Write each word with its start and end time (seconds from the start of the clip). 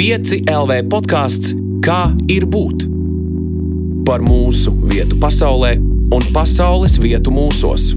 5 0.00 0.46
LV 0.48 0.76
podkāsts 0.88 1.50
Kā 1.84 2.14
ir 2.32 2.46
būt? 2.48 2.86
Par 4.08 4.22
mūsu 4.24 4.72
vietu 4.88 5.18
pasaulē 5.20 5.74
un 6.16 6.24
pasaules 6.32 6.94
vietu 7.02 7.28
mūsos. 7.28 7.90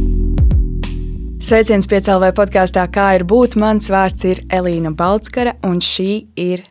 Sveiciens 1.39 1.87
piecēlē 1.87 2.33
podkāstā, 2.35 2.83
kā 2.91 3.05
ir 3.15 3.23
būt. 3.23 3.55
Mans 3.55 3.87
vārds 3.87 4.27
ir 4.27 4.43
Elīna 4.51 4.91
Balskara, 4.91 5.55
un 5.63 5.79
šī 5.79 6.09
ir 6.43 6.65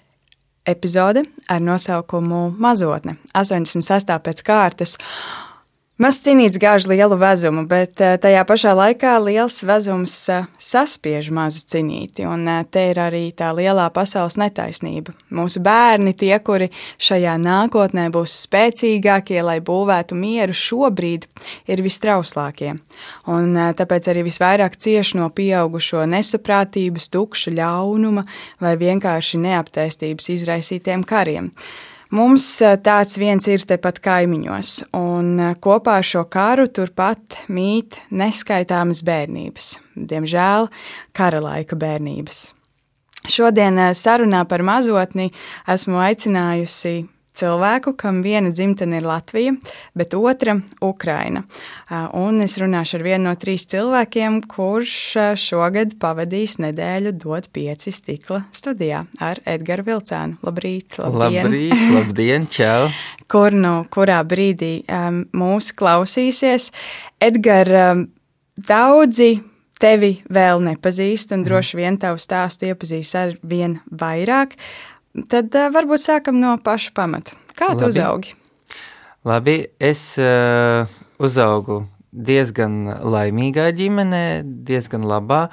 epizode 0.68 1.24
ar 1.48 1.64
nosaukumu 1.64 2.50
Mazotne, 2.60 3.16
86. 3.32 4.12
pēc 4.28 4.44
kārtas. 4.44 4.98
Mazs 6.00 6.22
cīnīts 6.24 6.56
gāž 6.56 6.86
lielu 6.88 7.18
vezumu, 7.20 7.66
bet 7.68 8.00
eh, 8.00 8.14
tajā 8.16 8.46
pašā 8.48 8.70
laikā 8.72 9.10
liels 9.20 9.58
vezums 9.68 10.14
eh, 10.32 10.46
saspiež 10.56 11.28
mazu 11.36 11.60
cīnīti. 11.68 12.24
Un 12.24 12.46
eh, 12.48 12.62
te 12.64 12.86
ir 12.94 13.00
arī 13.02 13.26
tā 13.36 13.50
lielā 13.52 13.90
pasaules 13.92 14.38
netaisnība. 14.40 15.12
Mūsu 15.36 15.60
bērni, 15.60 16.14
tie, 16.16 16.32
kuri 16.40 16.70
šajā 16.96 17.34
nākotnē 17.44 18.06
būs 18.14 18.38
spēcīgākie, 18.46 19.36
lai 19.44 19.58
būvētu 19.60 20.16
mieru, 20.16 20.56
šobrīd 20.56 21.28
ir 21.68 21.84
vistrauslākie. 21.84 22.72
Un 23.28 23.60
tāpēc 23.76 24.08
arī 24.08 24.24
visvairāk 24.32 24.80
cieš 24.80 25.12
no 25.20 25.28
pieaugušo 25.28 26.08
nesaprātības, 26.08 27.12
tukša 27.12 27.52
ļaunuma 27.60 28.24
vai 28.64 28.76
vienkārši 28.80 29.44
neaptēstības 29.44 30.32
izraisītiem 30.40 31.04
kariem. 31.04 31.52
Mums 32.12 32.44
tāds 32.84 33.16
viens 33.16 33.46
ir 33.48 33.62
tepat 33.64 33.96
kaimiņos, 34.04 34.72
un 34.98 35.38
kopā 35.64 35.94
ar 36.02 36.04
šo 36.04 36.26
karu 36.28 36.66
turpat 36.68 37.38
mīt 37.48 37.96
neskaitāmas 38.12 39.00
bērnības, 39.06 39.70
diemžēl 39.96 40.68
kara 41.16 41.40
laika 41.40 41.78
bērnības. 41.80 42.42
Šodien 43.32 43.80
sarunā 43.96 44.42
par 44.50 44.60
mazotni 44.66 45.30
esmu 45.72 46.02
aicinājusi 46.04 46.98
cilvēku, 47.36 47.94
kam 47.98 48.20
viena 48.24 48.52
dzimtene 48.52 49.00
ir 49.00 49.06
Latvija, 49.06 49.54
bet 49.94 50.14
otra- 50.14 50.58
Ukraina. 50.92 51.44
Un 52.12 52.40
es 52.40 52.58
runāšu 52.58 52.98
ar 52.98 53.02
vienu 53.02 53.24
no 53.24 53.34
trīs 53.36 53.66
cilvēkiem, 53.66 54.42
kurš 54.46 55.36
šogad 55.40 55.98
pavadīs 55.98 56.58
nedēļu 56.58 57.12
dot 57.12 57.48
pieci 57.52 57.92
stikla 57.92 58.44
studijā 58.52 59.06
ar 59.20 59.40
Edgars 59.46 59.86
Vilcēnu. 59.86 60.38
Labrīt, 60.42 60.98
labdien! 60.98 61.46
Labrīt, 61.46 61.94
labdien, 61.94 62.48
čau! 62.48 62.90
Kur 63.32 63.52
nu, 63.52 63.86
kurā 63.88 64.20
brīdī 64.28 64.84
um, 64.92 65.24
mūs 65.32 65.72
klausīsies? 65.72 66.70
Edgars, 67.20 67.92
um, 67.92 68.06
daudzi 68.56 69.40
tevi 69.82 70.12
vēl 70.30 70.62
nepazīst, 70.62 71.32
un 71.32 71.42
mhm. 71.42 71.48
droši 71.48 71.78
vien 71.80 71.98
tavu 72.00 72.20
stāstu 72.22 72.68
iepazīs 72.70 73.14
ar 73.18 73.36
vien 73.42 73.80
vairāk. 73.90 74.56
Tad 75.12 75.52
uh, 75.52 75.68
varbūt 75.74 76.04
sākam 76.04 76.38
no 76.40 76.56
paša 76.64 76.92
pamata. 76.96 77.36
Kā 77.52 77.74
tu 77.74 77.84
Labi. 77.84 77.90
uzaugi? 77.92 78.34
Labi, 79.28 79.56
es 79.78 80.00
uh, 80.20 80.88
uzaugu 81.22 81.82
diezgan 82.12 82.86
laimīgā 83.00 83.70
ģimenē, 83.76 84.42
diezgan 84.68 85.04
labā. 85.08 85.46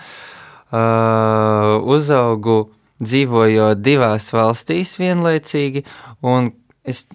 Uh, 0.69 1.79
uzaugu 1.89 2.69
dzīvojot 3.03 3.79
divās 3.81 4.29
valstīs 4.35 4.95
vienlaicīgi, 4.99 5.85
un 6.23 6.51
es 6.83 7.05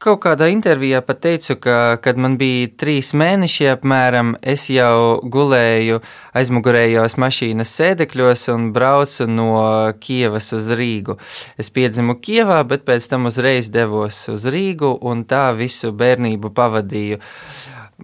Kaut 0.00 0.22
kādā 0.24 0.46
intervijā 0.48 1.02
pat 1.04 1.18
teicu, 1.20 1.58
ka, 1.60 1.74
kad 2.00 2.16
man 2.16 2.38
bija 2.40 2.70
trīs 2.80 3.10
mēneši, 3.12 3.66
apmēram, 3.74 4.30
es 4.40 4.62
jau 4.72 5.18
gulēju 5.20 5.98
aizmugurējos 6.40 7.18
mašīnas 7.20 7.72
sēdekļos 7.76 8.46
un 8.54 8.70
braucu 8.72 9.26
no 9.28 9.58
Kievas 10.00 10.48
uz 10.56 10.70
Rīgu. 10.78 11.18
Es 11.60 11.68
piedzimu 11.68 12.16
Kievā, 12.16 12.62
bet 12.70 12.86
pēc 12.88 13.10
tam 13.12 13.28
uzreiz 13.28 13.68
devos 13.68 14.22
uz 14.32 14.46
Rīgu 14.48 14.94
un 15.04 15.26
tā 15.28 15.50
visu 15.58 15.92
bērnību 15.92 16.48
pavadīju. 16.56 17.20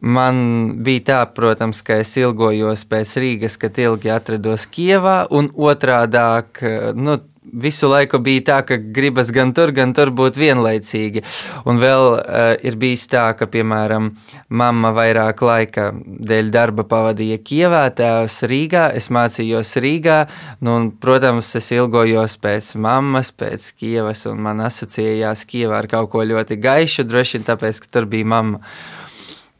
Man 0.04 0.42
bija 0.84 1.06
tā, 1.08 1.22
protams, 1.32 1.80
ka 1.80 1.96
es 2.02 2.12
ilgojos 2.20 2.84
pēc 2.92 3.16
Rīgas, 3.24 3.56
kad 3.56 3.80
ilgi 3.80 4.12
atrados 4.12 4.68
Kievā, 4.68 5.22
un 5.32 5.48
otrādāk, 5.48 6.60
nu, 6.92 7.16
visu 7.52 7.88
laiku 7.90 8.18
bija 8.22 8.42
tā, 8.50 8.58
ka 8.66 8.78
gribas 8.78 9.30
gan 9.34 9.52
tur, 9.56 9.72
gan 9.76 9.92
tur 9.96 10.10
būt 10.14 10.38
vienlaicīgi. 10.40 11.22
Un 11.68 11.80
vēl 11.82 12.06
uh, 12.14 12.48
ir 12.66 12.78
bijis 12.80 13.06
tā, 13.12 13.28
ka, 13.38 13.48
piemēram, 13.50 14.10
mamma 14.48 14.92
vairāk 14.96 15.42
laika 15.46 15.88
dēļ 15.94 16.50
darba 16.54 16.86
pavadīja 16.88 17.38
Kievā, 17.46 17.84
tēvs 17.96 18.42
Rīgā, 18.50 18.88
es 18.98 19.10
mācījos 19.14 19.76
Rīgā, 19.82 20.20
nu, 20.60 20.76
un, 20.76 20.90
protams, 20.90 21.54
es 21.58 21.70
ilgojos 21.76 22.38
pēc 22.42 22.74
mammas, 22.82 23.32
pēc 23.32 23.72
Kievas, 23.78 24.26
un 24.30 24.42
man 24.46 24.62
asociējās 24.66 25.46
Kievā 25.48 25.82
ar 25.82 25.90
kaut 25.90 26.12
ko 26.14 26.26
ļoti 26.26 26.60
gaišu, 26.62 27.06
droši 27.06 27.38
vien 27.38 27.50
tāpēc, 27.50 27.82
ka 27.84 27.98
tur 27.98 28.10
bija 28.10 28.34
mamma. 28.36 28.62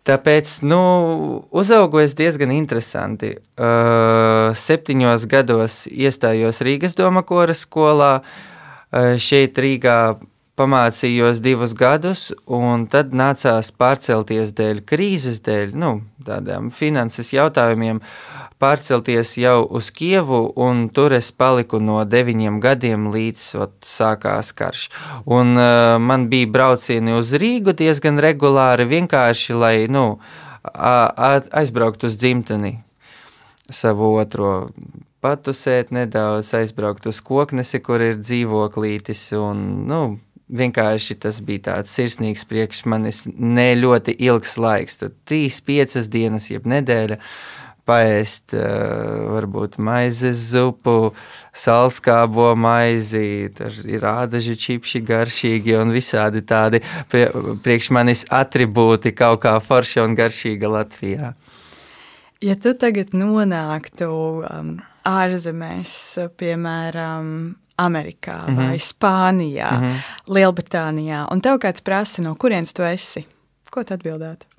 Tāpēc 0.07 0.61
nu, 0.63 0.81
uzaugu 1.51 1.99
es 2.05 2.15
diezgan 2.15 2.53
interesanti. 2.55 3.33
Uh, 3.59 4.53
septiņos 4.55 5.27
gados 5.31 5.81
iestājos 5.91 6.63
Rīgas 6.63 6.95
doma 6.99 7.25
kora 7.27 7.57
skolā. 7.59 8.13
Uh, 8.23 9.17
šeit 9.19 9.59
Rīgā 9.59 9.99
pamācījos 10.57 11.43
divus 11.45 11.75
gadus, 11.77 12.31
un 12.47 12.87
tad 12.93 13.13
nācās 13.17 13.73
pārcelties 13.77 14.55
dēļ 14.57 14.83
krīzes, 14.89 15.43
dēļ 15.45 15.75
nu, 15.77 15.93
tādiem 16.25 16.71
finanses 16.75 17.33
jautājumiem, 17.35 18.01
pārcelties 18.63 19.37
jau 19.41 19.61
uz 19.79 19.91
Kievu, 19.95 20.41
un 20.57 20.87
tur 20.89 21.15
es 21.17 21.31
paliku 21.33 21.81
no 21.83 22.01
deviņiem 22.05 22.61
gadiem 22.65 23.11
līdz 23.13 23.45
ot, 23.61 23.77
sākās 23.87 24.53
karš. 24.57 24.89
Un, 25.25 25.55
uh, 25.59 25.97
man 26.01 26.29
bija 26.33 26.51
braucieni 26.53 27.17
uz 27.17 27.35
Rīgu 27.37 27.77
diezgan 27.77 28.21
regulāri, 28.23 28.89
vienkārši 28.89 29.57
lai 29.57 29.77
nu, 29.93 30.07
aizbrauktu 30.67 32.11
uz 32.11 32.17
dzimteni 32.19 32.79
savu 33.71 34.15
otro 34.19 34.71
patusēt 35.25 35.91
nedaudz, 35.95 36.53
aizbraukt 36.55 37.07
uz 37.11 37.21
koknesi, 37.25 37.81
kur 37.83 38.03
ir 38.03 38.21
dzīvoklītis, 38.21 39.29
un, 39.41 39.63
nu, 39.91 40.01
vienkārši 40.47 41.19
tas 41.25 41.41
bija 41.43 41.65
tāds 41.71 41.95
sirsnīgs 41.97 42.47
priekš 42.49 42.85
manis 42.91 43.25
ne 43.27 43.73
ļoti 43.79 44.15
ilgs 44.29 44.57
laiks. 44.63 45.01
Tur 45.01 45.15
trīs, 45.27 45.61
piecas 45.61 46.11
dienas, 46.13 46.51
jeb 46.53 46.69
nedēļa. 46.71 47.19
Paēst, 47.87 48.51
uh, 48.59 49.29
varbūt 49.31 49.77
maizes 49.79 50.41
zupu, 50.51 51.13
salskābo 51.55 52.49
maizi, 52.59 53.51
ir 53.87 54.07
ādaži 54.11 54.57
čipši 54.59 55.05
garšīgi 55.07 55.77
un 55.79 55.95
visādi 55.95 56.43
tādi 56.43 56.81
prie, 57.13 57.29
priekš 57.63 57.91
manis 57.95 58.25
atribūti 58.27 59.15
kaut 59.15 59.45
kā 59.45 59.55
forša 59.63 60.03
un 60.03 60.17
garšīga 60.19 60.73
Latvijā. 60.73 61.31
Ja 62.45 62.57
tu 62.61 62.75
tagad 62.75 63.15
nonāktu 63.17 64.11
um, 64.11 64.75
ārzemēs, 65.07 65.95
piemēram, 66.37 67.31
Amerikā, 67.77 68.43
mm 68.49 68.57
-hmm. 68.57 68.67
vai 68.67 68.79
Spānijā, 68.79 69.71
mm 69.73 69.85
-hmm. 69.85 69.97
Lielbritānijā, 70.27 71.27
un 71.33 71.41
tev 71.41 71.59
kāds 71.59 71.83
prasa, 71.83 72.23
no 72.23 72.35
kurienes 72.35 72.73
tu 72.73 72.83
esi, 72.83 73.27
ko 73.71 73.85
tu 73.85 73.95
atbildētu? 73.95 74.56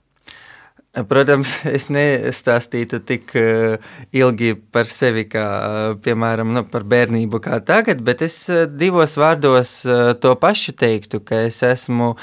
Protams, 1.06 1.53
es 1.78 1.88
nestāstītu 1.94 3.00
tik 3.06 3.34
uh, 3.38 3.78
ilgi 4.16 4.56
par 4.58 4.90
sevi, 4.90 5.28
kā 5.30 5.46
uh, 5.46 5.96
piemēram 6.02 6.53
nu, 6.56 6.63
par 6.72 6.88
bērnību, 6.90 7.41
kā 7.44 7.59
tagad, 7.66 8.02
bet 8.06 8.24
es 8.25 8.40
uh, 8.50 8.66
divos 8.66 9.18
vārdos 9.19 9.80
to 10.22 10.36
pašu 10.41 10.74
teiktu, 10.78 11.22
ka 11.22 11.44
es 11.47 11.59
esmu 11.66 12.13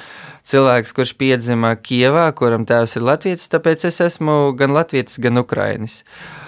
cilvēks, 0.48 0.94
kurš 0.96 1.14
piedzima 1.20 1.74
Kievā, 1.76 2.26
kuram 2.36 2.66
tēvs 2.68 2.98
ir 2.98 3.06
latviečs, 3.06 3.50
tāpēc 3.52 3.86
es 3.90 4.00
esmu 4.04 4.56
gan 4.58 4.74
latviečs, 4.74 5.20
gan 5.22 5.40
ukrainis. 5.44 6.02
Uh, 6.04 6.42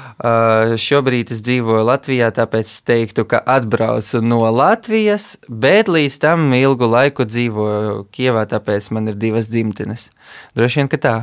Šobrīd 0.81 1.29
es 1.35 1.43
dzīvoju 1.45 1.85
Latvijā, 1.85 2.31
tāpēc 2.33 2.71
es 2.71 2.81
teiktu, 2.89 3.27
ka 3.29 3.43
atbraucu 3.45 4.23
no 4.25 4.41
Latvijas, 4.49 5.35
bet 5.45 5.93
līdz 5.93 6.19
tam 6.25 6.49
ilgu 6.57 6.89
laiku 6.89 7.29
dzīvoju 7.29 8.07
Kievā, 8.17 8.47
tāpēc 8.49 8.89
man 8.97 9.13
ir 9.13 9.21
divas 9.21 9.53
dzimtenes. 9.53 10.09
Droši 10.57 10.81
vien, 10.81 10.89
ka 10.89 10.97
tā. 10.97 11.17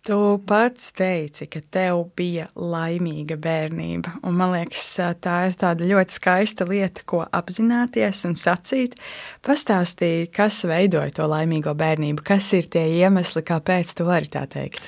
Tu 0.00 0.16
pats 0.48 0.92
teici, 0.96 1.44
ka 1.52 1.60
tev 1.68 2.06
bija 2.16 2.46
laimīga 2.56 3.36
bērnība. 3.36 4.14
Un 4.24 4.38
man 4.38 4.54
liekas, 4.54 4.86
tā 5.20 5.34
ir 5.50 5.82
ļoti 5.90 6.14
skaista 6.16 6.64
lieta, 6.64 7.04
ko 7.04 7.20
apzināties 7.28 8.24
un 8.24 8.32
sacīt. 8.40 8.96
Pastāstīji, 9.44 10.30
kas 10.32 10.62
veidoja 10.64 11.12
to 11.18 11.26
laimīgo 11.28 11.74
bērnību, 11.76 12.24
kas 12.24 12.48
ir 12.56 12.70
tie 12.72 12.86
iemesli, 13.02 13.44
kāpēc 13.44 13.92
tu 13.98 14.06
vari 14.08 14.32
tā 14.32 14.46
teikt. 14.48 14.80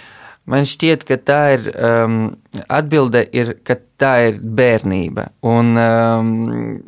Man 0.48 0.64
šķiet, 0.66 1.04
ka 1.06 1.18
tā 1.20 1.40
ir 1.58 1.68
um, 1.76 2.16
atbilde, 2.72 3.20
ir, 3.36 3.52
ka 3.68 3.76
tā 4.00 4.14
ir 4.30 4.40
bērnība. 4.40 5.28
Un 5.44 5.76
um, 5.76 6.32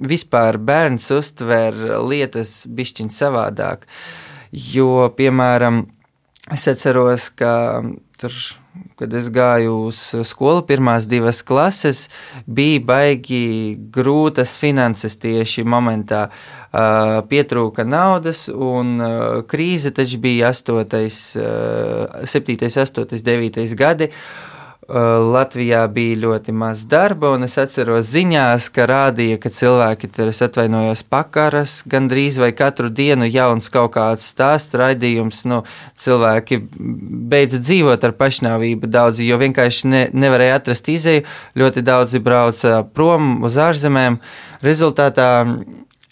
vispār 0.00 0.56
bērns 0.59 1.11
uztver 1.15 1.76
lietas 2.09 2.62
bišķiņ 2.73 3.12
savādāk. 3.15 3.85
Jo, 4.50 5.11
piemēram, 5.12 5.85
es 6.56 6.67
atceros, 6.73 7.29
ka 7.37 7.53
tur, 8.20 8.34
kad 8.99 9.12
es 9.14 9.28
gāju 9.32 9.75
uz 9.88 9.99
skolu, 10.26 10.62
pirmās 10.66 11.08
divas 11.11 11.43
klases, 11.46 12.08
bija 12.46 12.82
baigi 12.93 13.43
grūtas 13.94 14.56
finanses 14.61 15.19
tieši 15.22 15.66
momentā. 15.66 16.28
Uh, 16.75 17.20
pietrūka 17.31 17.84
naudas, 17.87 18.49
un 18.50 18.96
uh, 18.99 19.44
krīze 19.46 19.93
taču 19.94 20.19
bija 20.19 20.49
8, 20.50 20.81
uh, 21.38 22.25
7, 22.26 22.56
8, 22.66 23.22
9 23.28 23.76
gadi. 23.78 24.08
Uh, 24.11 24.54
Latvijā 24.89 25.87
bija 25.89 26.17
ļoti 26.21 26.53
maz 26.53 26.83
darba, 26.91 27.31
un 27.33 27.47
es 27.47 27.57
atceros 27.61 28.11
ziņās, 28.11 28.67
ka 28.75 28.85
rādīja, 28.91 29.39
ka 29.41 29.49
cilvēki 29.49 30.11
tur, 30.13 30.29
es 30.29 30.43
atvainojos, 30.45 31.05
pakaras 31.09 31.79
gandrīz 31.89 32.37
vai 32.43 32.51
katru 32.53 32.91
dienu 32.93 33.25
jauns 33.25 33.71
kaut 33.73 33.95
kāds 33.97 34.27
stāsts, 34.29 34.77
raidījums. 34.77 35.45
Nu, 35.49 35.63
cilvēki 35.97 36.61
beidza 37.33 37.63
dzīvot 37.65 38.05
ar 38.05 38.17
pašnāvību 38.19 38.91
daudzi, 38.93 39.25
jo 39.29 39.41
vienkārši 39.41 39.89
ne, 39.89 40.05
nevarēja 40.13 40.61
atrast 40.61 40.93
izēju. 40.93 41.25
Ļoti 41.57 41.85
daudzi 41.87 42.21
brauca 42.21 42.83
prom 42.85 43.39
uz 43.45 43.57
ārzemēm. 43.57 44.21
Rezultātā 44.65 45.31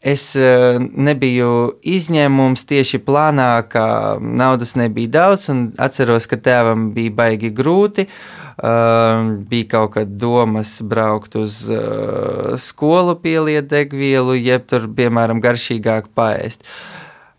Es 0.03 0.33
nebiju 0.35 1.49
izņēmums 1.87 2.65
tieši 2.67 2.99
plānā, 3.07 3.53
ka 3.71 3.85
naudas 4.19 4.75
nebija 4.75 5.13
daudz, 5.15 5.45
un 5.53 5.61
atceros, 5.79 6.27
ka 6.27 6.41
tēvam 6.43 6.89
bija 6.97 7.15
baigi 7.21 7.53
grūti. 7.55 8.09
Uh, 8.09 8.42
bija 8.59 9.69
kaut 9.71 9.95
kad 9.97 10.17
domas 10.21 10.77
braukt 10.83 11.37
uz 11.41 11.63
uh, 11.71 12.55
skolu, 12.61 13.17
pieliet 13.23 13.71
degvielu, 13.71 14.37
jeb 14.39 14.67
tur, 14.71 14.89
piemēram, 14.97 15.41
garšīgāk 15.43 16.11
paēst. 16.17 16.67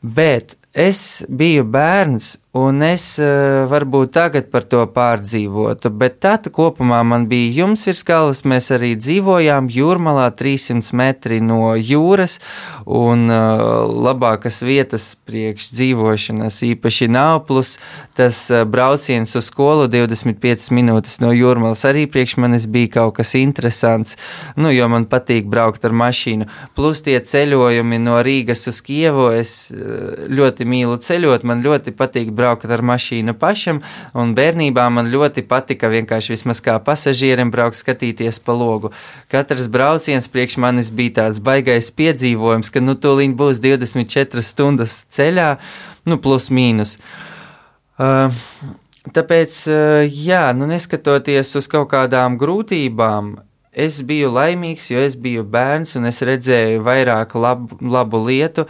Bet 0.01 0.57
es 0.73 1.23
biju 1.29 1.65
bērns, 1.69 2.37
Un 2.53 2.83
es 2.85 3.15
uh, 3.17 3.63
varbūt 3.65 4.11
tagad 4.13 4.51
par 4.53 4.67
to 4.69 4.83
pārdzīvotu, 4.93 5.89
bet 5.97 6.19
tad 6.21 6.45
kopumā 6.53 6.99
man 7.01 7.23
bija 7.25 7.63
jums 7.63 7.87
virs 7.89 8.03
galvas. 8.05 8.43
Mēs 8.45 8.67
arī 8.75 8.91
dzīvojām 8.93 9.71
jūrmalā 9.73 10.27
300 10.37 10.93
metri 10.93 11.39
no 11.41 11.71
jūras, 11.73 12.37
un 12.85 13.25
uh, 13.25 13.89
labākas 13.89 14.61
vietas 14.61 15.07
priekš 15.25 15.71
dzīvošanas 15.73 16.59
īpaši 16.67 17.07
nav. 17.09 17.39
Plus 17.47 17.79
tas 18.13 18.43
uh, 18.53 18.61
brauciens 18.69 19.33
uz 19.33 19.49
skolu 19.49 19.89
25 19.89 20.69
minūtes 20.77 21.23
no 21.25 21.33
jūrmalas 21.33 21.81
arī 21.89 22.05
priekš 22.05 22.37
manis 22.37 22.69
bija 22.69 22.99
kaut 22.99 23.17
kas 23.17 23.33
interesants, 23.41 24.13
nu, 24.53 24.69
jo 24.69 24.91
man 24.93 25.09
patīk 25.09 25.49
braukt 25.49 25.89
ar 25.89 25.97
mašīnu. 26.05 26.51
Plus 26.77 27.01
tie 27.01 27.17
ceļojumi 27.17 27.97
no 28.05 28.21
Rīgas 28.21 28.69
uz 28.69 28.85
Kievu, 28.85 29.31
es 29.41 29.73
uh, 29.73 30.29
ļoti 30.29 30.69
mīlu 30.69 31.01
ceļot, 31.01 31.49
man 31.49 31.65
ļoti 31.65 31.97
patīk 31.97 32.29
braukt 32.29 32.42
braukt 32.43 32.67
ar 32.67 32.83
mašīnu 32.83 33.37
pašam, 33.39 33.79
un 34.13 34.35
bērnībā 34.35 34.89
man 34.91 35.11
ļoti 35.13 35.45
patika 35.47 35.87
vienkārši 35.93 36.35
vismaz 36.35 36.59
kā 36.63 36.75
pasažierim 36.83 37.51
braukt 37.53 37.79
skatīties 37.79 38.41
pa 38.43 38.55
logu. 38.59 38.91
Katrs 39.31 39.69
brauciens 39.71 40.27
priekš 40.27 40.59
manis 40.59 40.91
bija 40.91 41.21
tāds 41.21 41.39
baigais 41.43 41.91
piedzīvojums, 41.95 42.69
ka 42.73 42.83
nu 42.83 42.97
tūlīt 42.99 43.37
būs 43.39 43.63
24 43.63 44.43
stundas 44.43 45.03
ceļā, 45.15 45.49
nu 46.11 46.19
plus 46.19 46.51
mīnus. 46.51 46.97
Uh, 47.93 48.33
Tāpēc, 49.03 49.55
uh, 49.67 50.05
jā, 50.07 50.45
nu 50.55 50.67
neskatoties 50.69 51.49
uz 51.59 51.65
kaut 51.67 51.89
kādām 51.91 52.37
grūtībām, 52.39 53.33
es 53.73 53.99
biju 54.07 54.29
laimīgs, 54.31 54.87
jo 54.93 55.01
es 55.03 55.17
biju 55.19 55.43
bērns 55.43 55.97
un 55.99 56.07
es 56.07 56.21
redzēju 56.23 56.83
vairāk 56.85 57.35
labu, 57.35 57.75
labu 57.81 58.21
lietu. 58.23 58.63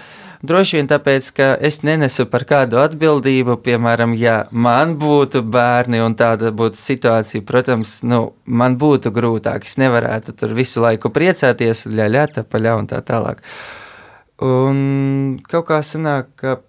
Droši 0.43 0.75
vien 0.75 0.89
tāpēc, 0.91 1.27
ka 1.37 1.45
es 1.63 1.77
nenesu 1.87 2.25
par 2.27 2.43
kādu 2.43 2.81
atbildību, 2.81 3.55
piemēram, 3.63 4.11
ja 4.19 4.41
man 4.51 4.97
būtu 4.99 5.39
bērni 5.47 6.01
un 6.03 6.17
tāda 6.19 6.51
būtu 6.51 6.75
situācija, 6.75 7.45
protams, 7.47 8.01
nu, 8.03 8.33
man 8.43 8.75
būtu 8.81 9.13
grūtāk. 9.15 9.63
Es 9.63 9.77
nevarētu 9.79 10.35
tur 10.35 10.51
visu 10.57 10.83
laiku 10.83 11.13
priecāties, 11.15 11.85
ļaļā, 11.87 12.25
tapaļā 12.41 12.75
un 12.81 12.91
tā 12.91 12.99
tālāk. 13.07 13.39
Un 14.43 14.83
kaut 15.47 15.69
kā 15.71 15.79
sanāk, 15.79 16.33
ka 16.35 16.59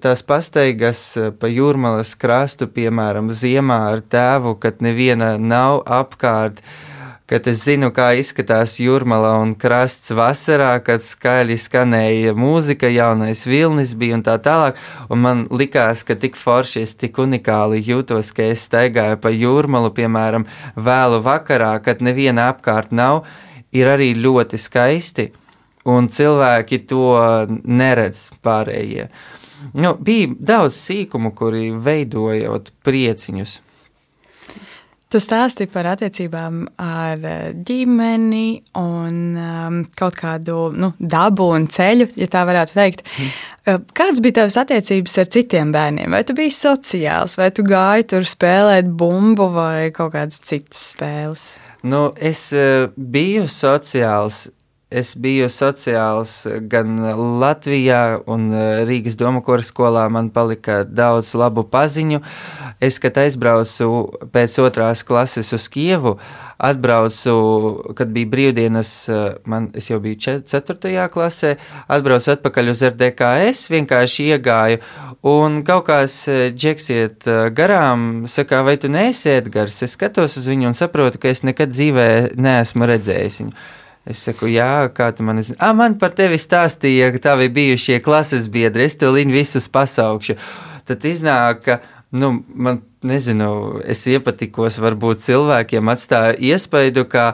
tās 0.00 0.24
pastaigas 0.24 1.04
pa 1.36 1.52
jūrmalas 1.52 2.16
krastu, 2.16 2.64
piemēram, 2.72 3.28
ziemā 3.28 3.82
ar 3.92 4.00
tēvu, 4.00 4.56
kad 4.64 4.80
neviena 4.80 5.34
nav 5.36 5.82
apkārt, 5.84 6.64
uh, 6.64 6.95
kad 7.26 7.46
es 7.50 7.64
zinu, 7.66 7.90
kā 7.94 8.12
izskatās 8.18 8.76
jūrmala 8.78 9.32
un 9.42 9.54
krasts 9.58 10.12
vasarā, 10.14 10.76
kad 10.86 11.02
skaļi 11.02 11.56
skanēja 11.58 12.34
mūzika, 12.38 12.86
jaunais 12.92 13.42
vilnis 13.48 13.96
bija 13.98 14.18
un 14.18 14.22
tā 14.26 14.36
tālāk. 14.42 14.78
Un 15.10 15.22
man 15.24 15.42
likās, 15.50 16.04
ka 16.06 16.14
tik 16.14 16.38
forši 16.38 16.84
es 16.86 16.94
tik 17.00 17.18
unikāli 17.22 17.82
jūtos, 17.82 18.30
ka 18.36 18.46
es 18.54 18.68
staigāju 18.68 19.18
pa 19.22 19.34
jūrmalu, 19.34 19.90
piemēram, 19.96 20.46
vēlu 20.78 21.20
vakarā, 21.26 21.74
kad 21.82 22.04
neviena 22.04 22.50
apkārt 22.54 22.94
nav, 22.94 23.24
ir 23.74 23.90
arī 23.90 24.12
ļoti 24.14 24.62
skaisti, 24.62 25.32
un 25.86 26.06
cilvēki 26.10 26.84
to 26.86 27.10
neredz 27.66 28.30
pārējie. 28.46 29.10
Nu, 29.74 29.96
bija 29.98 30.30
daudz 30.38 30.78
sīkumu, 30.78 31.34
kuri 31.34 31.72
veidojot 31.74 32.70
prieciņus. 32.86 33.60
Tu 35.06 35.20
stāstīji 35.22 35.70
par 35.70 35.86
attiecībām 35.92 36.64
ar 36.82 37.20
eh, 37.22 37.42
ģimeni 37.66 38.46
un 38.80 39.18
um, 39.38 39.76
kaut 39.94 40.16
kādu 40.18 40.72
nu, 40.74 40.88
dabu 40.98 41.46
un 41.54 41.68
ceļu, 41.70 42.08
ja 42.18 42.26
tā 42.32 42.42
varētu 42.48 42.74
teikt. 42.74 43.04
Mm. 43.06 43.84
Kādas 43.94 44.22
bija 44.22 44.40
tavas 44.40 44.56
attiecības 44.64 45.14
ar 45.22 45.30
citiem 45.30 45.70
bērniem? 45.74 46.10
Vai 46.10 46.24
tu 46.26 46.34
biji 46.38 46.56
sociāls, 46.58 47.38
vai 47.38 47.52
tu 47.54 47.62
gāji 47.66 48.08
tur 48.10 48.26
spēlēt 48.26 48.90
bumbu 48.98 49.46
vai 49.54 49.92
kaut 49.94 50.10
kādas 50.16 50.42
citas 50.42 50.82
spēles? 50.96 51.46
Nu, 51.86 52.08
es 52.18 52.48
uh, 52.56 52.90
biju 52.96 53.46
sociāls 53.50 54.48
Es 54.86 55.16
biju 55.18 55.48
sociāls 55.50 56.44
gan 56.70 57.00
Latvijā, 57.42 58.20
un 58.30 58.52
eh, 58.54 58.84
Rīgas 58.86 59.16
Doma 59.18 59.40
koras 59.42 59.72
skolā 59.72 60.04
man 60.14 60.28
palika 60.30 60.84
daudz 60.86 61.32
labu 61.34 61.64
paziņu. 61.66 62.20
Es, 62.78 63.00
kad 63.02 63.16
aizbraucu 63.18 63.88
pēc 64.30 64.54
otrās 64.62 65.00
klases 65.02 65.48
uz 65.56 65.64
Kievu, 65.74 66.12
atbraucu, 66.62 67.34
kad 67.98 68.12
bija 68.14 68.30
brīvdienas, 68.30 68.92
eh, 69.10 69.24
man, 69.50 69.66
jau 69.74 69.98
biju 70.04 70.20
4. 70.46 71.08
klasē, 71.10 71.56
atbraucu 71.90 72.30
atpakaļ 72.36 72.70
uz 72.70 72.82
RDKS, 72.86 73.64
vienkārši 73.74 74.28
iegāju, 74.36 74.84
un 75.32 75.64
kaut 75.66 75.88
kāds 75.88 76.20
eh, 76.30 76.52
džeksiet 76.54 77.26
garām, 77.58 78.28
saka, 78.30 78.62
vai 78.62 78.76
tu 78.78 78.86
neesi 78.86 79.34
Edgars? 79.34 79.80
Es 79.82 79.98
skatos 79.98 80.38
uz 80.38 80.46
viņu 80.46 80.70
un 80.70 80.78
saprotu, 80.78 81.18
ka 81.18 81.34
es 81.34 81.42
nekad 81.42 81.74
dzīvē 81.74 82.06
neesmu 82.38 82.86
redzējis 82.92 83.40
viņu. 83.42 83.56
Es 84.06 84.20
saku, 84.22 84.46
jā, 84.46 84.86
kā 84.94 85.10
tu 85.10 85.24
man 85.26 85.42
zini. 85.42 85.58
Ah, 85.58 85.74
man 85.74 85.96
par 85.98 86.12
tevi 86.14 86.38
stāstīja, 86.38 87.10
ka 87.16 87.22
tavi 87.32 87.48
bijušie 87.50 87.98
klases 88.04 88.46
biedri, 88.52 88.86
es 88.86 88.94
to 89.00 89.10
liņu 89.10 89.34
visus 89.34 89.66
pasaukšu. 89.72 90.36
Tad 90.86 91.06
iznāk, 91.10 91.64
ka, 91.64 91.80
nu, 92.14 92.36
man, 92.54 92.84
nezinu, 93.02 93.80
es 93.82 94.04
iepatikos 94.06 94.78
varbūt 94.82 95.24
cilvēkiem, 95.24 95.90
atstāja 95.90 96.36
iespaidu, 96.52 97.02
ka 97.10 97.32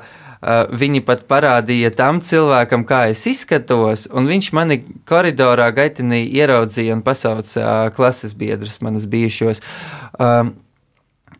viņi 0.72 1.04
pat 1.06 1.26
parādīja 1.30 1.92
tam 1.94 2.18
cilvēkam, 2.24 2.86
kā 2.88 3.04
es 3.12 3.22
izskatos, 3.30 4.08
un 4.10 4.26
viņš 4.26 4.48
mani 4.56 4.80
koridorā 5.06 5.68
gaitinī 5.76 6.24
ieraudzīja 6.32 6.96
un 6.96 7.04
pasauca 7.06 7.92
klases 7.94 8.34
biedrus, 8.34 8.80
manus 8.82 9.06
bijušos. 9.06 9.62
Um, 10.18 10.56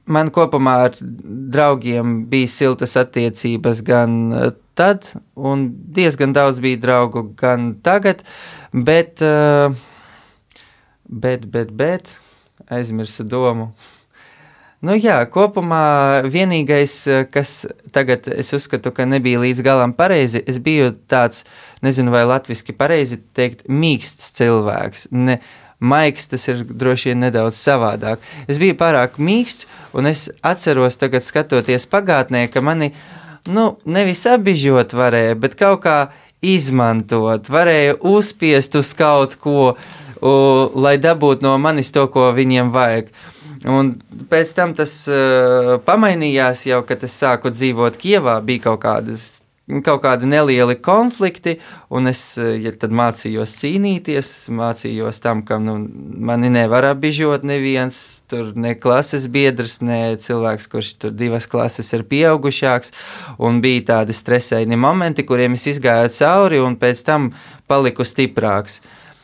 man 0.06 0.30
kopumā 0.34 0.74
ar 0.88 0.98
draugiem 1.00 2.22
bija 2.30 2.50
siltas 2.50 2.96
attiecības 3.00 3.82
gan 3.86 4.18
tad, 4.74 5.06
un 5.36 5.68
diezgan 5.94 6.32
daudz 6.32 6.60
bija 6.62 6.80
draugu 6.80 7.26
gan 7.38 7.74
tagad, 7.84 8.22
bet, 8.72 9.22
eh, 9.22 9.70
bet, 11.04 11.46
bet, 11.50 11.72
bet 11.72 12.14
aizmirsu 12.72 13.24
domu. 13.24 13.72
Nu, 14.82 14.96
jā, 14.98 15.20
kopumā 15.30 16.24
vienīgais, 16.26 16.94
eh, 17.06 17.24
kas 17.30 17.66
tagad 17.92 18.26
es 18.26 18.50
uzskatu, 18.52 18.90
ka 18.90 19.04
nebija 19.06 19.38
līdz 19.38 19.62
galam 19.62 19.92
pareizi, 19.92 20.42
es 20.46 20.58
biju 20.58 20.90
tāds, 21.06 21.44
nezinu, 21.82 22.10
vai 22.10 22.24
latviešu 22.26 22.74
pareizi 22.74 23.20
teikt, 23.34 23.68
mīksts 23.68 24.32
cilvēks. 24.40 25.06
Ne, 25.12 25.38
maigs 25.82 26.28
tas 26.30 26.46
ir 26.48 26.62
droši 26.64 27.10
vien 27.10 27.24
nedaudz 27.26 27.58
savādāk. 27.58 28.22
Es 28.46 28.60
biju 28.62 28.76
pārāk 28.78 29.18
mīksts, 29.18 29.66
un 29.98 30.08
es 30.10 30.28
atceros, 30.46 30.98
tagad 31.00 31.26
skatoties 31.26 31.88
pagātnē, 31.90 32.46
ka 32.52 32.62
mani 32.64 32.92
nu, 33.50 33.72
nevis 33.84 34.24
apbižot 34.30 34.94
varēja, 34.94 35.36
bet 35.42 35.58
kaut 35.58 35.82
kā 35.86 35.98
izmantot, 36.42 37.50
varēja 37.50 37.98
uzspiest 37.98 38.78
uz 38.78 38.94
kaut 38.98 39.36
ko, 39.42 39.74
u, 40.22 40.32
lai 40.78 40.96
dabūtu 41.02 41.46
no 41.46 41.56
manis 41.62 41.92
to, 41.94 42.06
ko 42.14 42.30
viņiem 42.36 42.72
vajag. 42.74 43.12
Un 43.68 43.94
pēc 44.30 44.56
tam 44.58 44.72
tas 44.74 44.90
uh, 45.10 45.76
pamainījās 45.86 46.66
jau, 46.66 46.80
kad 46.86 47.04
es 47.06 47.14
sāku 47.14 47.52
dzīvot 47.54 47.98
Kievā, 48.00 48.40
bija 48.42 48.66
kaut 48.66 48.82
kādas 48.82 49.41
kaut 49.80 50.02
kādi 50.04 50.28
nelieli 50.28 50.76
konflikti, 50.76 51.56
un 51.88 52.10
es 52.10 52.20
ja 52.36 52.72
tad 52.76 52.92
mācījos 52.92 53.54
cīnīties, 53.62 54.32
mācījos 54.52 55.22
tam, 55.24 55.40
ka 55.48 55.56
nu, 55.62 55.78
mani 56.28 56.50
nevar 56.52 56.90
apbižot 56.90 57.46
neviens, 57.48 57.98
tur 58.28 58.52
ne 58.58 58.74
klases 58.78 59.28
biedrs, 59.32 59.80
ne 59.80 60.16
cilvēks, 60.20 60.68
kurš 60.72 60.94
tur 61.04 61.14
divas 61.16 61.48
klases 61.48 61.92
ir 61.96 62.04
pieaugušāks, 62.08 62.92
un 63.40 63.62
bija 63.64 63.86
tādi 63.94 64.16
stresaini 64.16 64.76
momenti, 64.76 65.24
kuriem 65.28 65.56
es 65.56 65.68
izgāju 65.72 66.12
cauri, 66.18 66.60
un 66.60 66.76
pēc 66.80 67.04
tam 67.08 67.30
paliku 67.70 68.04
stiprāks. 68.04 68.82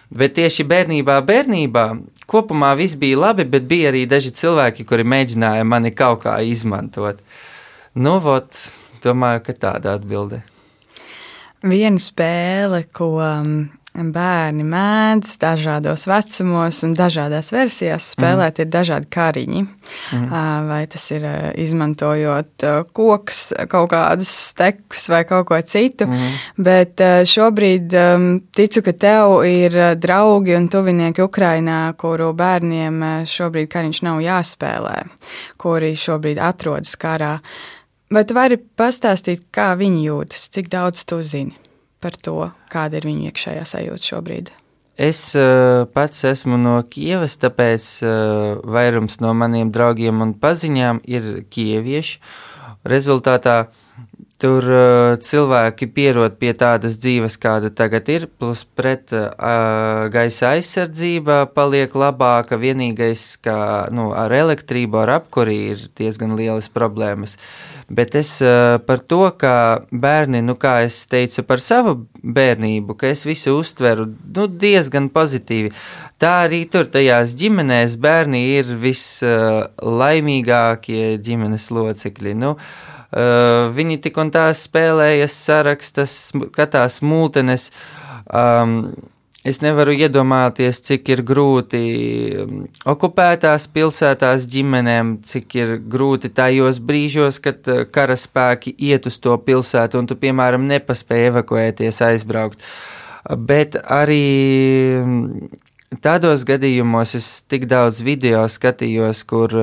Bet 0.09 0.39
tieši 0.39 0.65
bērnībā, 0.65 1.19
bērnībā 1.29 1.85
kopumā 2.29 2.73
viss 2.79 2.97
bija 2.97 3.19
labi, 3.27 3.45
bet 3.45 3.67
bija 3.69 3.91
arī 3.93 4.07
daži 4.09 4.33
cilvēki, 4.33 4.87
kuri 4.89 5.05
mēģināja 5.05 5.67
mani 5.69 5.93
kaut 5.93 6.23
kā 6.25 6.39
izmantot. 6.41 7.21
Nu, 7.99 8.17
vot, 8.23 8.57
domāju, 9.05 9.45
ka 9.49 9.57
tāda 9.67 9.97
atbilde. 9.99 10.43
Viena 11.67 11.99
spēle, 11.99 12.85
ko 12.95 13.17
um, 13.19 13.55
bērni 13.99 14.63
mēdz 14.69 15.33
dažādos 15.43 16.05
vecumos 16.09 16.81
un 16.87 16.93
dažādās 16.97 17.51
versijās 17.55 18.13
spēlēt, 18.15 18.59
mm. 18.59 18.63
ir 18.63 18.71
dažādi 18.71 19.09
kariņi. 19.11 19.63
Mm. 20.15 20.27
Vai 20.69 20.81
tas 20.91 21.07
ir 21.15 21.25
izmantojot 21.59 22.67
kokus, 22.95 23.41
kaut 23.71 23.91
kādus 23.93 24.31
stekus 24.53 25.09
vai 25.11 25.25
kaut 25.29 25.49
ko 25.51 25.59
citu. 25.67 26.07
Mm. 26.09 26.37
Bet 26.69 27.03
šobrīd 27.29 27.97
ticu, 28.55 28.85
ka 28.87 28.95
tev 28.95 29.41
ir 29.49 29.79
draugi 29.99 30.55
un 30.59 30.69
tuvinieki 30.73 31.25
Ukrainā, 31.25 31.81
kuru 31.99 32.31
bērniem 32.39 33.03
šobrīd 33.29 33.73
kariņš 33.73 34.05
nav 34.07 34.23
jāspēlē, 34.25 35.01
kuri 35.59 35.95
šobrīd 35.99 36.43
atrodas 36.43 36.95
karā. 37.01 37.39
Vai 38.13 38.25
tu 38.25 38.37
vari 38.37 38.57
pastāstīt, 38.57 39.49
kā 39.53 39.75
viņi 39.77 40.07
jūtas, 40.07 40.49
cik 40.55 40.71
daudz 40.73 41.05
tu 41.09 41.23
zini? 41.23 41.57
par 42.01 42.17
to, 42.17 42.51
kāda 42.73 43.01
ir 43.01 43.09
viņu 43.09 43.29
iekšējā 43.31 43.67
sajūta 43.67 44.11
šobrīd? 44.13 44.53
Es 44.99 45.21
uh, 45.39 45.87
pats 45.95 46.25
esmu 46.27 46.59
no 46.59 46.79
Kievas, 46.91 47.39
tāpēc 47.39 47.91
uh, 48.03 48.63
vairums 48.67 49.21
no 49.23 49.35
maniem 49.35 49.71
draugiem 49.75 50.25
un 50.25 50.35
paziņām 50.39 51.05
ir 51.07 51.29
kievieši. 51.55 52.19
Rezultātā 52.89 53.69
tur 54.43 54.67
uh, 54.67 55.15
cilvēki 55.23 55.87
pierod 55.95 56.35
pie 56.43 56.51
tādas 56.59 56.99
dzīves, 56.99 57.39
kāda 57.39 57.71
tagad 57.71 58.11
ir, 58.11 58.27
plus 58.27 58.65
pret 58.67 59.15
gaisa 60.15 60.53
aizsardzība 60.57 61.45
paliek 61.55 61.95
labāka. 61.95 62.59
Vienīgais, 62.59 63.31
ka 63.43 63.87
nu, 63.95 64.11
ar 64.19 64.35
elektrību, 64.35 65.03
ar 65.05 65.19
apkuri 65.21 65.59
ir 65.77 65.89
diezgan 65.99 66.35
lielas 66.39 66.71
problēmas. 66.75 67.39
Uh, 67.39 67.78
Bet 67.89 68.13
es 68.21 68.45
uh, 68.45 68.77
par 68.85 69.01
to, 69.09 69.33
ka 69.41 69.81
bērni, 69.89 70.45
nu, 70.45 70.61
kā 70.61 70.85
es 70.85 71.09
teicu 71.09 71.41
par 71.49 71.57
savu 71.65 72.05
bērnību, 72.21 72.93
ka 73.01 73.09
es 73.09 73.25
visu 73.25 73.57
uztveru 73.57 74.05
nu, 74.37 74.45
diezgan 74.61 75.09
pozitīvi. 75.15 75.71
Tā 76.21 76.45
arī 76.45 76.69
tur 76.69 76.85
tajās 76.93 77.33
ģimenēs 77.41 77.97
bērni 78.05 78.45
ir 78.59 78.69
vislaimīgākie 78.85 81.15
uh, 81.15 81.17
ģimenes 81.25 81.73
locekļi. 81.73 82.37
Nu, 82.37 82.61
uh, 82.61 83.73
viņi 83.73 84.05
tik 84.05 84.21
un 84.21 84.29
tā 84.37 84.53
spēlējas, 84.53 85.33
sarakstas, 85.49 86.37
skatās 86.37 87.01
multenes. 87.01 87.73
Um, 88.29 88.93
Es 89.49 89.63
nevaru 89.65 89.95
iedomāties, 89.97 90.83
cik 90.85 91.09
ir 91.15 91.23
grūti 91.25 91.79
um, 92.43 92.65
okupētās 92.93 93.65
pilsētās 93.73 94.45
ģimenēm, 94.53 95.15
cik 95.25 95.55
ir 95.57 95.73
grūti 95.89 96.29
tajos 96.37 96.81
brīžos, 96.85 97.39
kad 97.45 97.71
uh, 97.71 97.87
karaspēki 97.89 98.75
iet 98.91 99.09
uz 99.09 99.17
to 99.25 99.37
pilsētu 99.47 100.03
un 100.03 100.11
tu, 100.11 100.19
piemēram, 100.21 100.67
nepaspēji 100.69 101.31
evakuēties, 101.31 102.03
aizbraukt. 102.11 102.69
Bet 103.49 103.81
arī 103.85 104.27
um, 105.01 105.17
Tādos 106.05 106.43
gadījumos 106.45 107.15
es 107.17 107.27
tik 107.49 107.63
daudz 107.65 108.03
video 108.05 108.43
skatījos, 108.53 109.23
kur 109.25 109.55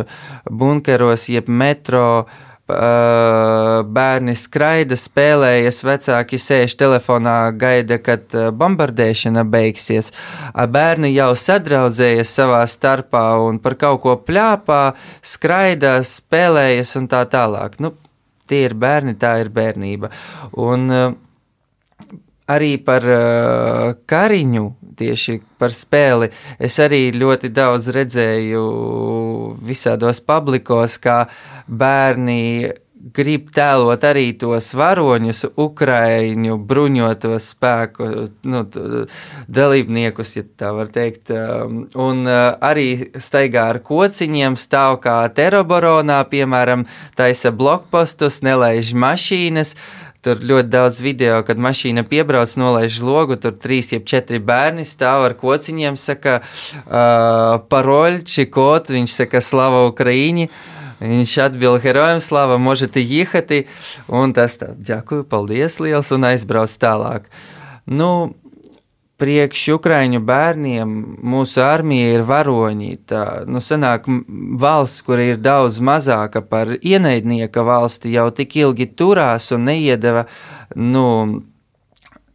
bunkeros, 0.49 1.27
jeb 1.29 1.51
metro 1.53 2.07
uh, 2.23 2.39
bērni 2.67 4.33
skraida, 4.35 4.97
spēlējas, 4.97 5.83
vecāki 5.85 6.39
sēž 6.41 6.75
telefonā, 6.79 7.51
gaida, 7.53 7.99
kad 8.01 8.33
bombardēšana 8.33 9.43
beigsies. 9.45 10.11
Bērni 10.53 11.13
jau 11.13 11.31
sadraudzējas 11.37 12.33
savā 12.39 12.63
starpā 12.69 13.27
un 13.45 13.59
par 13.61 13.77
kaut 13.81 14.01
ko 14.05 14.15
pļāpā, 14.17 14.95
skraida, 15.21 15.99
spēlējas 16.01 16.95
un 16.97 17.07
tā 17.11 17.25
tālāk. 17.29 17.77
Nu, 17.79 17.93
tie 18.49 18.65
ir 18.65 18.73
bērni, 18.73 19.15
tā 19.19 19.37
ir 19.43 19.53
bērnība. 19.53 20.09
Un 20.57 20.89
arī 22.51 22.75
par 22.85 23.05
kariņu 24.09 24.65
tieši 24.95 25.39
par 25.59 25.73
spēli. 25.75 26.31
Es 26.59 26.79
arī 26.83 27.09
ļoti 27.15 27.51
daudz 27.53 27.91
redzēju 27.95 28.63
visādos 29.65 30.23
publikos, 30.23 30.97
kā 31.01 31.25
bērni 31.67 32.71
grib 33.15 33.51
tēlot 33.53 34.01
arī 34.07 34.31
tos 34.41 34.71
varoņus, 34.73 35.43
ukraiņu 35.61 36.55
bruņoto 36.57 37.35
spēku 37.43 38.07
nu, 38.49 38.61
dalībniekus, 39.45 40.31
ja 40.39 40.45
tā 40.57 40.71
var 40.73 40.89
teikt. 40.93 41.29
Um, 41.29 41.83
un 42.01 42.23
uh, 42.25 42.55
arī 42.65 43.11
staigā 43.21 43.67
ar 43.75 43.81
kociņiem, 43.85 44.57
stāv 44.57 44.97
kā 45.05 45.19
teroboronā, 45.37 46.23
piemēram, 46.31 46.87
taisa 47.19 47.53
blokpostus, 47.53 48.41
nelaiž 48.47 48.95
mašīnas. 48.97 49.75
Uh, 49.75 50.04
Tur 50.25 50.39
ļoti 50.41 50.71
daudz 50.73 50.99
video, 51.05 51.35
kad 51.45 51.59
mašīna 51.61 52.01
piebrauc, 52.09 52.49
nolaiž 52.57 52.95
logu, 53.05 53.35
tur 53.37 53.53
trīs, 53.61 53.91
jeb 53.93 54.07
četri 54.09 54.39
bērni 54.41 54.81
stāv 54.89 55.27
ar 55.27 55.35
kociņiem, 55.37 55.99
saka, 56.01 56.39
uh, 56.41 57.59
paroļči, 57.69 58.47
kot, 58.49 58.89
viņš 58.89 59.19
saka, 59.21 59.43
slava 59.45 59.83
Ukraiņi. 59.91 60.49
Viņš 60.95 61.35
atbild 61.43 61.83
herojam, 61.83 62.21
slava, 62.23 62.57
možete 62.57 63.03
jihati, 63.03 63.65
un 64.07 64.33
tas 64.33 64.55
tā, 64.57 64.71
ďakuju, 64.73 65.27
paldies 65.29 65.77
liels, 65.83 66.09
un 66.15 66.25
aizbrauc 66.31 66.73
tālāk. 66.81 67.27
Nu, 67.85 68.33
priekš 69.21 69.63
Ukraiņu 69.77 70.19
bērniem 70.27 70.93
mūsu 71.23 71.63
armija 71.63 72.17
ir 72.17 72.25
varoņi. 72.27 72.91
Tā 73.07 73.23
nu, 73.47 73.61
sanāk, 73.63 74.07
valsts, 74.61 75.03
kur 75.05 75.21
ir 75.23 75.39
daudz 75.41 75.79
mazāka 75.79 76.43
par 76.43 76.75
ienaidnieka 76.75 77.63
valsti, 77.65 78.13
jau 78.17 78.29
tik 78.35 78.57
ilgi 78.59 78.89
turās 78.91 79.51
un 79.55 79.69
neiedeva. 79.71 80.25
Nu, 80.75 81.05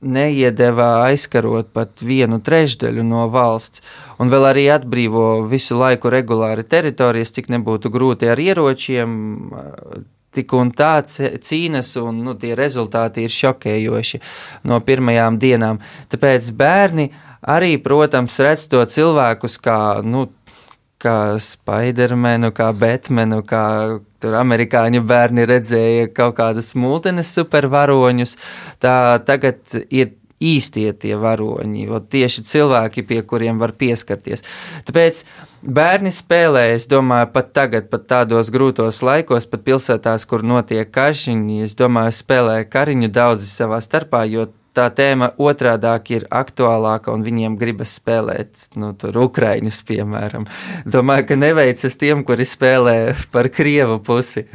Neiedeva 0.01 1.03
aizkarot 1.11 1.75
pat 1.77 2.01
vienu 2.01 2.39
trešdaļu 2.41 3.03
no 3.05 3.27
valsts, 3.29 3.83
un 4.17 4.31
vēl 4.33 4.47
arī 4.49 4.63
atbrīvo 4.73 5.25
visu 5.45 5.77
laiku 5.77 6.09
regulāri 6.09 6.65
teritorijas, 6.65 7.35
cik 7.37 7.51
nebūtu 7.53 7.93
grūti 7.93 8.31
ar 8.33 8.41
ieročiem, 8.41 9.11
tik 10.35 10.53
un 10.57 10.73
tā 10.77 11.01
cīnas, 11.07 11.95
un 12.01 12.23
nu, 12.25 12.37
tie 12.39 12.55
rezultāti 12.59 13.27
ir 13.27 13.35
šokējoši 13.35 14.21
no 14.71 14.81
pirmajām 14.87 15.41
dienām. 15.43 15.81
Tāpēc 16.11 16.53
bērni 16.59 17.11
arī, 17.41 17.77
protams, 17.83 18.39
redz 18.43 18.69
to 18.71 18.85
cilvēkus 18.87 19.59
kā, 19.63 19.81
nu, 20.07 20.29
kā 21.01 21.17
Spidermanu, 21.41 22.53
kā 22.57 22.71
Batmanu, 22.77 23.41
kā 23.47 23.65
tur 24.21 24.37
amerikāņu 24.37 25.03
bērni 25.09 25.47
redzēja 25.49 26.11
kaut 26.15 26.37
kādas 26.39 26.75
multines 26.77 27.33
supervaroņus. 27.37 28.37
Tā 28.85 28.95
tagad 29.27 29.63
ir 29.89 30.13
īstie 30.41 30.89
tie 30.97 31.15
varoņi, 31.21 31.87
tieši 32.11 32.45
cilvēki, 32.49 33.07
pie 33.07 33.23
kuriem 33.23 33.61
var 33.61 33.77
pieskarties. 33.77 34.45
Tāpēc 34.89 35.25
Bērni 35.61 36.09
spēlē, 36.09 36.71
es 36.73 36.87
domāju, 36.89 37.27
pat 37.35 37.51
tagad, 37.53 37.91
pat 37.93 38.07
tādos 38.09 38.49
grūtos 38.49 39.03
laikos, 39.05 39.45
pat 39.45 39.61
pilsētās, 39.67 40.25
kur 40.25 40.41
notiek 40.41 40.89
karšiņi, 40.89 41.59
es 41.67 41.77
domāju, 41.77 42.15
spēlē 42.17 42.63
kariņu 42.65 43.11
daudzi 43.13 43.45
savā 43.51 43.83
starpā, 43.85 44.23
jo 44.25 44.47
tā 44.73 44.87
tēma 44.97 45.35
otrādāk 45.37 46.09
ir 46.15 46.25
aktuālāka 46.33 47.13
un 47.13 47.27
viņiem 47.27 47.59
gribas 47.61 47.93
spēlēt, 47.99 48.71
nu, 48.81 48.95
tur 48.97 49.19
Ukraiņus, 49.27 49.83
piemēram. 49.91 50.49
Domāju, 50.89 51.29
ka 51.29 51.39
neveicas 51.43 52.01
tiem, 52.01 52.25
kuri 52.25 52.49
spēlē 52.49 52.97
par 53.35 53.51
Krievu 53.53 54.01
pusi. 54.07 54.47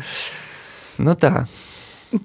Nu 0.97 1.13
tā. 1.19 1.45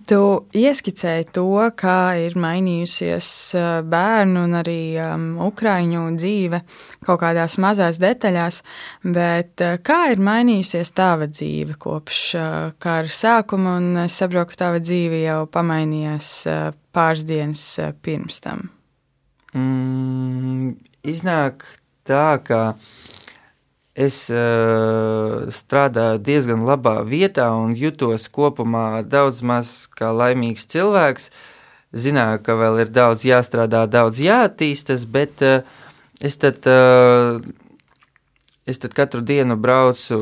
Tu 0.07 0.19
ieskicēji 0.61 1.27
to, 1.35 1.47
kā 1.79 2.13
ir 2.21 2.37
mainījusies 2.39 3.29
eh, 3.59 3.69
bērnu 3.91 4.45
un 4.47 4.59
arī 4.61 4.83
um, 5.03 5.25
ukrāņu 5.49 6.05
dzīve 6.19 6.61
kaut 7.07 7.21
kādās 7.23 7.57
mazās 7.63 7.99
detaļās, 8.03 8.61
bet 9.17 9.65
uh, 9.65 9.79
kā 9.83 10.13
ir 10.13 10.23
mainījusies 10.23 10.93
tava 10.95 11.31
dzīve 11.31 11.79
kopš 11.81 12.21
uh, 12.39 12.45
kara 12.83 13.11
sākuma, 13.11 13.79
un 13.81 14.05
es 14.05 14.21
saprotu, 14.21 14.53
ka 14.53 14.61
tava 14.67 14.83
dzīve 14.85 15.23
jau 15.25 15.41
pamainījās 15.51 16.31
uh, 16.51 16.63
pāris 16.95 17.27
dienas 17.27 17.65
uh, 17.81 17.91
pirms 18.05 18.43
tam? 18.45 18.69
Mm, 19.57 20.77
iznāk 21.09 21.65
tā, 22.07 22.37
ka 22.47 22.63
es 23.95 24.29
uh, 24.31 25.51
strādāju 25.51 26.21
diezgan 26.23 26.65
labā 26.67 27.01
vietā 27.07 27.51
un 27.59 27.75
jutos 27.75 28.29
kopumā 28.31 29.03
daudz 29.03 29.43
maz 29.43 29.89
kā 29.97 30.13
laimīgs 30.15 30.69
cilvēks. 30.71 31.31
zināju, 31.93 32.43
ka 32.47 32.55
vēl 32.55 32.85
ir 32.85 32.91
daudz 32.95 33.25
jāstrādā, 33.27 33.87
daudz 33.91 34.21
jāattīstas, 34.23 35.07
bet 35.11 35.43
uh, 35.43 35.63
es 36.21 36.37
tad. 36.37 36.63
Uh, 36.67 37.43
Es 38.71 38.79
tad 38.79 38.93
katru 38.95 39.23
dienu 39.25 39.57
braucu 39.59 40.17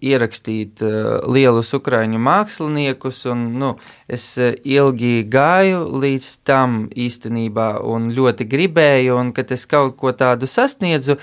ierakstīt 0.00 0.80
uh, 0.80 1.18
lielus 1.28 1.74
ukrāņu 1.76 2.20
māksliniekus, 2.22 3.18
un 3.28 3.42
nu, 3.60 3.70
es 4.08 4.24
uh, 4.40 4.54
ilgi 4.64 5.26
gāju 5.28 5.82
līdz 6.00 6.28
tam 6.48 6.78
īstenībā, 6.88 7.82
un 7.84 8.08
ļoti 8.16 8.46
gribēju, 8.48 9.18
un 9.20 9.34
kad 9.36 9.52
es 9.52 9.66
kaut 9.68 9.98
ko 10.00 10.14
tādu 10.16 10.48
sasniedzu, 10.48 11.18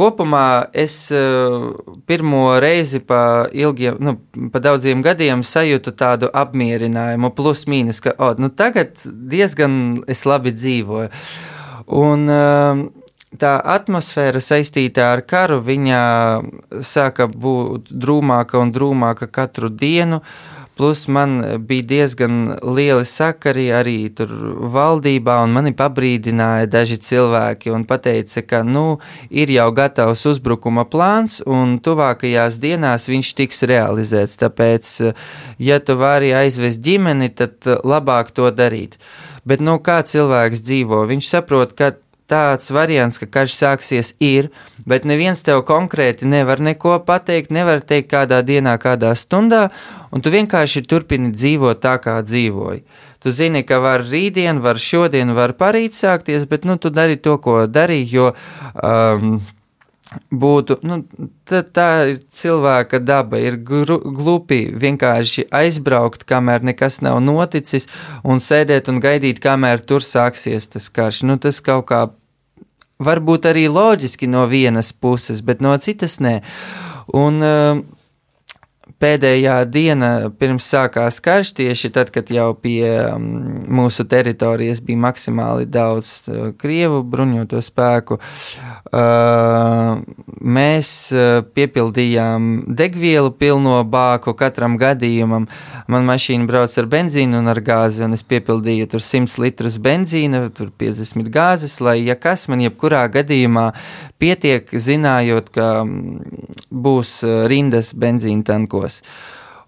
kopumā 0.00 0.70
es 0.72 0.96
uh, 1.12 1.70
pirmo 2.08 2.46
reizi 2.62 3.02
pa, 3.04 3.48
ilgiem, 3.52 4.00
nu, 4.00 4.16
pa 4.52 4.62
daudziem 4.64 5.04
gadiem 5.04 5.44
sajūtu 5.44 5.92
tādu 6.00 6.32
apmierinājumu, 6.32 7.32
plus 7.36 7.66
mīnus, 7.68 8.00
ka 8.04 8.16
oh, 8.16 8.32
nu, 8.40 8.48
tagad 8.48 8.96
diezgan 9.04 10.00
es 10.08 10.24
labi 10.28 10.54
dzīvoju. 10.56 11.12
Un, 12.00 12.26
uh, 12.32 12.88
tā 13.38 13.56
atmosfēra 13.76 14.40
saistītā 14.42 15.10
ar 15.14 15.22
karu, 15.28 15.60
viņa 15.62 16.00
sāka 16.86 17.28
būt 17.30 17.92
drūmāka 17.92 18.58
un 18.60 18.72
drūmāka 18.74 19.30
katru 19.30 19.70
dienu. 19.70 20.20
Plus 20.80 21.02
man 21.12 21.42
bija 21.68 21.84
diezgan 21.84 22.54
lieli 22.64 23.04
sakari 23.04 23.66
arī 23.68 24.08
tur 24.16 24.30
valdībā, 24.72 25.34
un 25.44 25.52
mani 25.52 25.74
pabrīdināja 25.76 26.70
daži 26.72 26.96
cilvēki 27.04 27.68
un 27.76 27.84
teica, 27.84 28.40
ka 28.40 28.62
nu, 28.64 28.96
ir 29.28 29.52
jau 29.52 29.66
gatavs 29.76 30.24
uzbrukuma 30.30 30.86
plāns, 30.88 31.42
un 31.44 31.76
tuvākajās 31.84 32.56
dienās 32.64 33.10
viņš 33.12 33.34
tiks 33.42 33.60
realizēts. 33.68 34.40
Tāpēc, 34.40 35.12
ja 35.60 35.80
tu 35.84 35.98
vari 36.00 36.32
aizvest 36.32 36.80
ģimeni, 36.80 37.28
tad 37.28 37.60
labāk 37.84 38.32
to 38.32 38.48
darīt. 38.48 38.96
Bet 39.44 39.60
nu, 39.60 39.76
kā 39.84 40.00
cilvēks 40.00 40.64
dzīvo? 40.64 41.04
Viņš 41.12 41.28
saprot, 41.28 41.76
ka 41.76 41.92
tāds 42.30 42.70
variants, 42.74 43.18
ka 43.20 43.26
karš 43.26 43.56
sāksies, 43.58 44.14
ir, 44.22 44.50
bet 44.88 45.06
neviens 45.08 45.42
tev 45.46 45.64
konkrēti 45.68 46.28
nevar 46.30 46.62
neko 46.62 47.00
pateikt, 47.06 47.52
nevar 47.54 47.82
teikt 47.82 48.10
kādā 48.14 48.40
dienā, 48.46 48.76
kādā 48.82 49.12
stundā, 49.18 49.68
un 50.14 50.22
tu 50.22 50.32
vienkārši 50.32 50.86
turpini 50.86 51.34
dzīvot 51.34 51.82
tā, 51.82 51.98
kā 52.02 52.20
dzīvoji. 52.24 52.84
Tu 53.20 53.32
zini, 53.36 53.64
ka 53.68 53.82
var 53.84 54.06
rītdien, 54.06 54.62
var 54.64 54.80
šodien, 54.80 55.34
var 55.36 55.52
parīt 55.58 55.98
sākties, 55.98 56.46
bet 56.48 56.64
nu, 56.64 56.78
tu 56.80 56.88
dari 56.88 57.18
to, 57.20 57.36
ko 57.42 57.66
darīji, 57.68 58.06
jo 58.14 58.30
um, 58.80 59.40
būtu, 60.30 60.78
nu, 60.86 61.00
tā, 61.48 61.60
tā 61.62 61.88
ir 62.10 62.20
cilvēka 62.34 63.00
daba, 63.02 63.38
ir 63.38 63.58
glupi 63.60 64.62
vienkārši 64.72 65.46
aizbraukt, 65.54 66.24
kamēr 66.28 66.64
nekas 66.66 67.00
nav 67.04 67.20
noticis, 67.24 67.88
un 68.24 68.42
sēdēt 68.42 68.90
un 68.90 69.00
gaidīt, 69.02 69.42
kamēr 69.42 69.84
tur 69.84 70.04
sāksies 70.04 70.70
tas 70.72 70.88
karš. 70.90 71.22
Nu, 71.28 71.38
tas 71.38 71.60
kaut 71.64 71.86
kā 71.90 72.06
varbūt 73.00 73.48
arī 73.50 73.66
loģiski 73.72 74.28
no 74.30 74.44
vienas 74.50 74.92
puses, 74.92 75.40
bet 75.42 75.64
no 75.64 75.76
citas 75.80 76.18
nē. 76.22 76.40
Un, 77.16 77.40
uh, 77.42 77.80
pēdējā 79.00 79.56
diena 79.72 80.10
pirms 80.38 80.66
sākās 80.68 81.20
karš, 81.24 81.54
tieši 81.56 81.90
tad, 81.94 82.10
kad 82.12 82.28
jau 82.32 82.50
pie 82.58 82.84
um, 83.08 83.24
mūsu 83.80 84.04
teritorijas 84.08 84.82
bija 84.84 85.00
maksimāli 85.06 85.68
daudz 85.70 86.12
uh, 86.28 86.50
krievu 86.60 87.00
bruņoto 87.08 87.62
spēku, 87.64 88.18
uh, 88.20 90.02
mēs 90.40 90.90
uh, 91.14 91.40
piepildījām 91.56 92.50
degvielu 92.76 93.32
pilno 93.40 93.78
bāku 93.88 94.36
katram 94.36 94.76
gadījumam. 94.80 95.48
Man 95.90 96.08
mašīna 96.08 96.48
brauc 96.50 96.76
ar 96.76 96.90
benzīnu 96.92 97.40
un 97.40 97.50
ar 97.50 97.62
gāzi, 97.64 98.04
un 98.04 98.16
es 98.16 98.24
piepildīju 98.26 98.90
tur 98.92 99.04
100 99.04 99.40
litrus 99.40 99.80
benzīna, 99.80 100.44
tur 100.54 100.72
50 100.76 101.32
gāzes, 101.32 101.78
lai, 101.80 101.98
ja 102.04 102.18
kas 102.20 102.46
man 102.52 102.60
jebkurā 102.66 103.06
gadījumā 103.16 103.70
pietiek, 104.20 104.68
zinājot, 104.70 105.48
ka 105.56 105.72
um, 105.86 106.20
būs 106.68 107.20
rindas 107.48 107.94
benzīna 107.96 108.44
tankos 108.52 108.89
gados. 108.90 109.02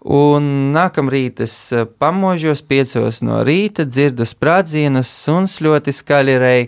Un 0.02 0.72
nākamrīt 0.74 1.40
es 1.40 1.72
eh, 1.72 1.86
pamožos 1.86 2.62
piecos 2.62 3.22
no 3.22 3.44
rīta, 3.46 3.84
dzirdu 3.86 4.26
sprādzienus, 4.26 5.06
suns 5.06 5.60
ļoti 5.62 5.92
skaļi 5.94 6.38
rei. 6.42 6.64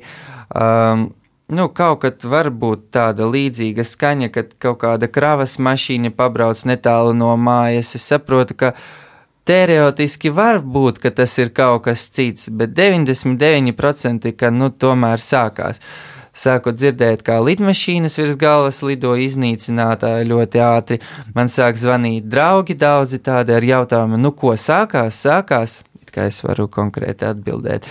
Um, 0.55 1.09
nu, 1.51 1.67
kaut 1.75 2.05
kad 2.05 2.23
var 2.23 2.51
būt 2.51 2.93
tāda 2.95 3.27
līdzīga 3.27 3.83
skaņa, 3.83 4.31
kad 4.31 4.55
kaut 4.63 4.79
kāda 4.85 5.11
kravas 5.11 5.59
mašīna 5.59 6.15
pabrauc 6.15 6.63
netālu 6.65 7.13
no 7.13 7.35
mājas. 7.35 7.97
Es 7.99 8.07
saprotu, 8.07 8.55
ka 8.55 8.73
teorētiski 9.51 10.31
var 10.31 10.63
būt, 10.63 11.03
ka 11.03 11.11
tas 11.11 11.35
ir 11.43 11.51
kaut 11.51 11.89
kas 11.89 12.07
cits, 12.07 12.49
bet 12.55 12.71
99% 12.79 14.31
ka 14.39 14.55
nu 14.55 14.71
tomēr 14.71 15.19
sākās. 15.19 15.83
Uh, 15.83 16.14
sāku 16.35 16.75
dzirdēt, 16.75 17.23
kā 17.27 17.39
lidmašīnas 17.43 18.19
virs 18.19 18.39
galvas 18.39 18.83
lido 18.87 19.15
iznīcinātāji 19.21 20.29
ļoti 20.31 20.63
ātri. 20.65 21.01
Man 21.37 21.51
sāk 21.53 21.79
zvanīt 21.81 22.27
draugi 22.31 22.77
daudzi 22.79 23.23
tādi 23.25 23.55
ar 23.55 23.65
jautājumu, 23.65 24.19
nu 24.21 24.35
ko 24.37 24.57
sākās, 24.59 25.23
sākās, 25.27 25.83
kā 26.15 26.29
es 26.31 26.43
varu 26.47 26.69
konkrēti 26.71 27.31
atbildēt. 27.31 27.89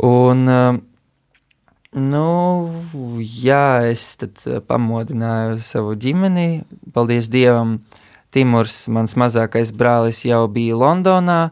Un, 0.00 0.48
um, 0.48 0.80
Nu, 1.92 2.72
jā, 3.20 3.84
es 3.84 4.16
uh, 4.24 4.62
pamodināju 4.64 5.58
savu 5.60 5.90
ģimeni. 5.92 6.62
Paldies 6.94 7.28
Dievam, 7.28 7.74
Timurs, 8.32 8.86
mans 8.88 9.12
mazākais 9.20 9.74
brālis, 9.76 10.22
jau 10.24 10.46
bija 10.48 10.78
Londonā. 10.80 11.50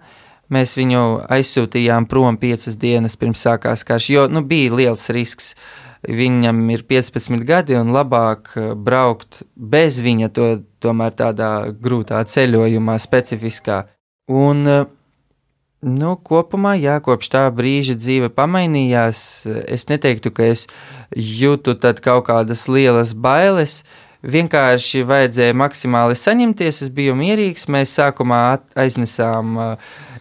Mēs 0.48 0.72
viņu 0.78 1.02
aizsūtījām 1.28 2.08
prom 2.08 2.40
piecas 2.40 2.80
dienas 2.80 3.18
pirms 3.20 3.44
sākās 3.44 3.84
karš, 3.84 4.08
jo 4.14 4.24
nu, 4.32 4.40
bija 4.40 4.72
liels 4.80 5.04
risks. 5.12 5.52
Uh, 5.52 5.89
viņam 6.06 6.62
ir 6.72 6.84
15 6.88 7.44
gadi 7.44 7.76
un 7.78 7.92
labāk 7.92 8.54
eh, 8.56 8.72
braukt 8.74 9.42
bez 9.54 10.00
viņa, 10.00 10.30
to 10.32 10.48
tomēr 10.80 11.14
tādā 11.16 11.70
grūtā 11.76 12.22
ceļojumā, 12.24 12.96
specifiskā. 13.00 13.84
Un, 14.30 14.66
eh, 14.66 14.84
nu, 15.82 16.14
kopumā, 16.16 16.76
jā, 16.80 16.98
kopš 17.04 17.32
tā 17.32 17.46
brīža 17.52 17.98
dzīve 17.98 18.30
pamainījās. 18.32 19.46
Es 19.68 19.88
neteiktu, 19.92 20.32
ka 20.32 20.50
es 20.54 20.66
jūtu 21.16 21.76
kaut 22.00 22.26
kādas 22.28 22.68
lielas 22.68 23.14
bailes. 23.14 23.82
Vienkārši 24.20 25.00
vajadzēja 25.08 25.56
maksimāli 25.56 26.16
saņemties. 26.16 26.82
Es 26.84 26.90
biju 26.92 27.14
mierīgs. 27.16 27.64
Mēs 27.72 27.96
sākumā 27.96 28.60
aiznesām 28.76 29.78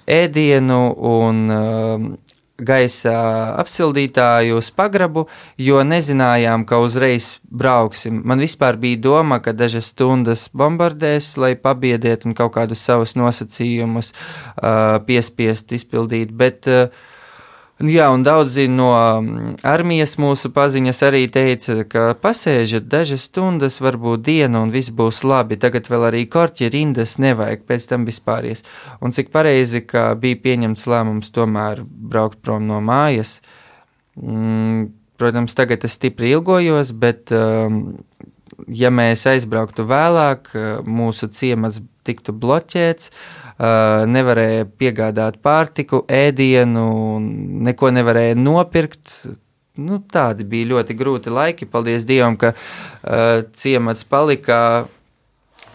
ēdienu 0.07 0.79
un 0.95 2.17
gaisa 2.65 3.13
apsildītāju 3.61 4.59
uz 4.59 4.69
pagrabu, 4.75 5.27
jo 5.57 5.81
nezinājām, 5.85 6.65
ka 6.69 6.79
uzreiz 6.83 7.31
brauksim. 7.43 8.21
Man 8.25 8.43
vispār 8.43 8.79
bija 8.81 9.01
doma, 9.03 9.39
ka 9.43 9.53
dažas 9.57 9.91
stundas 9.93 10.47
bombardēs, 10.53 11.35
lai 11.41 11.55
pabiedētu 11.59 12.29
un 12.29 12.37
kaut 12.37 12.55
kādus 12.57 12.83
savus 12.85 13.15
nosacījumus 13.19 14.13
uh, 14.13 14.99
piespiest 15.05 15.73
izpildīt. 15.77 16.35
Bet, 16.35 16.69
uh, 16.69 17.09
Jā, 17.79 18.09
un 18.11 18.25
daudzi 18.27 18.65
no 18.67 18.89
mm, 18.91 19.61
armijas 19.63 20.17
mūsu 20.19 20.49
paziņas 20.51 20.97
arī 21.07 21.21
teica, 21.31 21.77
ka 21.87 22.01
pasēžat 22.19 22.89
dažas 22.91 23.29
stundas, 23.29 23.77
varbūt 23.79 24.25
dienu, 24.25 24.65
un 24.65 24.73
viss 24.73 24.91
būs 24.91 25.21
labi. 25.23 25.55
Tagad 25.55 25.87
vēl 25.87 26.09
arī 26.09 26.25
korķi 26.27 26.67
rindas 26.73 27.15
nevajag, 27.23 27.63
pēc 27.63 27.87
tam 27.87 28.03
vispāries. 28.09 28.65
Un 28.99 29.15
cik 29.15 29.31
pareizi, 29.31 29.79
ka 29.87 30.09
bija 30.19 30.41
pieņemts 30.43 30.83
lēmums 30.91 31.31
tomēr 31.31 31.85
braukt 31.87 32.41
prom 32.43 32.67
no 32.67 32.81
mājas. 32.83 33.37
Mm, 34.19 34.89
protams, 35.15 35.55
tagad 35.55 35.87
es 35.87 35.95
stipri 35.95 36.33
ilgojos, 36.35 36.91
bet 36.91 37.31
um, 37.31 37.95
ja 38.67 38.91
mēs 38.91 39.23
aizbrauktu 39.31 39.87
vēlāk, 39.87 40.51
mūsu 40.83 41.31
ciemats 41.31 41.79
tiktu 42.03 42.35
bloķēts, 42.35 43.13
nevarēja 43.59 44.67
piegādāt 44.79 45.41
pārtiku, 45.43 46.03
ēdienu, 46.07 46.85
neko 47.67 47.91
nevarēja 47.95 48.37
nopirkt. 48.39 49.15
Nu, 49.79 50.01
tādi 50.11 50.43
bija 50.47 50.73
ļoti 50.73 50.95
grūti 50.99 51.31
laiki. 51.31 51.67
Paldies 51.71 52.07
Dievam, 52.07 52.35
ka 52.39 52.53
uh, 52.55 53.43
ciemats 53.55 54.03
palika 54.07 54.87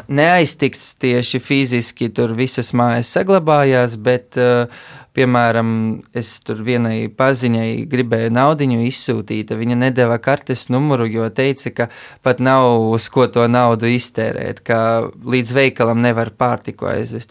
neaiztikts 0.09 0.93
tieši 1.01 1.41
fiziski, 1.41 2.11
tur 2.13 2.35
visas 2.37 2.73
mājas 2.77 3.13
saglabājās, 3.15 3.97
bet 4.01 4.41
uh, 4.41 4.69
Piemēram, 5.15 5.69
es 6.11 6.41
tur 6.43 6.59
vienai 6.67 7.07
paziņai 7.07 7.85
gribēju 7.87 8.33
naudu 8.35 8.67
izsūtīt, 8.83 9.53
viņa 9.55 9.77
nedēva 9.85 10.17
kartes 10.19 10.67
numuru, 10.75 11.07
jo 11.07 11.29
teica, 11.31 11.71
ka 11.71 11.87
pat 12.27 12.43
nav 12.43 12.89
uz 12.91 13.07
ko 13.15 13.29
to 13.31 13.47
naudu 13.47 13.87
iztērēt, 13.95 14.65
ka 14.67 14.79
līdz 15.23 15.55
veikalam 15.55 16.03
nevar 16.03 16.33
pārtiku 16.35 16.91
aizvest. 16.91 17.31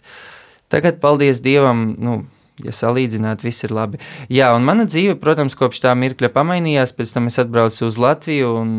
Tagad, 0.74 0.98
paldies 1.04 1.44
Dievam, 1.46 1.92
nu, 2.02 2.24
ja 2.62 2.74
salīdzināt, 2.74 3.44
viss 3.46 3.66
ir 3.66 3.74
labi. 3.74 4.00
Jā, 4.32 4.52
un 4.58 4.66
mana 4.66 4.86
dzīve, 4.90 5.16
protams, 5.22 5.54
kopš 5.58 5.84
tā 5.84 5.94
mirkļa 5.98 6.30
pamainījās. 6.34 6.94
Pēc 6.98 7.14
tam 7.16 7.30
es 7.30 7.40
atbraucu 7.42 7.86
uz 7.88 8.00
Latviju 8.02 8.52
un 8.60 8.72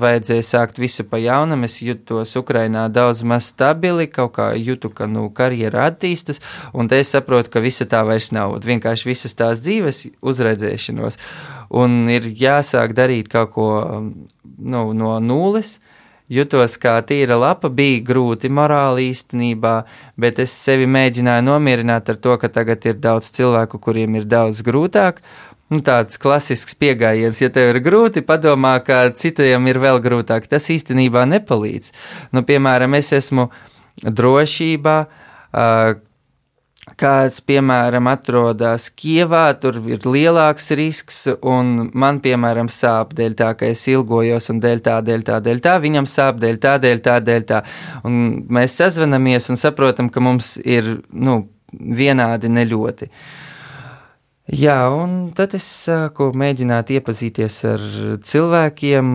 vajadzēja 0.00 0.46
sākt 0.46 0.80
visu 0.82 1.06
pa 1.06 1.20
jaunam. 1.22 1.62
Es 1.66 1.80
jutos 1.84 2.34
Ukrainā 2.38 2.86
daudz 2.92 3.22
maz 3.26 3.50
stabili, 3.50 4.08
kaut 4.10 4.34
kā 4.38 4.50
jūtu, 4.58 4.92
ka 4.94 5.06
nu, 5.10 5.28
karjera 5.34 5.88
attīstas, 5.90 6.42
un 6.74 6.90
te 6.90 7.00
es 7.02 7.12
saprotu, 7.14 7.52
ka 7.54 7.62
visa 7.62 7.86
tā 7.90 8.02
vairs 8.06 8.30
nav. 8.34 8.56
Vienkārši 8.66 9.10
visas 9.10 9.38
tās 9.38 9.62
dzīves 9.62 10.06
uzredzēšanos, 10.22 11.18
un 11.82 12.02
ir 12.10 12.26
jāsāk 12.42 12.94
darīt 12.98 13.30
kaut 13.30 13.54
ko 13.54 13.70
nu, 14.58 14.90
no 14.94 15.18
nulles 15.22 15.78
jutos 16.30 16.76
kā 16.80 16.94
tīra 17.06 17.36
lapa, 17.40 17.68
bija 17.68 18.00
grūti 18.06 18.50
morāli 18.52 19.10
īstenībā, 19.10 19.74
bet 20.20 20.40
es 20.42 20.54
sevi 20.54 20.86
mēģināju 20.90 21.46
nomierināt 21.48 22.12
ar 22.12 22.18
to, 22.22 22.36
ka 22.40 22.50
tagad 22.52 22.86
ir 22.86 23.00
daudz 23.02 23.32
cilvēku, 23.36 23.80
kuriem 23.82 24.20
ir 24.20 24.28
daudz 24.30 24.62
grūtāk. 24.66 25.20
Nu, 25.70 25.78
tāds 25.86 26.18
klasisks 26.18 26.74
pieejams, 26.74 27.38
ja 27.44 27.50
tev 27.54 27.76
ir 27.76 27.78
grūti, 27.84 28.24
padomā, 28.26 28.80
ka 28.82 29.04
citiem 29.14 29.68
ir 29.70 29.78
vēl 29.78 30.00
grūtāk. 30.02 30.48
Tas 30.50 30.66
īstenībā 30.72 31.22
nepalīdz. 31.30 31.92
Nu, 32.34 32.42
piemēram, 32.46 32.96
es 32.98 33.12
esmu 33.14 33.46
drošībā, 34.02 34.96
kāds, 37.00 37.40
piemēram, 37.44 38.08
atrodas 38.10 38.88
Kievā, 38.96 39.44
tur 39.60 39.78
ir 39.88 40.04
lielāks 40.08 40.70
risks, 40.78 41.22
un 41.46 41.90
man, 41.92 42.20
piemēram, 42.24 42.70
sāp 42.72 43.12
dēļ 43.18 43.36
tā, 43.38 43.50
ka 43.58 43.68
es 43.70 43.84
ilgojos, 43.90 44.50
un 44.52 44.62
dēļ 44.62 44.82
tā, 44.86 44.96
dēļ 45.04 45.26
tā, 45.28 45.40
dēļ 45.44 45.60
tā, 45.66 45.76
viņam 45.82 46.08
sāp 46.10 46.40
dēļ 46.42 46.60
tā, 46.62 46.76
dēļ 46.82 47.02
tā, 47.04 47.18
dēļ 47.26 47.46
tā. 47.50 47.60
Un 48.08 48.16
mēs 48.48 48.78
sazvanamies 48.80 49.50
un 49.52 49.60
saprotam, 49.60 50.10
ka 50.12 50.24
mums 50.24 50.56
ir, 50.64 50.96
nu, 51.12 51.42
vienādi 51.72 52.50
neļoti. 52.50 53.10
Jā, 54.50 54.80
un 54.90 55.30
tad 55.36 55.54
es 55.54 55.68
sāku 55.86 56.32
mēģināt 56.34 56.90
iepazīties 56.96 57.60
ar 57.70 57.84
cilvēkiem, 58.26 59.12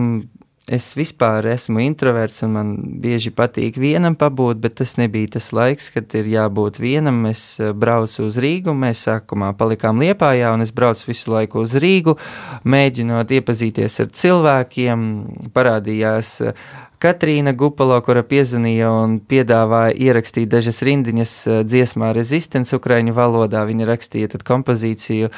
Es 0.66 0.88
vispār 0.98 1.46
esmu 1.46 1.78
introverts, 1.84 2.40
un 2.42 2.54
man 2.56 2.70
bieži 2.98 3.30
patīk 3.30 3.76
vienam 3.78 4.16
pabūt, 4.18 4.58
bet 4.58 4.74
tas 4.80 4.96
nebija 4.98 5.36
tas 5.36 5.52
laiks, 5.54 5.92
kad 5.94 6.10
ir 6.18 6.26
jābūt 6.26 6.80
vienam. 6.82 7.20
Es 7.30 7.60
eh, 7.62 7.70
braucu 7.70 8.24
uz 8.26 8.40
Rīgu, 8.42 8.74
mēs 8.74 9.04
sākumā 9.06 9.52
palikām 9.60 10.02
Liepājā, 10.02 10.50
un 10.50 10.66
es 10.66 10.74
braucu 10.74 11.12
visu 11.12 11.30
laiku 11.30 11.62
uz 11.62 11.76
Rīgu, 11.78 12.16
mēģinot 12.66 13.36
iepazīties 13.38 14.00
ar 14.02 14.10
cilvēkiem. 14.18 15.06
Parādījās 15.54 16.34
eh, 16.42 16.66
Katrīna 16.98 17.54
Gupalo, 17.54 18.02
kura 18.02 18.26
piezvanīja 18.26 18.90
un 18.90 19.20
piedāvāja 19.22 19.94
ierakstīt 19.94 20.50
dažas 20.50 20.82
rindiņas 20.82 21.40
eh, 21.46 21.64
dziesmā 21.70 22.10
Resistance 22.18 22.74
ukraiņu 22.74 23.14
valodā. 23.14 23.62
Viņa 23.70 23.92
rakstīja 23.94 24.34
tad 24.34 24.42
kompozīciju. 24.42 25.30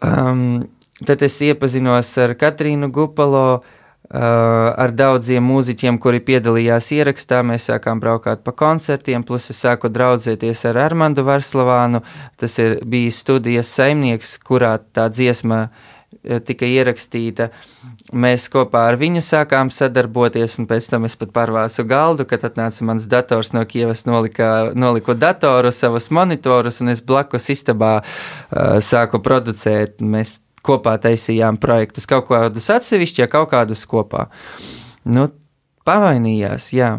Um, 0.00 0.62
tad 1.04 1.28
es 1.28 1.42
iepazinos 1.44 2.16
ar 2.24 2.40
Katrīnu 2.40 2.88
Gupalo 2.88 3.48
Uh, 3.58 3.74
ar 4.10 4.94
daudziem 4.96 5.44
mūziķiem, 5.44 5.98
kuri 6.00 6.22
piedalījās 6.24 6.92
ierakstā. 6.96 7.42
Mēs 7.44 7.68
sākām 7.68 8.00
braukāt 8.00 8.44
pa 8.44 8.54
koncertiem, 8.56 9.24
plus 9.26 9.50
es 9.52 9.60
sāku 9.64 9.90
draudzēties 9.92 10.64
ar 10.70 10.80
Armandu 10.86 11.26
Varslavānu. 11.28 12.02
Tas 12.40 12.58
ir 12.62 12.78
bijis 12.88 13.20
studijas 13.24 13.72
saimnieks, 13.76 14.38
kurā 14.40 14.78
tā 14.80 15.10
dziesma 15.12 15.68
tika 16.44 16.66
ierakstīta. 16.66 17.50
Mēs 18.16 18.48
kopā 18.48 18.86
ar 18.88 18.96
viņu 19.00 19.20
sākām 19.24 19.68
sadarboties, 19.72 20.56
un 20.60 20.68
pēc 20.70 20.88
tam 20.88 21.04
es 21.04 21.16
pat 21.20 21.34
pārvācu 21.36 21.84
galdu, 21.88 22.24
kad 22.28 22.46
atnāca 22.48 22.86
mans 22.88 23.04
dators 23.10 23.52
no 23.52 23.64
Kievas, 23.68 24.06
nolika, 24.08 24.70
noliku 24.72 25.12
datoru, 25.12 25.72
savus 25.74 26.08
monitorus, 26.14 26.80
un 26.80 26.94
es 26.94 27.04
blakus 27.04 27.50
istabā 27.52 27.98
uh, 28.00 28.78
sāku 28.84 29.20
producēt. 29.24 30.00
Mēs 30.00 30.38
kopā 30.68 30.98
taisījām 31.02 31.58
projektus, 31.60 32.06
kaut 32.08 32.28
kādus 32.28 32.68
atsevišķi, 32.74 33.24
ja 33.24 33.30
kaut 33.32 33.50
kādus 33.54 33.86
kopā. 33.88 34.28
Nu, 35.08 35.30
pavainījās, 35.88 36.72
jā. 36.76 36.98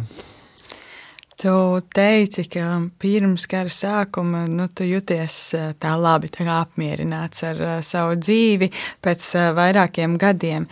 Tu 1.39 1.51
teici, 1.95 2.43
ka 2.51 2.65
pirms 2.99 3.45
kara 3.47 3.71
sākuma 3.71 4.41
nu, 4.51 4.65
tu 4.75 4.84
jūties 4.84 5.36
eh, 5.55 5.69
tā 5.79 5.93
labi, 5.95 6.27
tā 6.34 6.43
apmierināts 6.51 7.45
ar 7.47 7.62
uh, 7.63 7.75
savu 7.79 8.17
dzīvi 8.19 8.67
pēc 8.99 9.27
uh, 9.38 9.45
vairākiem 9.55 10.17
gadiem. 10.19 10.65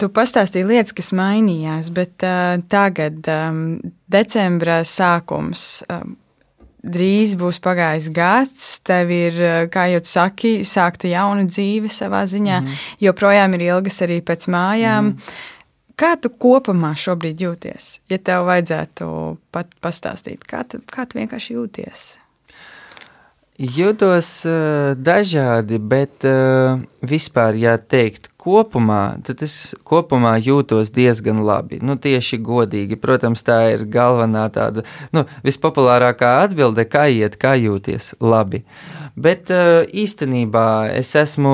Tu 0.00 0.08
pastāstīji 0.16 0.70
lietas, 0.70 0.94
kas 0.96 1.12
mainījās, 1.12 1.90
bet 1.92 2.24
uh, 2.24 2.62
tagad, 2.72 3.20
um, 3.28 3.60
decembra 4.08 4.78
sākums, 4.88 5.66
um, 5.92 6.16
drīz 6.80 7.36
būs 7.40 7.60
pagājis 7.62 8.08
gads, 8.14 8.66
tev 8.86 9.12
ir, 9.12 9.40
eh, 9.40 9.66
kā 9.72 9.86
jau 9.92 10.00
tu 10.00 10.08
saki, 10.08 10.52
sākta 10.64 11.10
jauna 11.10 11.44
dzīve 11.44 11.90
savā 11.92 12.24
ziņā, 12.24 12.60
mm. 12.60 12.82
joprojām 13.00 13.54
ir 13.54 13.66
ilgas 13.70 14.00
arī 14.02 14.20
pēc 14.22 14.48
mājām. 14.48 15.14
Mm. 15.14 15.40
Kā 16.00 16.14
tu 16.16 16.30
kopumā 16.30 16.94
šobrīd 16.96 17.42
jūties? 17.44 18.00
Ja 18.08 18.16
tev 18.16 18.46
vajadzētu 18.48 19.36
pat 19.52 19.68
pastāstīt, 19.84 20.46
kā 20.48 20.64
tu, 20.64 20.80
kā 20.88 21.04
tu 21.04 21.18
vienkārši 21.20 21.58
jūties? 21.58 22.04
Jūtos 23.60 24.30
uh, 24.48 24.94
dažādi, 24.96 25.76
bet 25.76 26.24
uh, 26.24 26.80
vispār, 27.04 27.58
ja 27.60 27.76
teikt, 27.76 28.29
kopumā, 28.40 29.20
tad 29.26 29.42
es 29.44 29.74
kopumā 29.86 30.34
jūtos 30.40 30.92
diezgan 30.94 31.42
labi. 31.44 31.80
Nu, 31.84 31.98
tieši 32.00 32.40
godīgi. 32.44 32.98
Protams, 33.00 33.44
tā 33.46 33.60
ir 33.74 33.84
galvenā 33.90 34.46
tāda, 34.54 34.86
nu, 35.16 35.26
vispopulārākā 35.46 36.38
atbilde, 36.46 36.86
kā 36.88 37.06
iet, 37.12 37.36
kā 37.40 37.56
jūties 37.60 38.14
labi. 38.20 38.64
Bet 39.20 39.50
uh, 39.52 39.82
īstenībā 39.84 40.92
es 40.96 41.10
esmu 41.18 41.52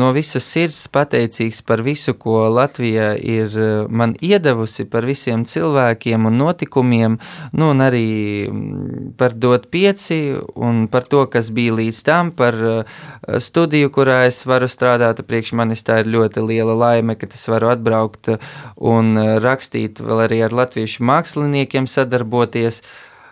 no 0.00 0.10
visas 0.16 0.46
sirds 0.48 0.78
pateicīgs 0.92 1.60
par 1.66 1.82
visu, 1.84 2.14
ko 2.16 2.46
Latvija 2.48 3.10
ir 3.18 3.52
man 3.92 4.14
iedavusi, 4.24 4.86
par 4.88 5.04
visiem 5.08 5.44
cilvēkiem 5.44 6.28
un 6.30 6.38
notikumiem, 6.40 7.18
nu, 7.52 7.70
un 7.74 7.84
arī 7.84 8.06
mm, 8.48 9.10
par 9.20 9.36
dot 9.36 9.66
pieci 9.74 10.20
un 10.56 10.86
par 10.92 11.04
to, 11.10 11.26
kas 11.32 11.50
bija 11.52 11.76
līdz 11.76 12.00
tam, 12.06 12.32
par 12.36 12.56
uh, 12.56 13.02
studiju, 13.36 13.92
kurā 13.92 14.22
es 14.30 14.40
varu 14.48 14.70
strādāt. 14.70 15.20
Priekš 15.28 15.52
manis 15.60 15.84
tā 15.84 16.00
ir 16.00 16.10
ļoti 16.14 16.46
liela 16.46 16.78
laime, 16.78 17.18
ka 17.20 17.28
es 17.28 17.44
varu 17.50 17.74
atbraukt 17.74 18.32
un 18.76 19.12
rakstīt 19.44 20.00
vēl 20.00 20.24
arī 20.28 20.40
ar 20.46 20.56
latviešu 20.62 21.04
māksliniekiem, 21.04 21.90
sadarboties 21.90 22.80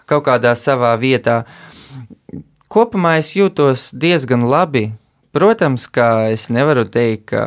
kaut 0.08 0.26
kādā 0.28 0.54
savā 0.56 0.94
vietā. 1.00 1.42
Kopumā 2.68 3.18
es 3.22 3.34
jūtos 3.36 3.90
diezgan 3.96 4.44
labi. 4.48 4.90
Protams, 5.32 5.84
ka 5.92 6.30
es 6.32 6.46
nevaru 6.50 6.86
teikt, 6.88 7.28
ka 7.30 7.42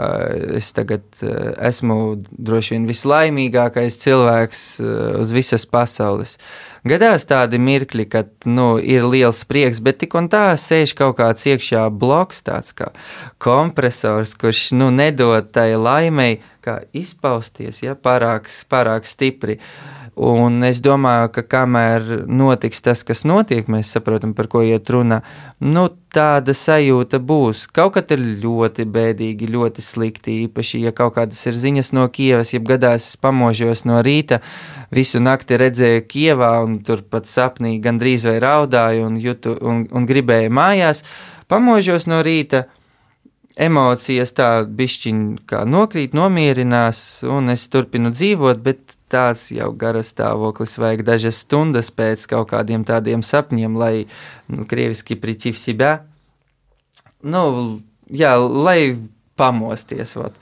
es 0.57 0.69
tagad 0.73 1.03
esmu 1.21 2.21
droši 2.29 2.75
vien 2.75 2.85
vislaimīgākais 2.89 3.97
cilvēks 4.03 4.61
uz 5.21 5.33
visas 5.33 5.65
pasaules. 5.65 6.37
Uh, 6.37 6.71
Gadās 6.81 7.27
tādi 7.29 7.59
mirkļi, 7.61 8.07
kad 8.09 8.29
nu, 8.49 8.79
ir 8.81 9.03
liels 9.05 9.43
prieks, 9.45 9.77
bet 9.85 9.99
tik 10.01 10.15
un 10.17 10.25
tā 10.33 10.47
sēž 10.57 10.95
kaut 10.97 11.19
kāds 11.19 11.45
iekšā 11.45 11.83
bloks, 11.93 12.41
tāds 12.47 12.73
kā 12.73 12.87
kompresors, 13.41 14.33
kurš 14.33 14.71
nu, 14.79 14.87
nedod 14.89 15.51
tai 15.53 15.75
laimei 15.77 16.39
izpausties 16.97 17.83
ja, 17.85 17.93
pārāk, 17.93 18.49
pārāk 18.73 19.05
stipri. 19.05 19.59
Un 20.19 20.59
es 20.67 20.81
domāju, 20.83 21.29
ka 21.31 21.41
kamēr 21.47 22.25
notiks 22.27 22.83
tas, 22.83 22.99
kas 23.07 23.23
notiek, 23.23 23.69
mēs 23.71 23.93
saprotam, 23.95 24.33
par 24.35 24.49
ko 24.51 24.59
iet 24.59 24.89
runa. 24.91 25.21
Nu, 25.63 25.85
tāda 26.11 26.51
sajūta 26.51 27.21
būs. 27.23 27.63
Kaut 27.71 27.93
kad 27.95 28.11
ir 28.11 28.19
ļoti 28.43 28.83
bēdīgi, 28.91 29.47
ļoti 29.53 29.85
slikti, 29.85 30.35
īpaši, 30.49 30.81
ja 30.83 30.91
kaut 30.91 31.15
kādas 31.15 31.39
ir 31.47 31.55
ziņas 31.55 31.93
no 31.95 32.09
Kievas, 32.11 32.51
jeb 32.51 32.67
gadās 32.67 33.13
pamožos 33.23 33.85
no 33.87 34.01
rīta, 34.03 34.41
visu 34.91 35.23
nakti 35.23 35.55
redzēju 35.61 36.03
Kievā 36.11 36.51
un 36.65 36.81
turpat 36.83 37.31
sapnī 37.31 37.77
gandrīz 37.79 38.27
vai 38.27 38.35
raudāju 38.43 39.07
un, 39.07 39.15
jutu, 39.15 39.55
un, 39.63 39.85
un 39.87 40.11
gribēju 40.11 40.51
mājās. 40.51 41.05
Pamožos 41.47 42.09
no 42.11 42.19
rīta, 42.23 42.65
emocijas 43.59 44.33
tā 44.37 44.49
bišķiņa 44.65 45.63
nokrīt, 45.67 46.15
nomierinās, 46.17 47.23
un 47.27 47.51
es 47.53 47.67
turpinu 47.71 48.11
dzīvot, 48.13 48.61
bet 48.63 48.95
tāds 49.11 49.49
jau 49.51 49.71
garas 49.75 50.13
stāvoklis 50.13 50.77
vajag 50.79 51.03
dažas 51.07 51.41
stundas 51.43 51.91
pēc 51.91 52.25
kaut 52.31 52.51
kādiem 52.53 52.85
tādiem 52.87 53.23
sapņiem, 53.25 53.75
lai 53.77 53.93
nu, 54.51 54.65
krieviski 54.69 55.19
priķīv 55.19 55.59
sibē. 55.59 55.91
Nu, 57.21 57.43
jā, 58.09 58.35
lai 58.39 58.95
pamosties. 59.39 60.15
Vot. 60.17 60.37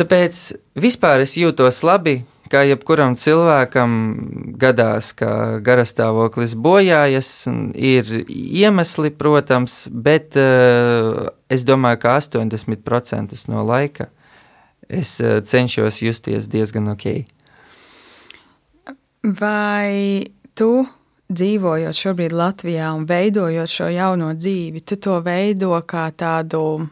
Tāpēc 0.00 0.42
vispār 0.80 1.24
es 1.24 1.36
jūtos 1.38 1.82
labi, 1.86 2.22
kā 2.52 2.62
jebkuram 2.68 3.16
cilvēkam 3.18 3.92
gadās, 4.60 5.12
ka 5.16 5.58
garastāvoklis 5.64 6.54
bojājas, 6.54 7.30
ir 7.74 8.08
iemesli, 8.28 9.12
protams, 9.16 9.86
bet 9.90 10.36
uh, 10.40 11.28
es 11.52 11.64
domāju, 11.68 12.02
ka 12.04 12.16
80% 12.20 13.46
no 13.52 13.64
laika 13.66 14.10
es 14.92 15.16
uh, 15.20 15.40
cenšos 15.40 16.02
justies 16.04 16.50
diezgan 16.52 16.92
ok. 16.92 17.06
Vai 19.22 20.26
tu 20.58 20.82
dzīvojot 21.32 21.96
šobrīd 21.96 22.34
Latvijā 22.36 22.90
un 22.92 23.06
veidojot 23.08 23.70
šo 23.70 23.88
jauno 23.92 24.32
dzīvi, 24.36 24.82
tu 24.84 24.98
to 25.00 25.20
veido 25.24 25.72
kā 25.88 26.10
tādu 26.12 26.88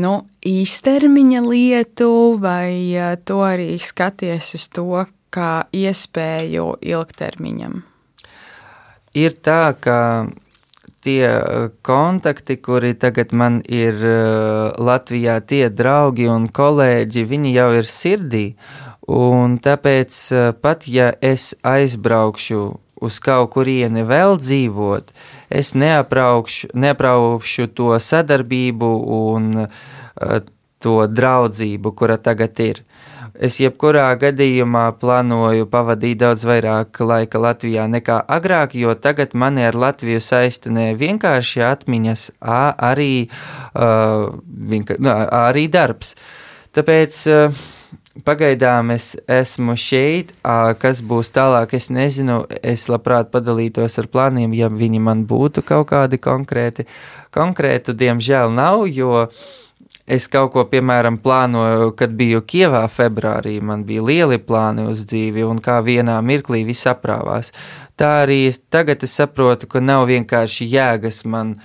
nu, 0.00 0.14
īstermiņa 0.46 1.42
lietu, 1.44 2.10
vai 2.42 2.94
to 3.24 3.40
arī 3.46 3.74
skaties 3.78 4.54
uz 4.58 4.68
to 4.74 5.04
kā 5.34 5.66
iespēju 5.74 6.76
ilgtermiņam? 6.82 7.82
Ir 9.14 9.36
tā, 9.46 9.74
ka 9.78 9.98
tie 11.04 11.28
kontakti, 11.86 12.56
kuri 12.56 12.94
tagad 12.98 13.34
man 13.36 13.60
ir 13.68 14.00
Latvijā, 14.80 15.38
tie 15.44 15.68
draugi 15.70 16.26
un 16.32 16.48
kolēģi, 16.48 17.26
viņi 17.28 17.52
jau 17.54 17.68
ir 17.78 17.88
sirdī. 17.88 18.46
Un 19.04 19.58
tāpēc 19.60 20.16
pat 20.64 20.88
ja 20.88 21.12
es 21.20 21.52
aizbraukšu 21.60 22.62
uz 23.04 23.18
kaut 23.20 23.52
kurieni 23.52 24.04
vēl 24.08 24.38
dzīvot, 24.40 25.12
es 25.50 25.74
neapraukšu, 25.74 26.72
neapraukšu 26.74 27.68
to 27.74 27.94
sadarbību 27.98 28.90
un 29.18 29.66
uh, 29.66 30.40
to 30.84 31.04
draudzību, 31.08 31.94
kura 31.96 32.18
tagad 32.20 32.60
ir. 32.60 32.82
Es 33.34 33.56
jebkurā 33.58 34.12
gadījumā 34.20 34.84
plānoju 35.00 35.66
pavadīt 35.66 36.20
daudz 36.20 36.44
vairāk 36.46 37.00
laika 37.02 37.40
Latvijā 37.42 37.88
nekā 37.90 38.20
agrāk, 38.30 38.76
jo 38.78 38.94
tagad 38.94 39.34
man 39.34 39.58
ar 39.58 39.74
Latviju 39.74 40.20
saista 40.22 40.70
ne 40.70 40.92
vienkārši 40.94 41.64
atmiņas, 41.66 42.28
arī, 42.40 43.26
uh, 43.74 44.28
vienka, 44.70 45.00
nu, 45.02 45.10
arī 45.40 45.66
darbs. 45.72 46.14
Tāpēc 46.74 47.18
uh, 47.32 47.64
Pagaidām 48.22 48.92
es 48.94 49.16
esmu 49.26 49.74
šeit, 49.74 50.28
kas 50.78 51.00
būs 51.02 51.32
tālāk, 51.34 51.72
es 51.74 51.88
nezinu. 51.90 52.44
Es 52.62 52.86
labprāt 52.86 53.32
padalītos 53.32 53.98
ar 53.98 54.06
plāniem, 54.06 54.54
ja 54.54 54.68
viņi 54.70 55.00
man 55.02 55.24
būtu 55.26 55.64
kaut 55.66 55.88
kādi 55.90 56.20
konkrēti. 56.22 56.86
Konkrētu, 57.34 57.96
diemžēl, 57.98 58.54
nav, 58.54 58.84
jo 58.86 59.26
es 60.06 60.28
kaut 60.30 60.52
ko, 60.54 60.62
piemēram, 60.70 61.18
plānoju, 61.18 61.90
kad 61.98 62.14
biju 62.14 62.44
Kievā 62.46 62.84
februārī. 62.86 63.58
Man 63.58 63.82
bija 63.82 64.06
lieli 64.06 64.38
plāni 64.38 64.86
uz 64.86 65.02
dzīvi, 65.10 65.42
un 65.42 65.58
kā 65.58 65.80
vienā 65.82 66.20
mirklī 66.22 66.62
viss 66.70 66.86
aprāvās. 66.86 67.50
Tā 67.98 68.20
arī 68.22 68.44
tagad 68.70 69.02
es 69.02 69.18
saprotu, 69.18 69.66
ka 69.66 69.82
nav 69.82 70.06
vienkārši 70.06 70.70
jēgas 70.70 71.24
man 71.26 71.56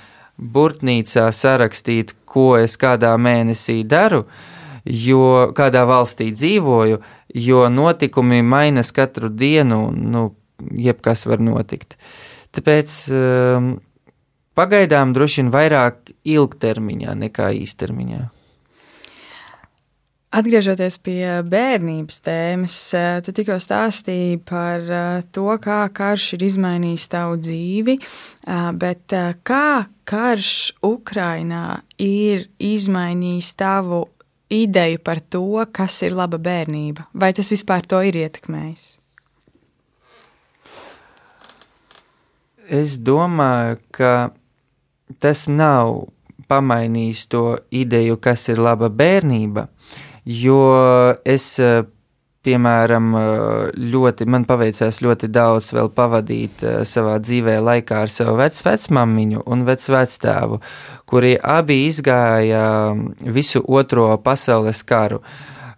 burtnīcā 0.41 1.29
sarakstīt, 1.29 2.17
ko 2.25 2.55
es 2.57 2.73
kādā 2.73 3.13
mēnesī 3.21 3.83
daru 3.85 4.25
jo 4.89 5.51
kādā 5.57 5.85
valstī 5.89 6.31
dzīvoju, 6.33 6.99
jo 7.35 7.67
notikumi 7.69 8.41
mainas 8.41 8.91
katru 8.95 9.29
dienu, 9.29 9.89
nu, 9.93 10.29
jebkas 10.75 11.25
var 11.29 11.43
notikt. 11.43 11.95
Tāpēc 12.55 12.97
um, 13.13 13.69
pagaidām 14.57 15.13
droši 15.13 15.43
vien 15.43 15.53
vairāk 15.53 16.11
ilgtermiņā 16.25 17.15
nekā 17.27 17.53
īstermiņā. 17.61 18.25
Atgriežoties 20.29 20.99
pie 21.01 21.39
bērnības 21.41 22.19
tēmas, 22.21 22.73
eh, 22.93 23.17
tu 23.25 23.33
tikko 23.33 23.55
stāstīji 23.57 24.35
par 24.45 24.83
eh, 24.85 25.23
to, 25.33 25.47
kā 25.57 25.79
karš 25.89 26.35
ir 26.37 26.45
izmainījis 26.45 27.07
tavu 27.09 27.39
dzīvi, 27.41 27.95
eh, 27.97 28.67
bet 28.77 29.15
kā 29.41 29.87
karš 30.05 30.51
Ukrainā 30.85 31.81
ir 31.97 32.45
izmainījis 32.61 33.55
tavu 33.57 34.03
ideju 34.49 34.99
par 35.03 35.21
to, 35.21 35.65
kas 35.71 36.01
ir 36.05 36.15
laba 36.17 36.39
bērnība? 36.41 37.07
Vai 37.13 37.31
tas 37.37 37.51
vispār 37.53 37.85
to 37.85 38.01
ir 38.05 38.17
ietekmējis? 38.19 38.87
Es 42.69 42.99
domāju, 43.01 43.79
ka 43.89 44.13
tas 45.21 45.47
nav 45.49 46.09
pamainījis 46.49 47.23
to 47.29 47.43
ideju, 47.73 48.17
kas 48.21 48.47
ir 48.49 48.61
laba 48.61 48.89
bērnība, 48.89 49.67
jo 50.25 50.59
es 51.25 51.57
piemēram, 52.45 53.11
ļoti, 53.93 54.27
man 54.29 54.45
paveicās 54.47 55.01
ļoti 55.03 55.29
daudz 55.33 55.73
vēl 55.75 55.91
pavadīt 55.95 56.63
eh, 56.63 56.79
savā 56.87 57.17
dzīvē 57.23 57.59
laikā 57.65 58.03
ar 58.05 58.11
savu 58.13 58.37
vecmāmiņu 58.39 59.43
un 59.45 59.67
vecvectēvu, 59.67 60.59
kuri 61.09 61.35
abi 61.37 61.83
izgāja 61.89 62.65
mm, 62.93 63.31
visu 63.35 63.63
otro 63.67 64.11
pasaules 64.23 64.83
karu. 64.87 65.23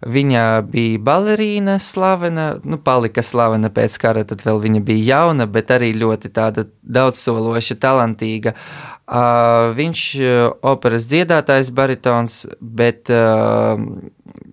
Viņa 0.02 0.44
bija 0.66 0.98
balerīna, 0.98 1.76
slavena, 1.78 2.56
nu, 2.66 2.80
palika 2.82 3.22
slavena 3.22 3.68
pēc 3.70 4.00
kara, 4.02 4.24
tad 4.26 4.40
vēl 4.42 4.58
viņa 4.64 4.80
bija 4.82 5.04
jauna, 5.12 5.46
bet 5.46 5.70
arī 5.70 5.92
ļoti 5.94 6.32
tāda 6.34 6.64
daudzsološa, 6.82 7.78
talantīga. 7.78 8.50
Uh, 8.56 8.91
viņš 9.08 10.02
uh, 10.20 10.52
operas 10.62 11.08
dziedātājs, 11.10 11.72
baritons, 11.74 12.46
bet 12.60 13.10
uh, 13.10 13.74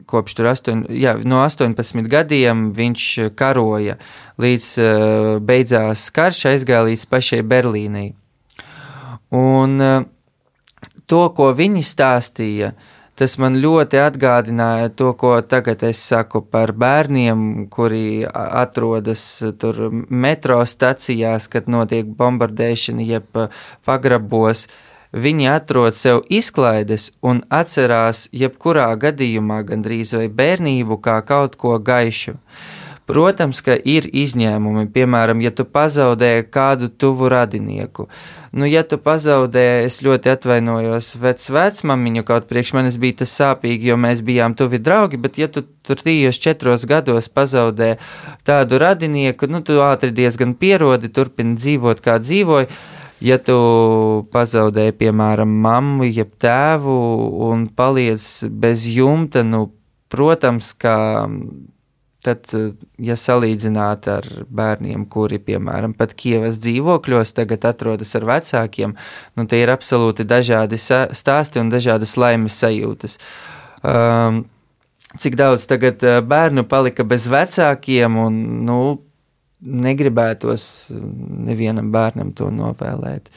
kopš 0.09 0.39
astoņ, 0.51 0.87
jā, 0.89 1.17
no 1.23 1.43
18 1.45 2.07
gadiem 2.09 2.71
viņš 2.73 3.05
karoja, 3.37 3.99
līdz 4.41 4.69
uh, 4.81 5.39
beidzās 5.39 6.09
karš, 6.11 6.45
aizgāja 6.49 6.87
līdz 6.89 7.05
pašai 7.05 7.43
Berlīnai. 7.45 8.13
Un 9.37 9.77
uh, 9.79 10.03
to, 11.05 11.29
ko 11.37 11.53
viņi 11.53 11.85
stāstīja, 11.85 12.73
tas 13.19 13.35
man 13.41 13.59
ļoti 13.59 13.99
atgādināja 13.99 14.89
to, 14.95 15.13
ko 15.19 15.35
tagad 15.43 15.83
es 15.83 15.99
saku 15.99 16.41
par 16.41 16.71
bērniem, 16.71 17.67
kuri 17.71 18.23
atrodas 18.33 19.23
tur 19.59 19.89
metro 20.09 20.61
stacijās, 20.63 21.49
kad 21.51 21.67
notiek 21.67 22.07
bombardēšana, 22.19 23.09
jeb 23.13 23.43
pagrabos. 23.85 24.67
Uh, 24.69 24.85
Viņi 25.09 25.47
atrod 25.49 25.95
sev 25.97 26.19
izklaides 26.29 27.07
un 27.25 27.41
atcerās 27.49 28.27
jebkurā 28.29 28.91
gadījumā 29.01 29.63
gandrīz 29.65 30.13
vai 30.13 30.27
bērnību 30.29 30.99
kā 31.01 31.17
kaut 31.25 31.55
ko 31.57 31.79
gaišu. 31.81 32.35
Protams, 33.09 33.63
ka 33.65 33.73
ir 33.73 34.05
izņēmumi, 34.05 34.83
piemēram, 34.93 35.39
ja 35.41 35.49
tu 35.49 35.63
pazaudēji 35.65 36.43
kādu 36.53 36.91
tuvu 36.93 37.25
radinieku. 37.33 38.05
Nu, 38.53 38.67
ja 38.69 38.83
tu 38.85 38.99
pazaudēji, 39.01 39.87
es 39.87 39.97
ļoti 40.05 40.29
atvainojos. 40.29 41.07
Vec 41.17 41.47
vecmamiņu, 41.55 42.23
kaut 42.27 42.45
priekš 42.51 42.75
manis 42.77 42.99
bija 43.01 43.23
tas 43.23 43.33
sāpīgi, 43.33 43.89
jo 43.89 43.97
mēs 43.97 44.21
bijām 44.25 44.53
tuvi 44.57 44.77
draugi, 44.85 45.17
bet 45.21 45.39
ja 45.41 45.47
tu 45.49 45.63
tur 45.65 45.97
trijos, 45.97 46.37
četros 46.37 46.85
gados 46.89 47.31
pazaudēji 47.33 47.97
tādu 48.45 48.77
radinieku, 48.85 49.49
nu, 49.49 49.63
tu 49.65 49.81
ātri 49.81 50.13
diezgan 50.13 50.53
pierodi, 50.61 51.09
turpini 51.09 51.57
dzīvot 51.57 52.05
kā 52.05 52.19
dzīvoji. 52.21 52.69
Ja 53.25 53.39
tu 53.41 53.57
pazaudēji, 54.31 54.99
piemēram, 55.01 55.57
mammu, 55.65 56.05
jeb 56.05 56.37
tēvu 56.37 57.01
un 57.49 57.65
paliec 57.73 58.29
bez 58.53 58.85
jumta, 58.93 59.41
nu, 59.41 59.65
protams, 60.13 60.71
ka 60.77 61.25
tad, 62.23 62.51
ja 62.99 63.15
salīdzināt 63.19 64.07
ar 64.11 64.27
bērniem, 64.51 65.05
kuri, 65.11 65.39
piemēram, 65.43 65.93
pat 65.97 66.13
Kievas 66.19 66.59
dzīvokļos 66.63 67.33
tagad 67.37 67.67
atrodas 67.69 68.11
ar 68.19 68.27
vecākiem, 68.27 68.95
nu, 69.39 69.47
tie 69.47 69.63
ir 69.63 69.73
absolūti 69.73 70.27
dažādi 70.27 70.79
stāsti 70.79 71.61
un 71.61 71.71
dažādas 71.71 72.17
laimes 72.19 72.59
sajūtas. 72.59 73.19
Um, 73.79 74.43
cik 75.17 75.39
daudz 75.39 75.65
tagad 75.69 76.03
bērnu 76.27 76.65
palika 76.69 77.07
bez 77.07 77.29
vecākiem 77.31 78.19
un, 78.19 78.41
nu, 78.67 78.81
negribētos 79.59 80.63
nevienam 81.47 81.91
bērnam 81.91 82.33
to 82.35 82.49
novēlēt. 82.53 83.29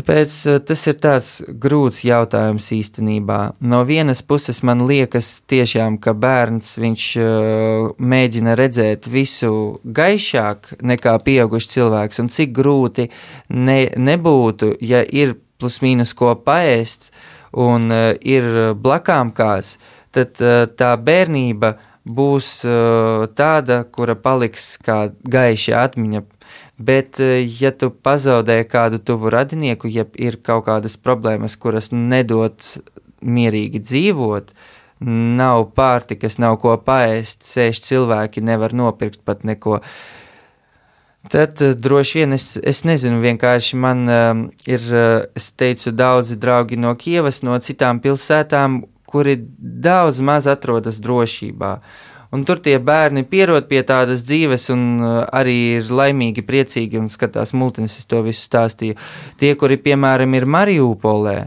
Tāpēc 0.00 0.34
eh, 0.48 0.58
tas 0.64 0.82
ir 0.88 0.94
tāds 0.96 1.30
grūts 1.60 1.98
jautājums 2.08 2.70
īstenībā. 2.72 3.38
No 3.60 3.82
vienas 3.84 4.22
puses 4.24 4.62
man 4.64 4.86
liekas 4.88 5.42
tiešām, 5.50 5.98
ka 6.00 6.14
bērns 6.16 6.78
viņš 6.80 7.08
uh, 7.20 7.90
mēģina 8.00 8.54
redzēt 8.56 9.10
visu 9.12 9.50
gaišāk 9.84 10.70
nekā 10.80 11.18
pieaugušs 11.26 11.68
cilvēks, 11.74 12.22
un 12.24 12.32
cik 12.32 12.56
grūti 12.56 13.10
ne, 13.52 13.76
nebūtu, 14.00 14.72
ja 14.80 15.04
ir 15.04 15.36
plus 15.60 15.82
mīnus 15.84 16.16
ko 16.16 16.32
paēst 16.48 17.10
un 17.52 17.92
uh, 17.92 18.14
ir 18.24 18.72
blakām 18.80 19.34
kāds, 19.36 19.76
tad 20.16 20.40
tā 20.80 20.94
bērnība 20.96 21.74
būs 22.08 22.64
tāda, 23.36 23.82
kura 23.92 24.16
paliks 24.18 24.72
kā 24.82 25.04
gaiša 25.22 25.84
atmiņa. 25.84 26.24
Bet, 26.80 27.18
uh, 27.20 27.36
ja 27.60 27.72
tu 27.76 27.90
pazaudē 27.92 28.62
kādu 28.64 29.00
tuvu 29.04 29.32
radinieku, 29.32 29.90
ja 29.92 30.06
ir 30.16 30.38
kaut 30.40 30.64
kādas 30.70 30.96
problēmas, 30.96 31.58
kuras 31.60 31.90
nedod 31.92 32.56
mierīgi 33.20 33.82
dzīvot, 33.84 34.54
nav 35.40 35.66
pārtikas, 35.76 36.38
nav 36.40 36.56
ko 36.62 36.76
paēst, 36.80 37.44
sēž 37.44 37.82
cilvēki, 37.84 38.44
nevar 38.44 38.72
nopirkt 38.76 39.20
pat 39.28 39.44
neko. 39.44 39.80
Tad 41.28 41.60
uh, 41.60 41.74
droši 41.76 42.22
vien 42.22 42.36
es, 42.36 42.54
es 42.56 42.80
nezinu, 42.88 43.20
vienkārši 43.20 43.80
man 43.80 44.06
uh, 44.08 44.30
ir, 44.64 44.86
uh, 44.88 45.26
es 45.36 45.50
teicu, 45.52 45.92
daudzi 45.92 46.40
draugi 46.40 46.80
no 46.80 46.94
Kievas, 46.96 47.42
no 47.44 47.60
citām 47.60 48.00
pilsētām, 48.00 48.80
kuri 49.10 49.36
daudz 49.60 50.22
maz 50.24 50.48
atrodas 50.48 51.00
drošībā. 51.02 51.74
Un 52.30 52.44
tur 52.46 52.60
tie 52.62 52.76
bērni 52.78 53.24
pierod 53.26 53.66
pie 53.66 53.80
tādas 53.86 54.22
dzīves, 54.22 54.68
un 54.70 55.02
arī 55.34 55.56
ir 55.80 55.88
laimīgi, 55.90 56.44
priecīgi 56.46 57.00
un 57.00 57.08
skatās 57.10 57.50
multinis, 57.58 57.98
to 58.06 58.22
visu 58.22 58.44
stāstīju. 58.46 58.98
Tie, 59.40 59.56
kuri, 59.58 59.80
piemēram, 59.82 60.36
ir 60.38 60.46
Marijūpolē, 60.46 61.38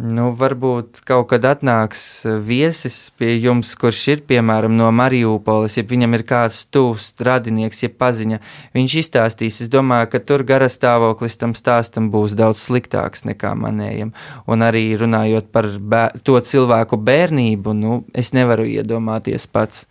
Nu, 0.00 0.30
varbūt 0.32 1.02
kaut 1.04 1.26
kad 1.28 1.44
atnāks 1.44 2.22
viesis 2.46 3.10
pie 3.20 3.34
jums, 3.34 3.74
kurš 3.76 3.98
ir 4.14 4.22
piemēram 4.24 4.72
no 4.72 4.86
Mariupoles, 4.96 5.74
ja 5.76 5.84
viņam 5.84 6.16
ir 6.16 6.24
kāds 6.24 6.62
tuvs 6.72 7.10
radinieks, 7.20 7.82
ja 7.84 7.90
paziņa. 7.92 8.38
Viņš 8.72 8.94
izstāstīs, 9.02 9.58
es 9.60 9.68
domāju, 9.68 10.08
ka 10.14 10.22
tur 10.24 10.46
garas 10.48 10.78
stāvoklis 10.78 11.36
tam 11.42 11.52
stāstam 11.58 12.08
būs 12.14 12.32
daudz 12.38 12.62
sliktāks 12.64 13.26
nekā 13.28 13.52
manējam. 13.60 14.14
Un 14.48 14.64
arī 14.64 14.86
runājot 14.96 15.52
par 15.52 15.68
to 16.24 16.40
cilvēku 16.40 16.96
bērnību, 16.96 17.76
nu, 17.76 18.00
es 18.16 18.32
nevaru 18.32 18.64
iedomāties 18.70 19.44
pats, 19.52 19.84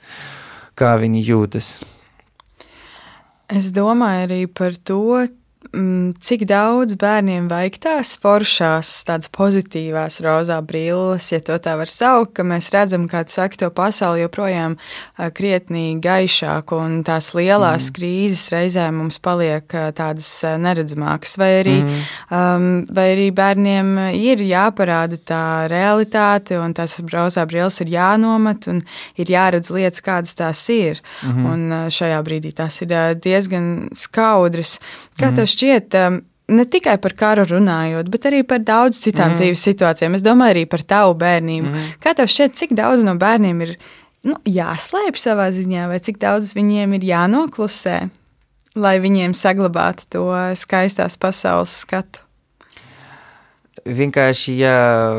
kā 0.74 0.96
viņi 0.98 1.22
jūtas. 1.28 1.76
Es 3.46 3.70
domāju 3.78 4.26
arī 4.26 4.42
par 4.50 4.74
to, 4.74 5.28
cik 6.24 6.46
daudz 6.48 6.96
bērniem 6.96 7.50
vajag 7.52 7.76
tās 7.84 8.14
foršās, 8.22 8.88
tādas 9.06 9.28
pozitīvās 9.36 10.22
rozā 10.24 10.56
brilles, 10.64 11.28
ja 11.34 11.42
to 11.44 11.58
tā 11.60 11.74
var 11.76 11.92
saukt, 11.92 12.32
ka 12.38 12.46
mēs 12.48 12.70
redzam, 12.72 13.10
kā 13.12 13.26
tu 13.28 13.36
saki, 13.36 13.60
to 13.60 13.68
pasauli 13.76 14.24
joprojām 14.24 14.78
krietnī 15.36 16.00
gaišāku, 16.00 16.80
un 16.80 16.96
tās 17.04 17.34
lielās 17.36 17.90
mm. 17.90 17.96
krīzes 17.98 18.46
reizēm 18.56 19.02
mums 19.02 19.20
paliek 19.20 19.68
tādas 19.98 20.30
neredzamākas, 20.64 21.36
vai 21.42 21.52
arī, 21.58 21.76
mm. 21.84 22.08
um, 22.40 22.70
vai 22.96 23.10
arī 23.18 23.28
bērniem 23.36 23.92
ir 24.16 24.46
jāparāda 24.48 25.20
tā 25.20 25.44
realitāte, 25.70 26.56
un 26.56 26.74
tās 26.78 26.96
rozā 27.04 27.44
brilles 27.52 27.82
ir 27.84 27.94
jānomet, 27.98 28.70
un 28.72 28.82
ir 29.20 29.36
jāredz 29.36 29.74
lietas, 29.76 30.06
kādas 30.08 30.40
tās 30.40 30.64
ir. 30.72 31.04
Mm. 31.28 31.52
Un 31.52 31.78
šajā 31.92 32.24
brīdī 32.24 32.56
tās 32.56 32.80
ir 32.86 32.96
diezgan 33.20 33.90
skaudras. 33.98 34.78
Kā 35.20 35.28
mm. 35.30 35.36
tev 35.36 35.49
šķiet, 35.50 35.98
um, 36.00 36.20
ne 36.50 36.66
tikai 36.66 36.98
par 37.02 37.16
karu 37.18 37.46
runājot, 37.50 38.10
bet 38.12 38.28
arī 38.30 38.42
par 38.48 38.62
daudz 38.66 39.00
citām 39.04 39.34
mm. 39.34 39.40
dzīves 39.40 39.66
situācijām. 39.70 40.18
Es 40.18 40.26
domāju 40.26 40.58
arī 40.58 40.66
par 40.70 40.84
tavu 40.88 41.16
bērnību. 41.22 41.72
Mm. 41.72 41.90
Kā 42.04 42.16
tev 42.18 42.30
šķiet, 42.32 42.56
cik 42.60 42.78
daudz 42.78 43.06
no 43.08 43.16
bērniem 43.20 43.66
ir 43.66 43.76
nu, 44.28 44.38
jāslēpj 44.50 45.22
savā 45.22 45.50
ziņā, 45.56 45.90
vai 45.92 46.00
cik 46.04 46.22
daudz 46.22 46.56
viņiem 46.58 46.98
ir 46.98 47.10
jānoklusē, 47.12 48.00
lai 48.80 48.96
viņiem 49.04 49.38
saglabātu 49.38 50.10
to 50.16 50.26
skaistās 50.60 51.20
pasaules 51.22 51.76
skatu? 51.86 52.26
Vienkārši, 53.90 54.54
ja 54.60 54.74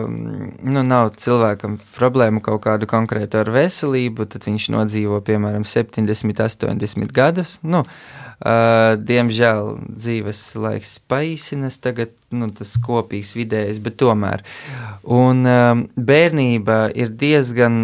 nu, 0.05 0.83
nav 0.85 1.15
cilvēkam 1.19 1.79
problēmu 1.97 2.43
kaut 2.45 2.61
kādu 2.67 2.87
konkrētu 2.91 3.41
ar 3.41 3.49
veselību, 3.55 4.27
tad 4.31 4.45
viņš 4.47 4.67
nodzīvo 4.75 5.23
piemēram 5.25 5.65
70, 5.67 6.43
80 6.45 7.15
gadus. 7.17 7.57
Nu, 7.65 7.81
uh, 7.81 8.30
diemžēl 8.41 9.75
dzīves 9.93 10.43
laiks 10.57 10.97
paīsinas, 11.11 11.77
tagad 11.85 12.15
nu, 12.33 12.49
tas 12.57 12.73
kopīgs 12.81 13.35
vidējs, 13.37 13.83
bet 13.85 13.99
tomēr. 14.01 14.45
Un 15.05 15.45
um, 15.45 15.87
bērnība 15.97 16.87
ir 16.97 17.13
diezgan 17.21 17.75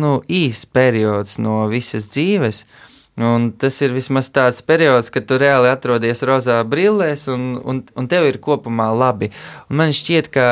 nu, 0.00 0.18
īsts 0.24 0.70
periods 0.72 1.36
no 1.42 1.66
visas 1.72 2.08
dzīves. 2.12 2.64
Uh, 2.64 2.84
Un 3.18 3.48
tas 3.58 3.74
ir 3.82 3.90
vismaz 3.90 4.28
tāds 4.30 4.60
periods, 4.62 5.10
kad 5.10 5.24
tu 5.26 5.40
reāli 5.42 5.66
atrodies 5.72 6.22
rozā 6.22 6.60
brillēs, 6.62 7.26
un, 7.32 7.56
un, 7.58 7.80
un 7.98 8.06
tev 8.10 8.28
ir 8.28 8.38
kopumā 8.42 8.92
labi. 8.94 9.32
Un 9.66 9.80
man 9.80 9.94
šķiet, 9.96 10.30
ka 10.30 10.46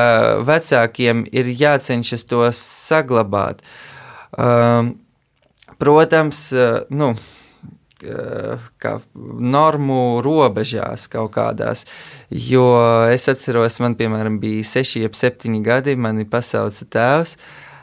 vecākiem 0.46 1.22
ir 1.30 1.52
jācenšas 1.54 2.26
to 2.26 2.42
saglabāt. 2.58 3.62
Um, 4.34 4.96
protams, 5.78 6.48
uh, 6.56 6.82
nu, 6.90 7.12
uh, 7.14 7.45
kā 8.02 8.96
normu 9.40 10.20
robežās 10.24 11.06
kaut 11.12 11.32
kādās. 11.36 11.86
Jo 12.30 12.66
es 13.12 13.28
atceros, 13.32 13.80
man, 13.80 13.96
piemēram, 13.98 14.40
bija 14.42 14.64
6, 14.76 15.08
7 15.16 15.62
gadi, 15.64 15.96
mani 15.96 16.28
pasauca 16.28 16.88
tēvs. 16.92 17.36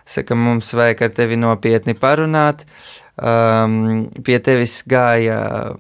Saka, 0.05 0.35
mums 0.35 0.73
vajag 0.75 1.05
ar 1.05 1.13
tevi 1.15 1.37
nopietni 1.39 1.95
parunāt. 1.95 2.65
Uh, 2.67 3.02
Um, 3.13 4.07
pie 4.25 4.39
tevis 4.41 4.79
gāja 4.89 5.75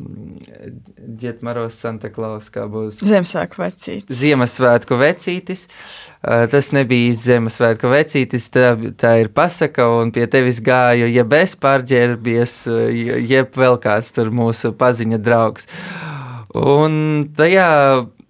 Dietmaros 1.01 1.79
Santa 1.81 2.11
Klaus, 2.13 2.51
kā 2.53 2.67
būs 2.69 2.99
Ziemassvētku 3.01 3.57
vecītis. 3.57 4.19
Ziemassvētku 4.19 4.99
vecītis. 5.01 5.63
Uh, 6.21 6.43
tas 6.51 6.69
nebija 6.77 7.09
īsti 7.09 7.31
Ziemassvētku 7.31 7.89
vecītis, 7.89 8.45
tā, 8.53 8.75
tā 9.01 9.15
ir 9.23 9.31
pasaka, 9.33 9.89
un 9.97 10.13
pie 10.13 10.27
tevis 10.29 10.61
gāja 10.61 11.09
jeb 11.09 11.33
es 11.39 11.57
pārģērbies, 11.57 12.57
jeb 13.25 13.57
vēl 13.57 13.81
kāds 13.81 14.13
tur 14.13 14.29
mūsu 14.29 14.75
paziņa 14.77 15.17
draugs. 15.25 15.65
Un 16.53 17.31
tajā 17.33 17.71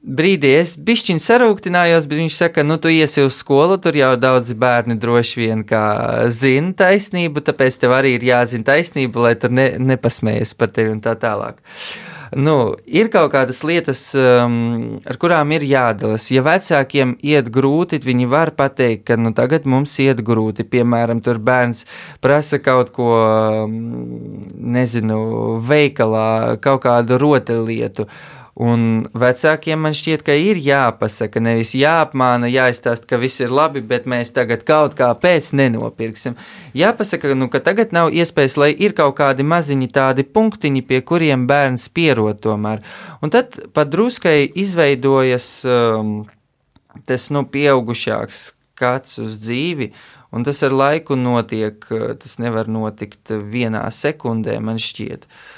brīdī 0.03 0.53
es 0.59 0.75
bišķiņ 0.75 1.19
sarūktinājos, 1.23 2.07
bet 2.11 2.19
viņš 2.19 2.37
saka, 2.37 2.65
nu, 2.67 2.77
tu 2.81 2.91
iesi 2.91 3.23
uz 3.23 3.37
skolu, 3.39 3.79
tur 3.81 3.95
jau 3.97 4.13
daudzi 4.19 4.55
bērni 4.59 4.99
droši 4.99 5.39
vien 5.39 5.65
kā 5.67 5.83
zina 6.29 6.75
taisnību, 6.83 7.43
tāpēc 7.47 7.79
tev 7.79 7.95
arī 7.95 8.17
ir 8.17 8.27
jāzina 8.27 8.73
taisnība, 8.73 9.27
lai 9.27 9.35
tur 9.39 9.53
ne, 9.55 9.71
nepasmējas 9.79 10.55
par 10.59 10.73
tevi 10.75 10.93
un 10.95 11.03
tā 11.03 11.15
tālāk. 11.19 11.63
Nu, 12.33 12.73
ir 12.89 13.11
kaut 13.13 13.29
kādas 13.33 13.59
lietas, 13.61 13.99
um, 14.17 14.97
ar 15.05 15.17
kurām 15.21 15.51
ir 15.53 15.65
jādalās. 15.69 16.25
Ja 16.33 16.41
vecākiem 16.45 17.13
iet 17.21 17.51
grūti, 17.53 17.99
viņi 18.01 18.25
var 18.31 18.53
pateikt, 18.57 19.03
ka 19.05 19.17
nu, 19.21 19.35
tagad 19.37 19.67
mums 19.69 19.93
iet 20.01 20.23
grūti. 20.25 20.65
Piemēram, 20.65 21.21
tur 21.21 21.37
bērns 21.37 21.85
prasa 22.25 22.57
kaut 22.63 22.89
ko, 22.95 23.11
um, 23.67 23.75
nezinu, 24.57 25.59
veikalā, 25.61 26.57
kaut 26.63 26.87
kādu 26.87 27.21
rotaļlietu. 27.21 28.09
Un 28.53 29.07
vecākiem 29.17 29.79
man 29.81 29.95
šķiet, 29.97 30.21
ka 30.21 30.35
ir 30.37 30.59
jāpasaka, 30.61 31.41
nevis 31.41 31.71
jāapmāna, 31.73 32.45
jāizstāsta, 32.53 33.07
ka 33.09 33.17
viss 33.17 33.41
ir 33.41 33.49
labi, 33.49 33.81
bet 33.81 34.05
mēs 34.05 34.29
tagad 34.35 34.61
kaut 34.67 34.93
kā 34.99 35.07
pēc 35.17 35.47
nenopirksim. 35.57 36.35
Jāpasaka, 36.77 37.31
nu, 37.33 37.47
ka 37.49 37.63
tagad 37.65 37.95
nav 37.97 38.13
iespējas, 38.13 38.57
lai 38.61 38.69
ir 38.77 38.93
kaut 38.93 39.15
kādi 39.17 39.41
maziņi 39.41 39.89
tādi 39.95 40.25
punktiņi, 40.29 40.83
pie 40.85 41.01
kuriem 41.01 41.47
bērns 41.49 41.87
pierod 41.97 42.43
tomēr. 42.45 42.85
Un 43.25 43.33
tad 43.33 43.57
pat 43.73 43.89
druskai 43.89 44.45
izveidojas 44.45 45.49
um, 45.65 46.13
tas 47.09 47.31
nu, 47.33 47.47
pieaugušāks 47.49 48.43
skats 48.51 49.17
uz 49.23 49.41
dzīvi. 49.41 49.89
Un 50.33 50.45
tas 50.45 50.61
ar 50.65 50.73
laiku 50.73 51.17
notiek, 51.17 51.81
tas 51.89 52.37
nevar 52.41 52.69
notikt 52.69 53.33
vienā 53.33 53.81
sekundē, 53.93 54.59
man 54.61 54.77
šķiet. 54.81 55.25
Uh, 55.25 55.52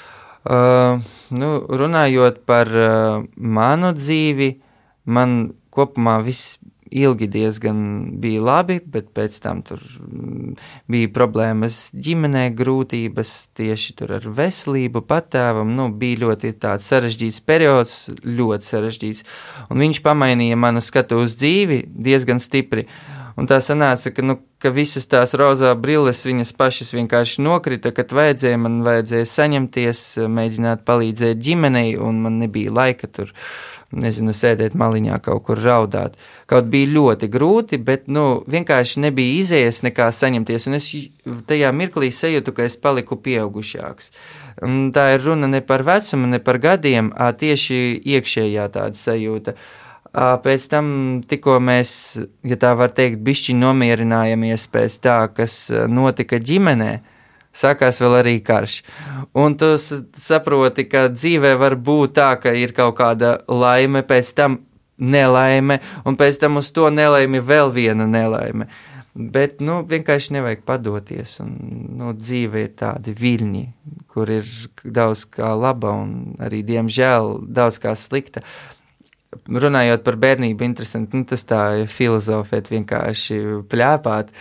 Uh, 0.46 1.02
nu, 1.34 1.50
runājot 1.66 2.44
par 2.46 2.70
uh, 2.70 3.24
manu 3.34 3.90
dzīvi, 3.96 4.52
man 5.10 5.38
kopumā 5.74 6.20
viss 6.22 6.56
ilgi 6.90 7.26
diezgan 7.26 7.78
bija 8.20 8.42
labi, 8.42 8.78
bet 8.78 9.10
pēc 9.16 9.38
tam 9.42 9.62
tur 9.66 9.80
mm, 9.80 10.54
bija 10.92 11.10
problēmas 11.14 11.90
ģimenē, 11.92 12.46
grūtības 12.56 13.32
tieši 13.58 13.96
ar 14.06 14.28
veselību, 14.38 15.02
patēvam. 15.08 15.74
Nu, 15.76 15.88
bija 15.90 16.22
ļoti 16.26 16.54
sarežģīts 16.86 17.42
periods, 17.46 17.98
ļoti 18.22 18.70
sarežģīts. 18.70 19.26
Un 19.70 19.82
viņš 19.82 20.02
pamainīja 20.06 20.58
manu 20.60 20.84
skatu 20.84 21.20
uz 21.24 21.36
dzīvi 21.40 21.82
diezgan 21.90 22.42
stipri. 22.42 22.86
Un 23.36 23.44
tā 23.44 23.58
sanāca, 23.60 24.10
ka, 24.16 24.24
nu, 24.24 24.38
ka 24.62 24.70
visas 24.72 25.04
tās 25.12 25.34
rozā 25.36 25.74
brilles 25.76 26.22
viņas 26.24 26.54
pašas 26.56 26.94
vienkārši 26.96 27.44
nokrita, 27.44 27.92
kad 27.92 28.14
vajadzēja, 28.16 28.60
man 28.62 28.80
vajadzēja 28.86 29.28
saņemties, 29.28 30.04
mēģināt 30.32 30.86
palīdzēt 30.88 31.42
ģimenei, 31.44 31.98
un 32.00 32.22
man 32.24 32.38
nebija 32.40 32.72
laika 32.72 33.10
tur, 33.12 33.34
nezinu, 33.92 34.32
sēdēt 34.34 34.74
maliņā 34.78 35.20
kaut 35.24 35.44
kur 35.46 35.60
raudāt. 35.60 36.16
Kaut 36.48 36.72
bija 36.72 36.88
ļoti 36.94 37.28
grūti, 37.32 37.78
bet, 37.84 38.08
nu, 38.08 38.40
vienkārši 38.48 39.04
nebija 39.04 39.36
izējas 39.42 39.82
nekā 39.84 40.08
saņemties, 40.16 40.68
un 40.70 40.80
es 40.80 40.90
tajā 41.50 41.76
mirklī 41.76 42.08
sajūtu, 42.08 42.56
ka 42.56 42.66
es 42.66 42.80
paliku 42.80 43.20
pieaugušāks. 43.20 44.12
Un 44.64 44.94
tā 44.96 45.10
ir 45.14 45.26
runa 45.28 45.50
ne 45.52 45.60
par 45.60 45.84
vecumu, 45.84 46.32
ne 46.32 46.40
par 46.40 46.56
gadiem, 46.62 47.12
tieši 47.12 48.00
iekšējā 48.16 48.70
tāda 48.72 48.96
sajūta. 48.96 49.60
Pēc 50.16 50.64
tam, 50.72 50.86
tikko 51.28 51.58
mēs, 51.60 51.90
ja 52.46 52.56
tā 52.56 52.70
var 52.78 52.94
teikt, 52.96 53.20
bišķi 53.20 53.52
nomierinājamies 53.58 54.64
pēc 54.72 54.96
tā, 55.04 55.16
kas 55.36 55.66
notika 55.92 56.38
ģimenē, 56.40 56.92
sākās 57.52 58.00
vēl 58.00 58.16
arī 58.22 58.36
karš. 58.44 58.78
Un 59.36 59.58
tu 59.60 59.74
saproti, 59.76 60.86
ka 60.88 61.10
dzīvē 61.12 61.52
var 61.60 61.76
būt 61.76 62.16
tā, 62.16 62.30
ka 62.40 62.54
ir 62.56 62.72
kaut 62.76 62.96
kāda 62.96 63.36
laime, 63.52 64.00
pēc 64.08 64.32
tam 64.38 64.62
nelaime, 64.96 65.82
un 66.08 66.16
pēc 66.16 66.40
tam 66.40 66.62
uz 66.62 66.70
to 66.72 66.88
nelaimi 66.88 67.42
vēl 67.44 67.74
viena 67.74 68.06
nelaime. 68.08 68.70
Bet, 69.16 69.60
nu, 69.64 69.82
vienkārši 69.88 70.34
nevajag 70.34 70.64
padoties. 70.68 71.38
Un, 71.44 71.52
nu, 71.96 72.14
dzīve 72.16 72.66
ir 72.66 72.72
tādi 72.76 73.12
viļņi, 73.16 73.62
kur 74.12 74.32
ir 74.32 74.48
daudz 74.84 75.24
kā 75.32 75.54
laba 75.56 75.92
un 76.04 76.34
arī, 76.40 76.60
diemžēl, 76.68 77.38
daudz 77.56 77.80
kā 77.80 77.94
slikta. 77.96 78.44
Uh, 78.44 78.75
runājot 79.46 80.02
par 80.06 80.18
bērnību, 80.22 80.64
interesanti, 80.66 81.18
nu, 81.18 81.26
tas 81.28 81.44
tā 81.48 81.60
filozofēt, 81.90 82.70
vienkārši 82.72 83.38
pļāpāt. 83.70 84.32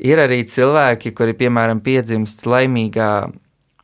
Ir 0.00 0.22
arī 0.22 0.42
cilvēki, 0.50 1.14
kuri, 1.16 1.36
piemēram, 1.38 1.82
piedzimst 1.84 2.46
laimīgā 2.48 3.10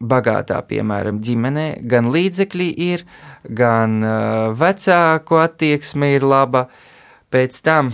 bagātā, 0.00 0.60
piemēram, 0.68 1.20
ģimenē, 1.24 1.66
gan 1.88 2.08
līdzekļi 2.12 2.68
ir, 2.86 3.04
gan 3.44 4.00
uh, 4.00 4.54
vecāku 4.56 5.40
attieksme 5.42 6.14
ir 6.16 6.24
laba. 6.24 6.66
Pēc 7.30 7.60
tam 7.62 7.92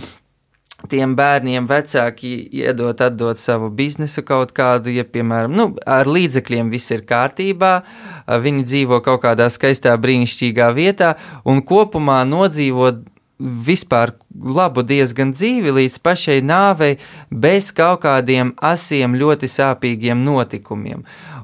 tiem 0.85 1.15
bērniem 1.17 1.65
vecāki 1.67 2.31
iedot, 2.53 3.01
atdot 3.01 3.39
savu 3.41 3.69
biznesu 3.73 4.21
kaut 4.25 4.53
kādu, 4.55 4.91
ja, 4.93 5.03
piemēram, 5.03 5.55
nu, 5.57 5.67
ar 5.89 6.09
līdzekļiem 6.09 6.69
viss 6.69 6.93
ir 6.93 7.03
kārtībā, 7.09 7.73
viņi 8.45 8.65
dzīvo 8.67 9.01
kaut 9.05 9.23
kādā 9.25 9.49
skaistā, 9.53 9.95
brīnišķīgā 9.97 10.69
vietā 10.77 11.15
un 11.49 11.63
kopumā 11.65 12.21
nodzīvot 12.29 13.05
vispār 13.37 14.15
labu 14.33 14.81
diezgan 14.85 15.33
dzīvi 15.33 15.73
līdz 15.73 15.97
pašai 16.05 16.39
nāvei, 16.45 16.95
bez 17.29 17.69
kaut 17.75 18.01
kādiem 18.05 18.55
asiem, 18.65 19.17
ļoti 19.17 19.49
sāpīgiem 19.49 20.23
notikumiem. 20.25 21.03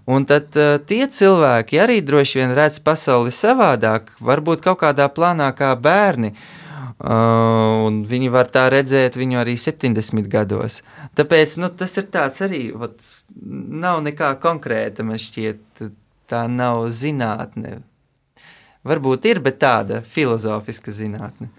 Un 0.10 0.26
tad 0.30 0.58
uh, 0.58 0.80
tie 0.82 1.06
cilvēki 1.06 1.78
arī 1.80 2.02
droši 2.06 2.42
vien 2.42 2.58
redz 2.58 2.82
pasauli 2.84 3.34
savādāk, 3.34 4.10
varbūt 4.20 4.66
kaut 4.66 4.82
kādā 4.82 5.08
plānā 5.14 5.54
kā 5.58 5.72
bērni. 5.80 6.34
Uh, 6.34 6.63
un 7.04 8.04
viņi 8.08 8.30
var 8.32 8.48
tā 8.54 8.68
redzēt 8.72 9.18
viņu 9.20 9.42
arī 9.42 9.58
70 9.60 10.30
gados. 10.32 10.82
Tāpēc 11.20 11.58
nu, 11.60 11.70
tas 11.76 11.98
ir 12.00 12.08
tāds 12.14 12.40
arī, 12.46 12.66
vat, 12.80 12.96
nav 13.84 14.04
nekā 14.06 14.34
konkrēta, 14.44 15.04
man 15.08 15.20
šķiet, 15.20 15.84
tā 16.32 16.46
nav 16.48 16.88
zinātne. 16.96 17.82
Varbūt 18.88 19.28
ir, 19.32 19.44
bet 19.44 19.60
tāda 19.64 20.02
filozofiska 20.04 20.92
zinātne. 20.96 21.52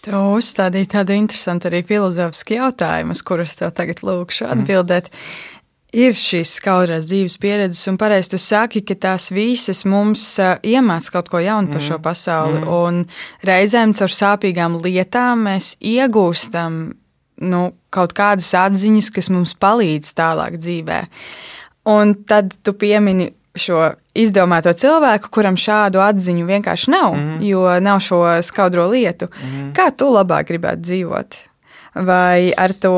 Tu 0.00 0.16
uzstādīji 0.16 0.88
tādu 0.94 1.12
interesantu 1.12 1.68
arī 1.68 1.82
filozofisku 1.84 2.56
jautājumu, 2.56 3.12
uz 3.12 3.20
kurus 3.24 3.58
tev 3.58 3.74
tagad 3.76 4.00
lūkšu 4.04 4.46
mhm. 4.46 4.52
atbildēt. 4.54 5.10
Mm. 5.12 5.59
Ir 5.90 6.12
šīs 6.14 6.52
skaudrās 6.60 7.08
dzīves 7.10 7.34
pieredzes, 7.42 7.82
un 7.90 7.96
pareizi 7.98 8.30
tu 8.36 8.38
saki, 8.38 8.84
ka 8.86 8.94
tās 8.94 9.30
visas 9.34 9.82
mums 9.88 10.22
iemāca 10.62 11.16
kaut 11.16 11.30
ko 11.32 11.40
jaunu 11.42 11.72
par 11.72 11.80
mm. 11.80 11.86
šo 11.88 11.98
pasauli. 12.04 12.60
Mm. 12.60 12.68
Un 12.70 13.48
reizēm 13.48 13.94
caur 13.98 14.14
sāpīgām 14.14 14.78
lietām 14.84 15.48
mēs 15.48 15.72
iegūstam 15.82 16.78
nu, 17.40 17.64
kaut 17.90 18.14
kādas 18.14 18.52
atziņas, 18.54 19.10
kas 19.16 19.32
mums 19.34 19.56
palīdz 19.58 20.14
tālāk 20.14 20.60
dzīvē. 20.60 21.02
Un 21.90 22.14
tad 22.28 22.54
tu 22.62 22.76
piemini 22.78 23.32
šo 23.58 23.88
izdomāto 24.14 24.70
cilvēku, 24.76 25.30
kuram 25.34 25.58
šādu 25.58 25.98
atziņu 26.04 26.46
vienkārši 26.46 26.92
nav, 26.92 27.16
mm. 27.16 27.38
jo 27.50 27.66
nav 27.82 27.98
šo 28.04 28.22
skaudro 28.46 28.86
lietu. 28.92 29.26
Mm. 29.42 29.70
Kā 29.74 29.90
tu 29.90 30.12
labāk 30.14 30.52
gribētu 30.52 30.86
dzīvot? 30.86 31.40
Vai 31.94 32.52
ar 32.54 32.70
to 32.78 32.94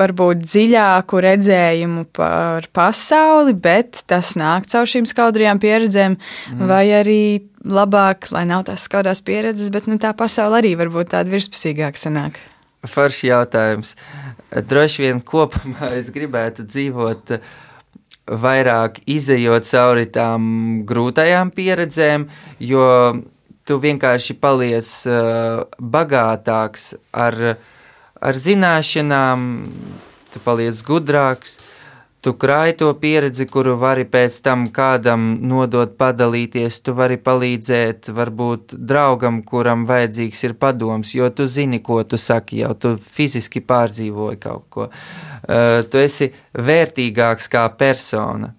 varbūt 0.00 0.42
dziļāku 0.44 1.22
redzējumu 1.24 2.04
par 2.12 2.68
pasauli, 2.76 3.54
bet 3.56 4.02
tas 4.10 4.34
nāk 4.36 4.68
caur 4.68 4.90
šīm 4.90 5.08
skaudrajām 5.08 5.62
pieredzēm, 5.62 6.18
mm. 6.18 6.64
vai 6.68 6.84
arī 6.92 7.24
labāk, 7.64 8.28
lai 8.36 8.44
nav 8.50 8.66
tās 8.68 8.84
skaudrās 8.84 9.24
pieredzes, 9.24 9.72
bet 9.72 9.88
nu, 9.88 9.96
tā 9.96 10.12
pasaule 10.16 10.60
arī 10.60 10.74
varbūt 10.76 11.14
tāda 11.16 11.32
virspusīgāka 11.32 12.04
sanāk. 12.04 12.40
Forši 12.84 13.30
jautājums. 13.30 13.94
Droši 14.52 15.06
vien 15.06 15.24
kopumā 15.24 15.94
es 15.96 16.12
gribētu 16.12 16.66
dzīvot 16.68 17.38
uh, 17.38 17.54
vairāk 18.24 19.00
izējot 19.10 19.68
cauri 19.68 20.06
tām 20.12 20.44
grūtajām 20.88 21.52
pieredzēm, 21.54 22.26
jo 22.58 22.86
tu 23.64 23.78
vienkārši 23.80 24.36
paliec 24.40 24.88
uh, 25.08 25.64
bagātāks 25.78 26.92
ar, 27.12 27.56
ar 28.24 28.40
zināšanām, 28.40 29.46
tu 30.32 30.42
paliec 30.44 30.80
gudrāks. 30.86 31.58
Tu 32.24 32.32
krāji 32.40 32.78
to 32.80 32.86
pieredzi, 32.96 33.44
kuru 33.44 33.74
vari 33.76 34.06
pēc 34.08 34.38
tam 34.46 34.62
kādam 34.72 35.26
nodot, 35.44 35.90
padalīties. 36.00 36.78
Tu 36.80 36.94
vari 36.96 37.18
palīdzēt, 37.20 38.08
varbūt 38.16 38.72
draugam, 38.80 39.42
kuram 39.44 39.84
vajadzīgs 39.90 40.40
ir 40.48 40.54
padoms, 40.56 41.12
jo 41.12 41.28
tu 41.28 41.44
zini, 41.44 41.82
ko 41.84 42.00
tu 42.08 42.16
saki, 42.16 42.62
jau 42.62 42.72
tu 42.80 42.94
fiziski 42.96 43.60
pārdzīvoji 43.60 44.40
kaut 44.40 44.64
ko. 44.72 44.88
Uh, 44.88 45.84
tu 45.84 46.00
esi 46.00 46.32
vērtīgāks 46.56 47.52
kā 47.52 47.68
persona. 47.76 48.54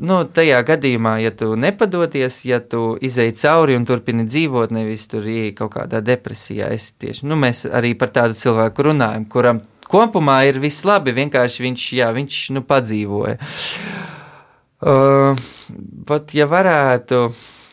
Nu, 0.00 0.22
tajā 0.24 0.62
gadījumā, 0.64 1.18
ja 1.20 1.28
tu 1.36 1.50
nepadodies, 1.60 2.38
ja 2.48 2.60
tu 2.64 2.94
izēji 3.04 3.34
cauri 3.42 3.74
un 3.76 3.84
turpini 3.84 4.24
dzīvot, 4.24 4.72
nevis 4.72 5.04
tur 5.10 5.26
ieej 5.28 5.52
kaut 5.58 5.74
kādā 5.74 6.00
depresijā, 6.04 6.70
es 6.72 6.94
tieši, 6.96 7.26
nu, 7.28 7.36
mēs 7.36 7.66
arī 7.68 7.92
par 8.00 8.14
tādu 8.14 8.38
cilvēku 8.40 8.88
runājam, 8.88 9.26
kuram 9.28 9.60
kopumā 9.90 10.40
ir 10.48 10.60
viss 10.62 10.86
labi. 10.88 11.12
Vienkārši 11.18 11.66
viņš, 11.66 11.86
jā, 11.98 12.10
viņš 12.16 12.40
nu, 12.56 12.64
padzīvoja. 12.66 13.36
Uh, 14.80 15.36
pat 16.08 16.32
ja 16.32 16.46
varētu 16.48 17.26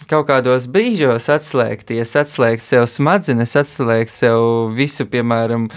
kaut 0.08 0.28
kādos 0.28 0.68
brīžos 0.72 1.28
atslēgties, 1.32 2.16
atslēgt 2.20 2.64
sev 2.64 2.88
smadzenes, 2.92 3.56
atslēgt 3.60 4.12
sev 4.14 4.74
visu, 4.76 5.08
piemēram, 5.08 5.68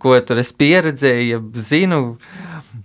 ko 0.00 0.16
tur 0.24 0.40
es 0.40 0.52
pieredzēju, 0.56 1.28
ja 1.28 1.62
zinu, 1.68 2.00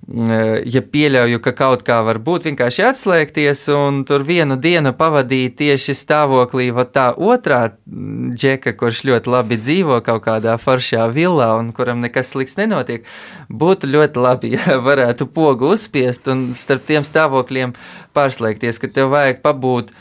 ja 0.07 0.81
pieļauju, 0.93 1.39
ka 1.43 1.53
kaut 1.55 1.83
kā 1.87 2.01
var 2.03 2.19
būt, 2.23 2.49
vienkārši 2.49 2.83
atslēgties 2.89 3.61
un 3.71 4.01
tur 4.07 4.25
vienu 4.27 4.57
dienu 4.59 4.91
pavadīt 4.99 5.55
tieši 5.61 5.95
stāvoklī, 5.95 6.67
va 6.75 6.83
tā 6.83 7.05
otrā 7.15 7.61
džeka, 7.87 8.75
kurš 8.79 9.05
ļoti 9.07 9.31
labi 9.31 9.59
dzīvo 9.61 10.01
kaut 10.03 10.25
kādā 10.27 10.57
foršā 10.59 11.07
villā 11.13 11.53
un 11.59 11.71
kuram 11.75 12.03
nekas 12.03 12.33
slikts 12.35 12.59
nenotiek, 12.59 13.07
būtu 13.47 13.87
ļoti 13.93 14.25
labi, 14.27 14.53
ja 14.57 14.79
varētu 14.83 15.29
pogu 15.31 15.71
uzspiest 15.77 16.27
un 16.33 16.49
starp 16.57 16.83
tiem 16.89 17.07
stāvokļiem 17.07 17.75
pārslēgties, 18.13 18.83
ka 18.83 18.91
tev 18.91 19.13
vajag 19.15 19.39
pabūt 19.45 19.95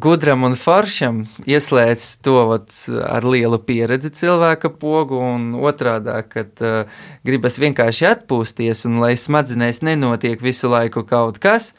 gudram 0.00 0.46
un 0.48 0.54
foršam 0.56 1.26
ieslēdz 1.44 2.06
to 2.24 2.36
vat, 2.48 2.72
ar 3.04 3.26
lielu 3.28 3.58
pieredzi 3.60 4.12
cilvēka 4.22 4.70
pogu, 4.80 5.18
un 5.20 5.50
otrādi, 5.60 6.14
kad 6.32 6.62
uh, 6.64 7.02
gribas 7.26 7.58
vienkārši 7.60 8.08
atpūsties, 8.14 8.86
un 8.88 9.02
lai 9.02 9.12
smadzenēs 9.20 9.82
nenotiek 9.84 10.40
visu 10.40 10.72
laiku 10.72 11.04
kaut 11.08 11.40
kas, 11.42 11.72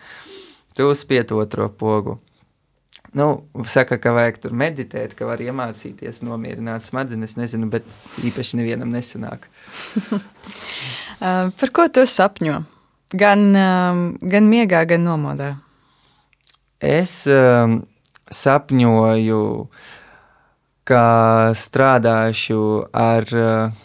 tu 0.78 0.92
uzspied 0.92 1.34
otro 1.34 1.70
pogu. 1.70 2.20
Nu, 3.14 3.46
saka, 3.70 4.00
ka 4.02 4.14
vajag 4.14 4.40
tur 4.42 4.54
meditēt, 4.58 5.14
ka 5.18 5.26
var 5.30 5.42
iemācīties 5.42 6.24
nomierināt 6.26 6.86
smadzenes, 6.86 7.36
nezinu, 7.38 7.70
bet 7.74 7.86
īpaši 8.26 8.58
nevienam 8.58 8.90
nesanāk. 8.94 9.46
Par 11.60 11.74
ko 11.74 11.86
tu 11.94 12.08
sapņo? 12.10 12.64
Gan, 13.14 13.46
gan 13.54 14.50
miegā, 14.50 14.82
gan 14.90 15.06
nomodā. 15.06 15.52
Es 16.84 17.24
um, 17.32 17.78
sapņoju, 18.28 19.44
ka 20.84 21.04
strādāšu 21.56 22.64
ar 22.92 23.30
uh, 23.40 23.84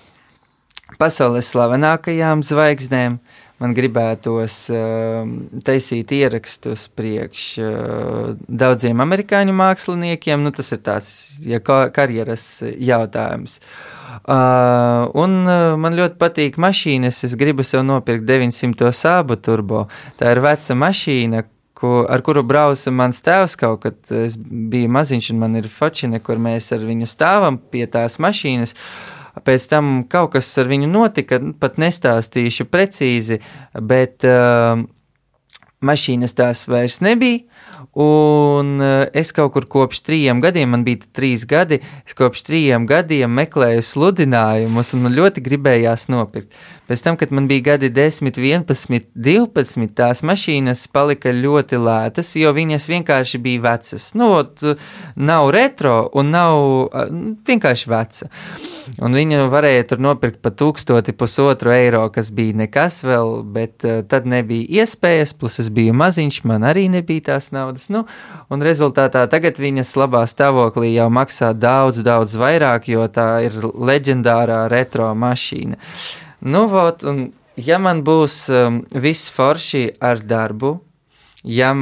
pasaules 0.98 1.52
slavenākajām 1.54 2.42
zvaigznēm. 2.42 3.20
Man 3.58 3.74
gribētos 3.74 4.56
uh, 4.70 5.28
taisīt 5.66 6.12
ierakstus 6.14 6.88
priekš 6.98 7.44
uh, 7.62 8.32
daudziem 8.46 9.02
amerikāņu 9.02 9.54
māksliniekiem. 9.60 10.42
Nu, 10.42 10.50
tas 10.54 10.70
ir 10.74 10.82
tāds 10.86 11.12
ja 11.46 11.62
karjeras 11.62 12.48
jautājums. 12.66 13.60
Uh, 14.26 15.06
un 15.18 15.42
uh, 15.46 15.74
man 15.78 15.94
ļoti 15.98 16.18
patīk 16.18 16.58
mašīnas. 16.58 17.22
Es 17.30 17.38
gribu 17.38 17.66
sev 17.66 17.86
nopirkt 17.86 18.26
900 18.26 18.90
sābu 18.94 19.38
turbo. 19.42 19.86
Tā 20.18 20.34
ir 20.34 20.42
veca 20.42 20.78
mašīna, 20.78 21.44
ku, 21.78 22.02
ar 22.10 22.22
kuru 22.26 22.42
brauca 22.46 22.92
mans 22.94 23.22
tēvs 23.24 23.54
kaut 23.60 23.84
kad. 23.86 24.00
Es 24.26 24.36
biju 24.38 24.90
maziņš, 24.96 25.30
un 25.34 25.40
man 25.44 25.56
ir 25.60 25.70
fočine, 25.72 26.20
kur 26.24 26.40
mēs 26.42 26.72
ar 26.74 26.84
viņu 26.88 27.08
stāvam 27.08 27.60
pie 27.72 27.86
tās 27.90 28.18
mašīnas. 28.22 28.74
Pēc 29.46 29.68
tam 29.70 30.02
kaut 30.10 30.32
kas 30.34 30.50
ar 30.58 30.66
viņu 30.70 30.90
notika, 30.90 31.38
pat 31.62 31.78
nestāstīšu 31.78 32.66
precīzi, 32.72 33.38
bet 33.78 34.26
uh, 34.26 34.82
mašīnas 35.84 36.34
tās 36.34 36.64
vairs 36.68 36.98
nebija. 37.04 37.44
Un 37.98 38.78
eh, 38.84 39.08
es 39.16 39.32
kaut 39.34 39.54
kur 39.54 39.64
kopš 39.70 40.02
trījiem 40.06 40.42
gadiem, 40.42 40.70
man 40.74 40.84
bija 40.86 41.08
trīs 41.14 41.46
gadi, 41.48 41.80
es 42.06 42.14
kopš 42.18 42.44
trījiem 42.46 42.84
gadiem 42.86 43.32
meklēju 43.34 43.82
sludinājumus, 43.86 44.92
un 44.94 45.06
man 45.06 45.16
ļoti 45.16 45.42
gribējās 45.42 46.06
nopirkt. 46.12 46.52
Pēc 46.88 47.02
tam, 47.04 47.18
kad 47.20 47.32
man 47.36 47.44
bija 47.50 47.74
gadi 47.74 47.90
10, 47.92 48.38
11, 48.40 49.10
12, 49.14 49.90
tās 49.92 50.22
mašīnas 50.24 50.86
palika 50.88 51.34
ļoti 51.36 51.76
lētas, 51.84 52.32
jo 52.40 52.54
viņas 52.56 52.88
vienkārši 52.88 53.40
bija 53.44 53.64
vecas. 53.66 54.06
Nu, 54.16 54.30
nav 55.16 55.50
retro 55.52 55.98
un 56.16 56.32
nav 56.32 56.56
vienkārši 57.48 57.90
veca. 57.92 58.28
Un 59.04 59.12
viņu 59.12 59.50
varēja 59.52 59.84
tur 59.90 60.00
nopirkt 60.00 60.38
par 60.40 60.54
tūkstoti, 60.56 61.12
pusotru 61.12 61.74
eiro, 61.74 62.06
kas 62.12 62.30
bija 62.32 62.56
nekas 62.56 63.02
vēl, 63.04 63.42
bet 63.44 63.84
tad 64.08 64.24
nebija 64.24 64.80
iespējas, 64.80 65.34
plus 65.36 65.58
es 65.60 65.68
biju 65.68 65.92
maziņš, 65.92 66.38
man 66.48 66.64
arī 66.64 66.86
nebija 66.92 67.26
tās 67.26 67.50
naudas. 67.52 67.90
Nu, 67.92 68.06
un 68.48 68.64
rezultātā 68.64 69.26
tagad 69.28 69.60
viņas 69.60 69.92
labā 70.00 70.24
stāvoklī 70.30 70.94
jau 70.94 71.10
maksā 71.12 71.52
daudz, 71.52 72.00
daudz 72.06 72.38
vairāk, 72.40 72.88
jo 72.88 73.04
tā 73.12 73.28
ir 73.50 73.60
leģendārā 73.60 74.64
retro 74.72 75.10
mašīna. 75.12 75.76
Nu, 76.40 76.66
vot, 76.70 77.02
un 77.02 77.32
ja 77.58 77.78
man 77.82 78.04
būs 78.06 78.44
um, 78.52 78.82
viss 78.94 79.30
forši 79.34 79.88
ar 79.98 80.20
darbu, 80.22 80.76
ja 81.42 81.72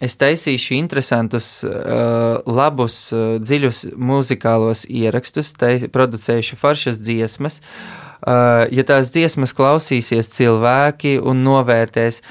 es 0.00 0.16
taisīšu 0.20 0.76
interesantus, 0.78 1.48
uh, 1.64 2.40
labus, 2.48 2.96
uh, 3.12 3.36
dziļus 3.42 3.90
muzikālos 3.96 4.86
ierakstus, 4.88 5.52
producēšu 5.92 6.56
foršas 6.60 7.00
dziesmas, 7.04 7.60
uh, 7.60 8.64
ja 8.72 8.86
tās 8.88 9.12
dziesmas 9.12 9.52
klausīsies 9.56 10.32
cilvēki 10.32 11.18
un 11.20 11.44
novērtēs, 11.44 12.22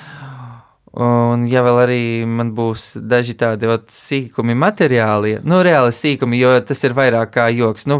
Un, 0.89 1.43
ja 1.45 1.61
vēl 1.61 1.79
arī 1.83 2.03
man 2.25 2.49
būs 2.57 2.95
daži 2.97 3.35
tādi 3.37 3.67
ot, 3.69 3.91
sīkumi 3.93 4.55
materiāli, 4.57 5.35
nu, 5.45 5.59
reāli 5.65 5.93
sīkumi, 5.93 6.39
jo 6.41 6.55
tas 6.65 6.81
ir 6.87 6.95
vairāk 6.97 7.35
kā 7.35 7.45
joks. 7.53 7.85
Nu, 7.89 7.99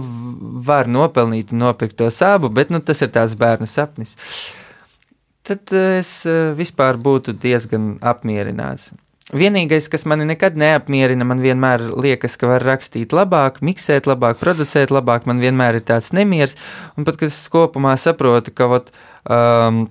var 0.65 0.89
nopelnīt 0.89 1.53
nopirkt 1.53 1.99
to 2.01 2.09
sābu, 2.13 2.49
bet 2.49 2.73
nu, 2.73 2.81
tas 2.81 3.03
ir 3.05 3.11
tāds 3.13 3.37
bērnu 3.37 3.69
sapnis. 3.69 4.15
Tad 5.45 5.69
es 5.73 6.09
eh, 6.29 6.49
vispār 6.57 6.97
būtu 7.01 7.37
diezgan 7.37 7.95
apmierināts. 8.05 8.89
Vienīgais, 9.29 9.85
kas 9.93 10.07
mani 10.09 10.25
nekad 10.25 10.55
neapmierina, 10.57 11.25
man 11.29 11.41
vienmēr 11.43 11.83
liekas, 12.01 12.33
ka 12.41 12.49
var 12.49 12.65
rakstīt 12.65 13.13
labāk, 13.13 13.59
miksēt 13.61 14.09
labāk, 14.09 14.39
producēt 14.41 14.89
labāk. 14.89 15.27
Man 15.29 15.37
vienmēr 15.43 15.77
ir 15.77 15.85
tāds 15.85 16.09
nemieris, 16.17 16.57
un 16.97 17.05
pat 17.05 17.19
kad 17.21 17.29
es 17.29 17.37
kopumā 17.53 17.93
saprotu, 18.01 18.53
ka 18.57 18.65
ot, 18.79 18.89
um, 19.29 19.83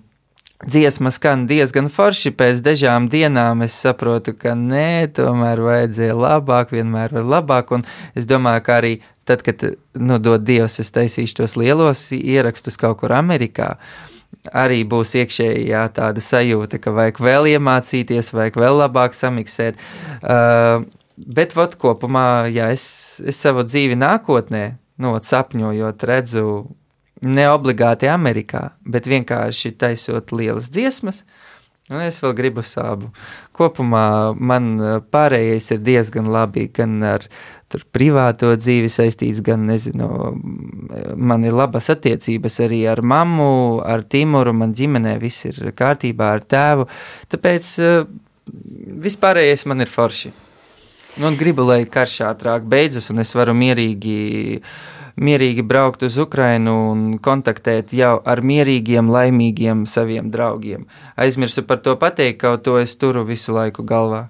dziesma 0.66 1.11
skan 1.11 1.46
diezgan 1.46 1.88
forši. 1.92 2.32
Pēc 2.34 2.62
dažām 2.64 3.09
dienām 3.12 3.62
es 3.66 3.76
saprotu, 3.78 4.34
ka 4.38 4.56
nē, 4.59 5.11
tomēr 5.14 5.62
vajadzēja 5.62 6.16
labāk, 6.18 6.74
vienmēr 6.74 7.14
var 7.18 7.30
labāk. 7.36 7.72
Un 7.76 7.86
es 8.18 8.26
domāju, 8.28 8.64
ka 8.66 8.78
arī 8.80 8.92
tad, 9.28 9.44
kad 9.46 9.62
nu, 9.94 10.18
dod 10.18 10.46
Dievs, 10.48 10.80
es 10.82 10.92
taisīšu 10.94 11.42
tos 11.42 11.56
lielos 11.61 12.09
ierakstus 12.16 12.80
kaut 12.80 13.02
kur 13.02 13.14
Amerikā. 13.16 13.76
Arī 14.52 14.82
būs 14.88 15.14
iekšējā 15.18 15.82
tāda 15.96 16.22
sajūta, 16.24 16.80
ka 16.80 16.92
vajag 16.96 17.20
vēl 17.24 17.52
iemācīties, 17.54 18.32
vajag 18.36 18.59
vēl 18.61 18.80
labāk 18.82 19.16
samiksēt. 19.16 19.80
Uh, 20.20 20.84
bet, 21.16 21.54
vot, 21.56 21.76
kopumā, 21.80 22.48
ja 22.52 22.68
es, 22.74 23.20
es 23.24 23.40
savu 23.40 23.64
dzīvi 23.66 23.96
nākotnē, 23.98 24.64
nu, 25.02 25.14
sapņojot, 25.24 26.04
redzu 26.09 26.44
ne 27.22 27.48
obligāti 27.50 28.08
Amerikā, 28.10 28.72
bet 28.86 29.08
vienkārši 29.10 29.74
taisot 29.78 30.32
lielas 30.34 30.70
dziesmas. 30.72 31.24
Un 31.88 32.02
es 32.04 32.18
vēl 32.20 32.34
gribu 32.36 32.60
sābu. 32.60 33.08
Kopumā 33.56 34.34
man 34.36 34.74
eh, 34.76 34.98
pārējais 35.00 35.70
ir 35.72 35.78
diezgan 35.86 36.28
labi, 36.28 36.66
gan 36.68 36.98
ar 37.14 37.24
privāto 37.92 38.50
dzīvi 38.56 38.90
saistīts, 38.92 39.40
gan, 39.44 39.64
nezinu, 39.68 40.08
man 41.16 41.44
ir 41.44 41.56
labas 41.56 41.88
attiecības 41.92 42.60
arī 42.64 42.82
ar 42.92 43.00
mammu, 43.00 43.80
ar 43.84 44.04
Timuru, 44.04 44.52
man 44.56 44.72
ģimenē 44.76 45.16
viss 45.20 45.48
ir 45.48 45.72
kārtībā 45.76 46.30
ar 46.36 46.44
tēvu. 46.44 46.88
Tāpēc 47.32 47.72
eh, 47.80 48.04
vispārējais 49.08 49.64
man 49.72 49.80
ir 49.84 49.92
forši. 49.92 50.34
Un 51.24 51.40
gribu, 51.40 51.64
lai 51.66 51.80
karš 51.88 52.20
ātrāk 52.28 52.68
beidzas, 52.68 53.08
un 53.10 53.24
es 53.24 53.32
varu 53.34 53.56
mierīgi 53.56 54.18
uh, 54.60 54.76
mierīgi 55.18 55.64
braukt 55.66 56.04
uz 56.06 56.18
Ukrajinu 56.20 56.76
un 56.92 57.06
kontaktēt 57.22 57.94
jau 57.96 58.18
ar 58.24 58.42
mierīgiem, 58.44 59.10
laimīgiem 59.12 59.86
saviem 59.90 60.30
draugiem. 60.34 60.86
Aizmirsu 61.18 61.66
par 61.66 61.82
to 61.82 61.96
pateikt, 62.00 62.40
kaut 62.42 62.64
to 62.66 62.78
es 62.80 62.96
turu 62.96 63.26
visu 63.28 63.56
laiku 63.56 63.86
galvā. 63.86 64.28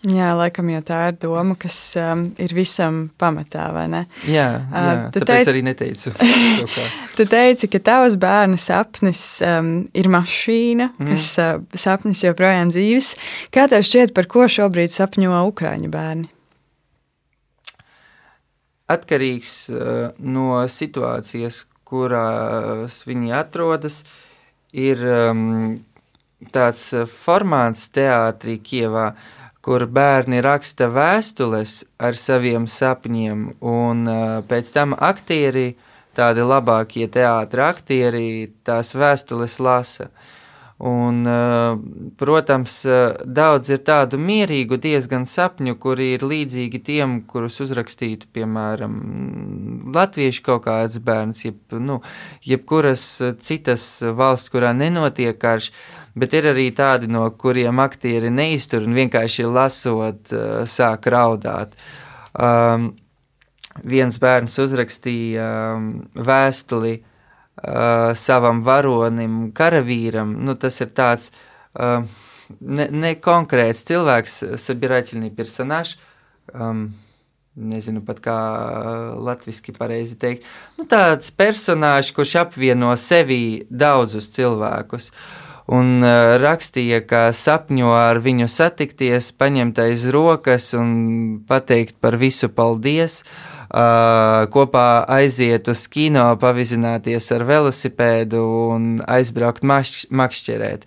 Jā, 0.00 0.30
laikam 0.32 0.70
jau 0.72 0.80
tā 0.80 0.98
ir 1.10 1.16
doma, 1.20 1.52
kas 1.60 1.76
um, 2.00 2.22
ir 2.40 2.54
visam 2.56 3.02
pamatā, 3.20 3.66
vai 3.74 3.84
ne? 3.92 4.00
Jā, 4.24 4.46
jā 4.56 4.94
uh, 4.96 5.02
tāpēc 5.12 5.28
teici, 5.28 5.50
arī 5.52 5.62
neteicu. 5.66 6.12
tu 7.18 7.26
teici, 7.28 7.68
ka 7.68 7.82
tavs 7.84 8.16
bērna 8.20 8.56
sapnis 8.56 9.22
um, 9.44 9.74
ir 9.92 10.08
mašīna, 10.08 10.88
mm. 10.96 11.12
kas 11.12 11.28
uh, 11.44 11.60
sapnis 11.76 12.24
joprojām 12.24 12.72
dzīves. 12.72 13.12
Kā 13.52 13.68
tev 13.68 13.84
šķiet, 13.84 14.16
par 14.16 14.30
ko 14.32 14.48
šobrīd 14.48 14.96
sapņo 14.96 15.44
Ukraiņu 15.52 15.92
bērni? 15.92 16.30
Atkarīgs 18.94 19.52
uh, 19.72 20.10
no 20.18 20.62
situācijas, 20.68 21.64
kurās 21.88 23.02
viņi 23.06 23.34
atrodas. 23.34 24.02
Ir 24.70 25.02
um, 25.02 25.80
tāds 26.54 26.84
eh, 26.94 27.06
formāts 27.10 27.88
teātrī 27.90 28.60
Kievā, 28.62 29.08
kur 29.60 29.84
bērni 29.90 30.38
raksta 30.46 30.86
vēstules 30.94 31.80
ar 31.98 32.14
saviem 32.14 32.68
sapņiem, 32.70 33.46
un 33.66 34.04
uh, 34.06 34.36
pēc 34.46 34.70
tam 34.76 34.94
aktieri, 34.94 35.72
tādi 36.14 36.46
labākie 36.46 37.10
teātra 37.10 37.72
aktieri, 37.74 38.46
tās 38.62 38.94
vēstules 38.94 39.58
lasa. 39.58 40.06
Uh, 40.06 40.39
Un, 40.82 41.26
eh, 41.26 41.76
protams, 42.16 42.84
eh, 42.84 43.12
daudz 43.24 43.68
ir 43.68 43.82
tādu 43.84 44.16
mierīgu, 44.16 44.78
diezgan 44.80 45.26
sapņu, 45.28 45.74
kuri 45.76 46.14
ir 46.14 46.24
līdzīgi 46.24 46.80
tiem, 46.80 47.18
kurus 47.28 47.60
uzrakstītu, 47.60 48.30
piemēram, 48.32 48.94
latviešu 49.92 50.40
kaut 50.46 50.64
kāds 50.64 50.96
bērns, 51.04 51.44
jeb, 51.44 51.58
nu, 51.72 51.98
jebkuras 52.40 53.04
citas 53.44 53.84
valsts, 54.00 54.48
kurā 54.48 54.72
nenotiek 54.72 55.36
karš, 55.36 55.68
bet 56.16 56.32
ir 56.32 56.48
arī 56.54 56.70
tādi, 56.72 57.12
no 57.12 57.28
kuriem 57.28 57.76
aktieri 57.76 58.32
neiztur 58.32 58.88
un 58.88 58.96
vienkārši 58.96 59.44
lasot, 59.52 60.32
eh, 60.32 60.64
sāk 60.64 61.12
raudāt. 61.12 61.76
Um, 62.32 62.94
viens 63.84 64.16
bērns 64.18 64.56
uzrakstīja 64.56 65.76
um, 65.76 66.08
vēstuli 66.14 67.02
uh, 67.02 67.09
savam 68.19 68.61
varonim, 68.65 69.51
karavīram. 69.55 70.35
Nu, 70.45 70.55
tas 70.59 70.81
ir 70.83 70.91
tāds 70.95 71.31
uh, 71.79 72.03
ne, 72.59 72.89
ne 72.91 73.15
konkrēts 73.15 73.85
cilvēks, 73.87 74.41
sabirательный 74.61 75.31
персонаж. 75.31 75.95
Um, 76.53 76.89
nezinu 77.55 78.03
pat 78.05 78.19
kā 78.19 78.35
latviešu 79.15 79.73
pareizi 79.77 80.17
teikt. 80.19 80.45
Nu, 80.77 80.85
tāds 80.89 81.31
personāžs, 81.31 82.11
kurš 82.15 82.35
apvieno 82.43 82.91
sevi 82.99 83.65
daudzus 83.69 84.29
cilvēkus. 84.35 85.09
Un 85.65 86.03
uh, 86.03 86.35
rakstīja, 86.37 87.01
ka 87.07 87.31
sapņo 87.33 87.95
ar 87.97 88.19
viņu 88.21 88.51
satikties, 88.51 89.31
paņemt 89.33 89.79
aiz 89.81 90.05
rokas 90.13 90.73
un 90.77 90.91
pateikt 91.47 91.97
par 92.03 92.19
visu 92.21 92.51
paldies. 92.53 93.23
Uh, 93.23 93.55
uh, 93.58 93.58
kopā 93.70 94.86
aiziet 95.06 95.68
uz 95.70 95.84
kino, 95.86 96.24
pavizināties 96.42 97.30
ar 97.36 97.44
velosipēdu 97.46 98.42
un 98.74 98.86
aizbraukt 99.06 99.62
makšķerēt, 99.62 100.86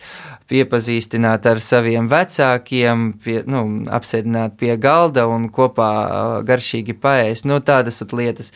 piepazīstināt 0.51 1.47
ar 1.47 1.63
saviem 1.63 2.09
vecākiem, 2.11 3.13
pie, 3.23 3.39
nu, 3.47 3.83
apsēdināt 3.87 4.57
pie 4.59 4.75
galda 4.77 5.27
un 5.31 5.47
kopā 5.49 6.43
garšīgi 6.43 6.97
paēst. 6.99 7.47
Nu, 7.47 7.61
tādas 7.63 8.03
lietas 8.11 8.51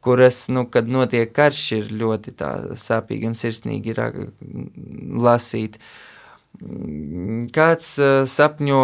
kuras, 0.00 0.46
nu, 0.48 0.64
kad 0.72 0.88
notiek 0.88 1.32
karš, 1.34 1.64
ir 1.76 1.92
ļoti 1.92 2.36
sāpīgi 2.80 3.28
un 3.28 3.36
sirsnīgi 3.36 3.96
lasīt. 5.18 5.76
Uh, 5.76 6.07
Kāds 6.58 7.92
uh, 8.02 8.24
sapņo 8.26 8.78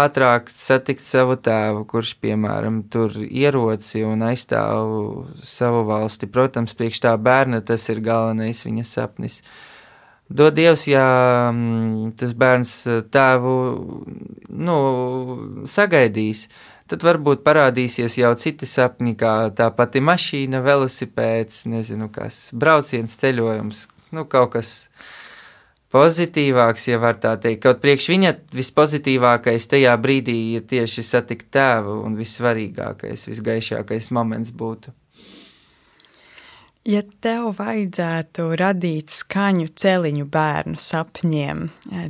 ātrāk 0.00 0.48
satikt 0.50 1.04
savu 1.06 1.36
tēvu, 1.38 1.84
kurš, 1.86 2.16
piemēram, 2.24 2.80
tur 2.90 3.14
ieroci 3.22 4.02
un 4.02 4.24
aizstāv 4.26 4.90
savu 5.46 5.84
valsti. 5.86 6.26
Protams, 6.26 6.74
priekš 6.74 7.04
tā 7.04 7.12
bērna 7.14 7.60
tas 7.62 7.86
ir 7.92 8.02
galvenais 8.02 8.64
viņa 8.66 8.86
sapnis. 8.88 9.38
Dod 10.30 10.58
Dievs, 10.58 10.88
ja 10.90 11.04
mm, 11.54 12.16
tas 12.18 12.34
bērns 12.38 12.74
tēvu 13.14 13.54
nu, 14.50 14.76
sagaidīs, 15.70 16.44
tad 16.90 17.06
varbūt 17.06 17.46
parādīsies 17.46 18.18
jau 18.18 18.34
citi 18.38 18.66
sapņi, 18.66 19.14
kā 19.18 19.34
tā 19.54 19.70
pati 19.74 20.02
mašīna, 20.02 20.62
velosipēds, 20.66 21.64
nezinu 21.70 22.10
kas, 22.14 22.48
brauciens, 22.54 23.18
ceļojums, 23.22 23.86
nu 24.14 24.26
kaut 24.30 24.54
kas 24.54 24.74
pozitīvāks, 25.94 26.86
ja 26.90 27.00
var 27.02 27.18
tā 27.22 27.34
teikt. 27.40 27.62
Kaut 27.64 27.82
priekš 27.82 28.08
viņa 28.12 28.34
vispozitīvākais 28.54 29.68
tajā 29.72 29.96
brīdī 30.02 30.38
ir 30.56 30.66
tieši 30.70 31.04
satikt 31.06 31.50
tēvu 31.56 32.00
un 32.06 32.16
vissvarīgākais, 32.18 33.28
visgaišākais 33.30 34.10
moments 34.14 34.54
būtu. 34.54 34.94
Ja 36.88 37.02
tev 37.20 37.50
vajadzētu 37.58 38.46
radīt 38.56 39.12
skaņu 39.12 39.66
celiņu 39.76 40.24
bērnu 40.32 40.80
sapņiem, 40.80 41.66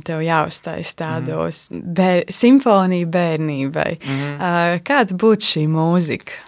tev 0.07 0.21
jāuztais 0.23 0.93
tādos 0.95 1.65
mm. 1.67 1.81
bēr, 1.97 2.23
simfoniju 2.31 3.09
bērnībai, 3.11 3.91
mm 3.99 4.21
-hmm. 4.21 4.79
kāda 4.87 5.17
būtu 5.25 5.49
šī 5.49 5.65
mūzika? 5.67 6.39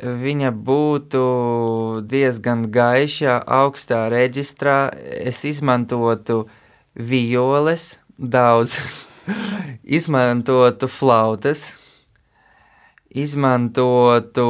Viņa 0.00 0.52
būtu 0.52 1.22
diezgan 2.08 2.66
gaiša, 2.72 3.40
augstā 3.46 4.06
reģistrā. 4.12 4.90
Es 5.20 5.44
izmantotu 5.44 6.46
violes, 6.94 7.96
daudz, 8.16 8.78
izmantotu 9.98 10.88
flautas, 10.88 11.72
izmantotu 13.12 14.46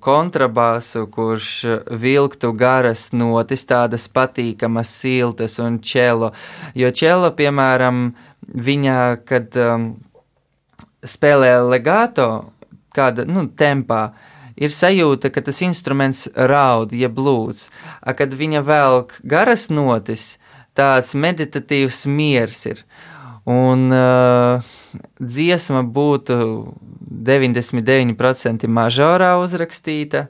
kontrabasu, 0.00 1.06
kurš 1.10 1.64
vilktu 1.90 2.52
garas 2.54 3.10
notis, 3.12 3.66
tādas 3.66 4.06
patīkamas, 4.08 4.92
siltas 5.02 5.58
un 5.58 5.80
čelo. 5.82 6.30
Jo 6.78 6.92
čelo, 6.94 7.32
piemēram, 7.34 8.12
viņa, 8.54 8.98
kad 9.26 9.58
um, 9.58 9.88
spēlē 11.02 11.56
legato, 11.66 12.28
kāda, 12.94 13.26
nu, 13.26 13.48
tempā, 13.58 14.12
ir 14.56 14.74
sajūta, 14.74 15.30
ka 15.32 15.42
tas 15.44 15.62
instruments 15.64 16.26
raud, 16.34 16.92
jeb 16.92 17.18
lūdz. 17.18 17.68
Kad 18.18 18.36
viņa 18.36 18.62
velk 18.66 19.16
garas 19.22 19.68
notis, 19.70 20.36
tāds 20.76 21.14
meditatīvs 21.14 22.04
miers 22.06 22.66
ir. 22.70 22.84
Un 23.48 23.90
uh, 23.90 24.62
dziesma 25.18 25.82
būtu 25.82 26.36
99% 27.10 28.68
mažorā 28.70 29.34
uzrakstīta 29.42 30.28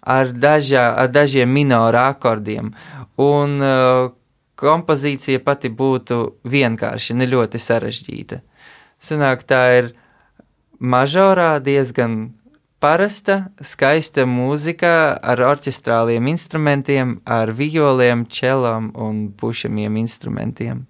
ar, 0.00 0.30
dažā, 0.30 0.86
ar 0.94 1.10
dažiem 1.10 1.50
minora 1.50 2.06
akordiem. 2.12 2.70
Un 3.20 3.58
uh, 3.58 4.12
kompozīcija 4.60 5.42
pati 5.44 5.72
būtu 5.72 6.20
vienkārši, 6.48 7.16
ne 7.18 7.26
ļoti 7.28 7.60
sarežģīta. 7.60 8.40
Sanāk, 9.00 9.42
tā 9.48 9.62
ir 9.78 9.92
mažorā 10.78 11.56
diezgan 11.64 12.39
parasta, 12.80 13.50
skaista 13.62 14.24
mūzika 14.28 14.92
ar 15.20 15.42
orķestrāliem 15.50 16.30
instrumentiem, 16.32 17.18
ar 17.28 17.52
violiem, 17.56 18.24
čelām 18.26 18.90
un 18.98 19.28
pušamiem 19.36 20.00
instrumentiem. 20.00 20.86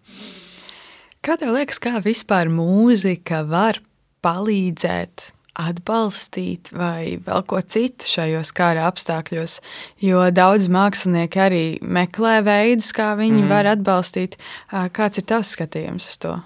Kā 1.20 1.36
tev 1.36 1.52
liekas, 1.52 1.82
kā 1.82 1.98
vispār 2.00 2.48
mūzika 2.48 3.42
var 3.48 3.82
palīdzēt, 4.24 5.26
atbalstīt 5.60 6.70
vai 6.72 7.18
vēl 7.20 7.42
ko 7.50 7.60
citu 7.60 8.08
šajos 8.08 8.52
kara 8.56 8.86
apstākļos? 8.88 9.58
Jo 10.00 10.28
daudz 10.32 10.70
mākslinieki 10.72 11.42
arī 11.42 11.64
meklē 11.82 12.38
veidus, 12.46 12.94
kā 12.96 13.12
viņi 13.18 13.42
mm. 13.42 13.50
var 13.50 13.68
atbalstīt. 13.74 14.38
Kāds 14.70 15.20
ir 15.20 15.28
tavs 15.28 15.52
skatījums 15.58 16.08
uz 16.14 16.22
to? 16.22 16.38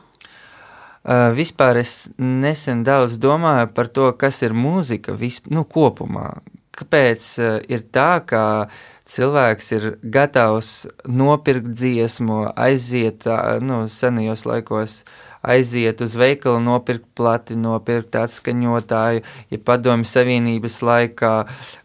Uh, 1.04 1.28
vispār 1.36 1.82
es 1.82 2.08
nesen 2.16 2.80
daudz 2.86 3.18
domāju 3.20 3.68
par 3.76 3.92
to, 3.92 4.08
kas 4.16 4.40
ir 4.46 4.56
mūzika 4.56 5.12
visp, 5.20 5.50
nu, 5.52 5.66
kopumā. 5.68 6.30
Kāpēc 6.74 7.26
uh, 7.38 7.58
ir 7.68 7.84
tā, 7.92 8.22
ka 8.24 8.44
uh, 8.64 8.82
cilvēks 9.08 9.70
ir 9.76 9.84
gatavs 10.02 10.70
nopirkt 11.08 11.68
dziesmu, 11.76 12.40
aiziet 12.56 13.28
nu, 13.64 13.84
senajos 13.88 14.46
laikos. 14.48 15.02
Aiziet 15.44 16.00
uz 16.00 16.14
veikalu, 16.16 16.56
nopirkt 16.64 17.04
plati, 17.12 17.52
nopirkt 17.60 18.16
atskaņotāju, 18.16 19.20
ja 19.52 19.58
padomju 19.60 20.08
Savienības 20.08 20.78
laikā 20.80 21.32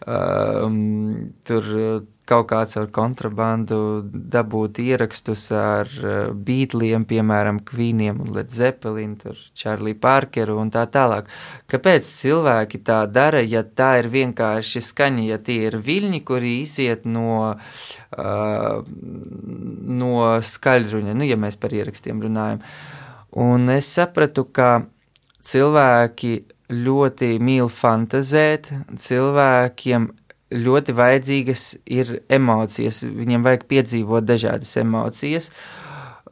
um, 0.07 0.77
tur 1.43 1.67
kaut 2.29 2.47
kāds 2.51 2.77
ar 2.79 2.89
kontrabandu 2.93 3.79
dabūt 4.05 4.81
ierakstus 4.83 5.47
ar 5.55 5.89
uh, 6.01 6.17
beatliem, 6.33 7.05
piemēram, 7.09 7.61
Kvīniem 7.65 8.21
un 8.23 8.33
Led 8.35 8.53
Zeppelin, 8.53 9.15
tur 9.21 9.39
Čārlī 9.57 9.95
Parkeru 9.99 10.59
un 10.61 10.71
tā 10.73 10.85
tālāk. 10.91 11.29
Kāpēc 11.71 12.07
cilvēki 12.07 12.81
tā 12.85 13.01
dara, 13.09 13.41
ja 13.41 13.63
tā 13.63 13.95
ir 14.03 14.11
vienkārši 14.13 14.83
skaņa, 14.89 15.25
ja 15.31 15.39
tie 15.41 15.57
ir 15.71 15.79
viļņi, 15.85 16.21
kuri 16.27 16.59
iziet 16.63 17.07
no, 17.09 17.55
uh, 17.55 18.93
no 20.03 20.13
skaļruņa, 20.53 21.17
nu, 21.17 21.27
ja 21.29 21.39
mēs 21.39 21.59
par 21.59 21.75
ierakstiem 21.75 22.21
runājam. 22.25 22.63
Un 23.39 23.69
es 23.73 23.89
sapratu, 23.93 24.47
ka 24.49 24.85
cilvēki 25.45 26.37
ļoti 26.69 27.35
mīl 27.41 27.69
fantazēt, 27.73 28.69
cilvēkiem 29.01 30.09
ļoti 30.51 30.95
vajadzīgas 30.97 31.63
ir 31.89 32.19
emocijas. 32.31 33.03
Viņiem 33.05 33.45
vajag 33.45 33.65
piedzīvot 33.69 34.25
dažādas 34.25 34.75
emocijas, 34.81 35.49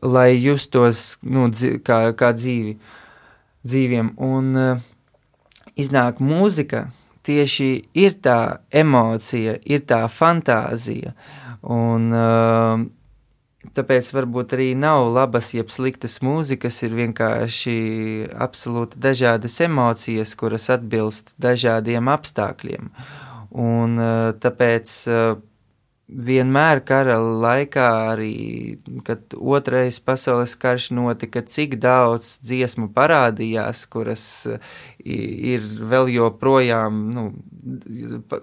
lai 0.02 0.32
justos 0.38 1.18
nu, 1.24 1.48
dzi 1.54 1.78
kā, 1.86 2.02
kā 2.18 2.34
dzīvi, 2.38 2.78
dzīviem. 3.68 4.14
Un 4.18 4.54
uh, 4.58 4.84
iznāk 5.78 6.22
mūzika 6.24 6.88
tieši 7.28 7.72
ir 7.98 8.20
tā 8.24 8.64
emocija, 8.72 9.58
ir 9.66 9.86
tā 9.90 10.06
fantāzija. 10.12 11.16
Un, 11.64 12.14
uh, 12.14 12.86
Tāpēc 13.78 14.08
varbūt 14.16 14.54
arī 14.56 14.68
nav 14.80 15.10
labas, 15.12 15.50
jeb 15.52 15.68
sliktas 15.74 16.22
mūzikas, 16.24 16.78
ir 16.88 16.94
vienkārši 16.96 17.74
absolūti 18.40 19.02
dažādas 19.04 19.60
emocijas, 19.66 20.32
kuras 20.40 20.70
atbilst 20.72 21.34
dažādiem 21.44 22.08
apstākļiem. 22.14 22.88
Uh, 22.88 23.27
Un 23.56 24.00
eh, 24.02 24.34
tāpēc 24.44 24.94
eh, 25.08 25.28
vienmēr 26.08 26.82
kara 26.88 27.18
laikā, 27.20 27.88
arī 28.14 28.34
kad 29.08 29.36
otrais 29.38 30.00
pasaules 30.04 30.56
karš 30.60 30.92
notika, 30.96 31.44
cik 31.44 31.78
daudz 31.84 32.38
dziesmu 32.44 32.90
parādījās, 32.96 33.86
kuras 33.92 34.26
eh, 34.52 34.60
ir 35.08 35.64
vēl 35.64 36.12
joprojām 36.18 37.06
nu, 37.14 37.30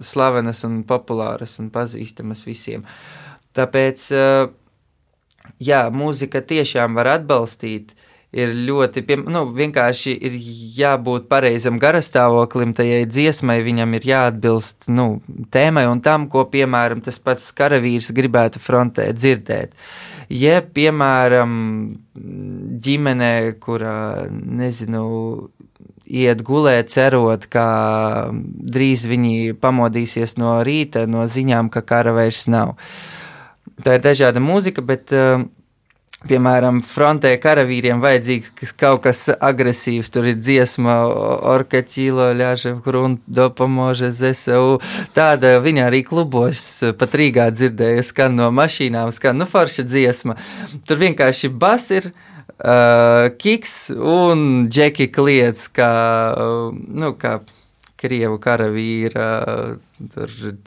slavenas 0.01 0.63
un 0.65 0.81
populāras 0.87 1.59
un 1.61 1.69
pazīstamas 1.73 2.45
visiem. 2.45 2.85
Tāpēc, 3.55 4.09
jā, 5.63 5.79
mūzika 5.95 6.41
tiešām 6.43 6.97
var 6.97 7.07
atbalstīt 7.13 7.93
ir 8.35 8.51
ļoti, 8.67 9.03
pie, 9.07 9.17
nu, 9.31 9.45
vienkārši 9.55 10.15
ir 10.27 10.35
jābūt 10.75 11.29
pareizam 11.31 11.79
garastāvoklim, 11.81 12.73
tajai 12.75 13.05
dziesmai 13.07 13.61
viņam 13.65 13.95
ir 13.97 14.09
jāatbilst, 14.11 14.89
nu, 14.91 15.07
tēmai 15.55 15.85
un 15.89 16.03
tam, 16.03 16.27
ko, 16.31 16.43
piemēram, 16.51 17.03
tas 17.05 17.19
pats 17.23 17.47
karavīrs 17.55 18.11
gribētu 18.15 18.61
frontē 18.63 19.07
dzirdēt. 19.15 19.75
Ja, 20.33 20.59
piemēram, 20.59 21.51
ģimenē, 22.85 23.33
kurā, 23.61 23.97
nezinu, 24.29 25.05
iet 26.05 26.41
gulēt, 26.45 26.89
cerot, 26.93 27.45
ka 27.51 27.65
drīz 28.33 29.05
viņi 29.09 29.55
pamodīsies 29.61 30.35
no 30.41 30.57
rīta 30.65 31.05
no 31.09 31.25
ziņām, 31.29 31.69
ka 31.73 31.85
kara 31.85 32.15
vairs 32.17 32.47
nav. 32.51 32.75
Tā 33.85 33.97
ir 33.97 34.03
dažāda 34.05 34.41
mūzika, 34.41 34.83
bet 34.85 35.13
uh, 35.13 35.45
Piemēram, 36.25 36.79
frontē 36.81 37.35
karavīriem 37.37 37.99
vajadzīgs 38.01 38.73
kaut 38.79 39.03
kas 39.03 39.27
agresīvs. 39.29 40.09
Tur 40.13 40.31
ir 40.31 40.39
dziesma, 40.39 40.95
orkaķīlo, 41.53 42.31
ļāža, 42.39 42.75
krunta, 42.85 43.21
dopamoža, 43.39 44.09
ZSU. 44.15 44.79
Tāda 45.13 45.59
viņa 45.61 45.85
arī 45.91 46.01
klubos 46.07 46.63
pat 46.97 47.17
Rīgā 47.21 47.51
dzirdēja, 47.53 48.05
skan 48.09 48.39
no 48.39 48.49
mašīnām, 48.55 49.13
skan 49.13 49.37
nu 49.37 49.45
forša 49.49 49.85
dziesma. 49.85 50.37
Tur 50.87 51.03
vienkārši 51.05 51.53
bas 51.53 51.91
ir. 51.93 52.13
Uh, 52.55 53.33
kiks 53.35 53.89
un 53.91 54.69
džeki 54.71 55.09
kliedz, 55.11 55.65
kā, 55.75 55.91
uh, 56.39 56.69
nu, 56.71 57.11
kā 57.19 57.41
Krievu 57.99 58.37
karavīra 58.39 59.25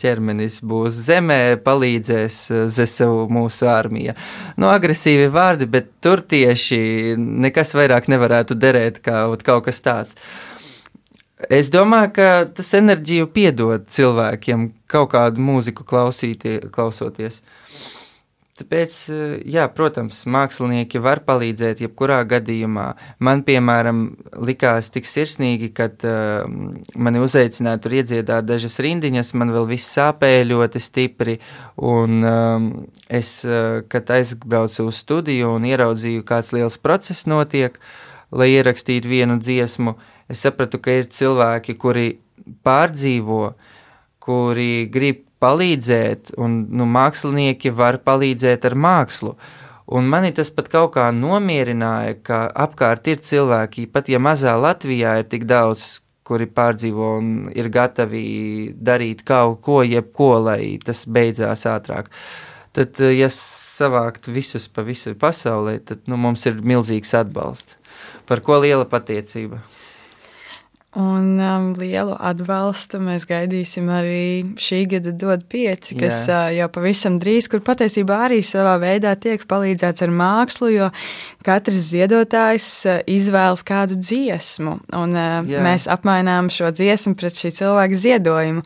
ķermenis 0.01 0.61
būs 0.65 0.97
zemē, 1.09 1.59
palīdzēs 1.65 2.41
ZSU 2.73 3.27
mūsu 3.33 3.69
armija. 3.69 4.15
Nu, 4.57 4.71
agresīvi 4.73 5.29
vārdi, 5.33 5.69
bet 5.69 5.91
tur 6.05 6.23
tieši 6.25 7.17
nekas 7.19 7.75
vairāk 7.77 8.09
nevarētu 8.09 8.57
derēt 8.57 9.03
kā 9.05 9.27
kaut 9.45 9.67
kas 9.69 9.83
tāds. 9.85 10.17
Es 11.51 11.69
domāju, 11.71 12.11
ka 12.17 12.29
tas 12.51 12.73
enerģiju 12.75 13.29
piedod 13.31 13.85
cilvēkiem 13.95 14.73
kaut 14.91 15.13
kādu 15.13 15.45
mūziku 15.45 15.85
klausītie, 15.87 16.59
klausoties. 16.75 17.43
Tāpēc, 18.59 18.95
eh, 19.15 19.33
jā, 19.47 19.69
protams, 19.71 20.25
mākslinieki 20.27 20.99
var 21.03 21.21
palīdzēt 21.27 21.83
jebkurā 21.85 22.19
gadījumā. 22.27 22.87
Man, 23.23 23.45
piemēram, 23.47 24.01
likās 24.35 24.91
tik 24.91 25.07
sirsnīgi, 25.07 25.69
kad 25.75 26.03
uh, 26.07 26.49
mani 26.99 27.23
uzaicināja 27.23 27.79
tur 27.85 27.95
iedziedāt 28.01 28.49
dažas 28.49 28.81
rindiņas, 28.83 29.31
man 29.39 29.53
vēl 29.55 29.69
viss 29.71 29.93
sāpēja 29.95 30.49
ļoti 30.49 30.83
stipri, 30.83 31.37
un 31.77 32.27
um, 32.27 32.67
es, 33.07 33.31
uh, 33.47 33.85
kad 33.87 34.11
aizbraucu 34.17 34.89
uz 34.91 35.05
studiju 35.05 35.55
un 35.55 35.69
ieraudzīju, 35.69 36.27
kāds 36.27 36.51
liels 36.57 36.81
process 36.83 37.29
notiek, 37.31 37.79
lai 38.35 38.51
ierakstītu 38.57 39.13
vienu 39.13 39.39
dziesmu, 39.39 39.95
es 40.27 40.43
sapratu, 40.43 40.83
ka 40.83 40.99
ir 40.99 41.07
cilvēki, 41.15 41.79
kuri 41.79 42.11
pārdzīvo, 42.67 43.45
kuri 44.25 44.73
grib 44.91 45.28
palīdzēt, 45.43 46.35
un 46.41 46.61
nu, 46.71 46.87
mākslinieki 46.89 47.73
var 47.75 48.01
palīdzēt 48.05 48.67
ar 48.69 48.77
mākslu. 48.79 49.37
Un 49.89 50.09
mani 50.13 50.35
tas 50.37 50.51
pat 50.53 50.69
kaut 50.69 50.93
kā 50.99 51.07
nomierināja, 51.17 52.19
ka 52.23 52.43
apkārt 52.67 53.09
ir 53.09 53.23
cilvēki, 53.25 53.87
pat 53.93 54.11
ja 54.13 54.21
mazā 54.21 54.53
Latvijā 54.61 55.17
ir 55.23 55.31
tik 55.33 55.47
daudz, 55.49 56.03
kuri 56.29 56.45
pārdzīvo 56.53 57.09
un 57.17 57.31
ir 57.57 57.71
gatavi 57.73 58.23
darīt 58.75 59.25
kaut 59.29 59.63
ko, 59.65 59.81
jebko, 59.87 60.35
lai 60.51 60.77
tas 60.85 61.07
beidzās 61.09 61.65
ātrāk. 61.71 62.13
Tad, 62.77 63.01
ja 63.17 63.31
savākt 63.33 64.29
visus 64.29 64.69
pa 64.69 64.85
visu 64.87 65.15
pasaulē, 65.19 65.79
tad 65.89 66.05
nu, 66.11 66.19
mums 66.21 66.45
ir 66.51 66.61
milzīgs 66.61 67.15
atbalsts. 67.17 67.79
Par 68.29 68.45
ko 68.45 68.61
liela 68.61 68.85
pateicība. 68.89 69.63
Un 70.97 71.37
um, 71.37 71.67
lielu 71.77 72.15
atbalstu 72.17 72.97
mēs 73.05 73.27
gaidīsim 73.29 73.91
arī 73.93 74.55
šī 74.57 74.79
gada 74.89 75.13
dod 75.13 75.43
pieci, 75.53 75.93
kas 76.01 76.23
Jā. 76.25 76.39
uh, 76.47 76.55
jau 76.57 76.69
pavisam 76.73 77.19
drīz, 77.21 77.45
kur 77.53 77.61
patiesībā 77.61 78.23
arī 78.25 78.39
savā 78.41 78.73
veidā 78.81 79.13
tiek 79.21 79.45
palīdzēts 79.51 80.07
ar 80.07 80.15
mākslu, 80.17 80.71
jo 80.73 80.89
katrs 81.45 81.91
ziedotājs 81.91 82.71
uh, 82.89 83.03
izvēlas 83.05 83.67
kādu 83.69 84.01
dziesmu, 84.01 84.79
un 84.97 85.13
uh, 85.13 85.45
Jā. 85.45 85.61
mēs 85.69 85.85
apmainām 85.93 86.49
šo 86.49 86.73
dziesmu 86.73 87.13
pret 87.21 87.37
šī 87.37 87.53
cilvēka 87.61 88.03
ziedojumu. 88.07 88.65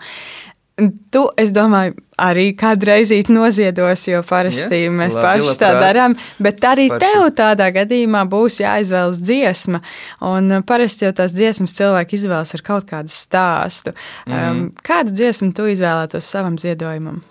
Tu, 1.12 1.22
es 1.36 1.52
domāju, 1.52 1.94
arī 2.22 2.52
kādreiz 2.58 3.12
noziedos, 3.28 4.06
jo 4.08 4.22
parasti 4.26 4.84
ja, 4.84 4.92
mēs 4.92 5.16
labi, 5.16 5.42
paši 5.44 5.56
tā 5.60 5.72
darām. 5.78 6.14
Bet 6.42 6.62
arī 6.64 6.88
Parši. 6.92 7.02
tev 7.04 7.26
tādā 7.38 7.68
gadījumā 7.74 8.22
būs 8.30 8.60
jāizvēlas 8.62 9.20
dziesma. 9.22 9.82
Un 10.28 10.62
parasti 10.66 11.06
jau 11.06 11.12
tās 11.18 11.34
dziesmas 11.36 11.76
cilvēki 11.78 12.18
izvēlas 12.20 12.54
ar 12.56 12.64
kaut 12.64 12.88
kādu 12.88 13.12
stāstu. 13.12 13.92
Mm 14.26 14.32
-hmm. 14.32 14.50
um, 14.50 14.72
kādu 14.82 15.12
dziesmu 15.12 15.52
tu 15.52 15.68
izvēlētos 15.68 16.24
savam 16.24 16.58
ziedojumam? 16.58 17.22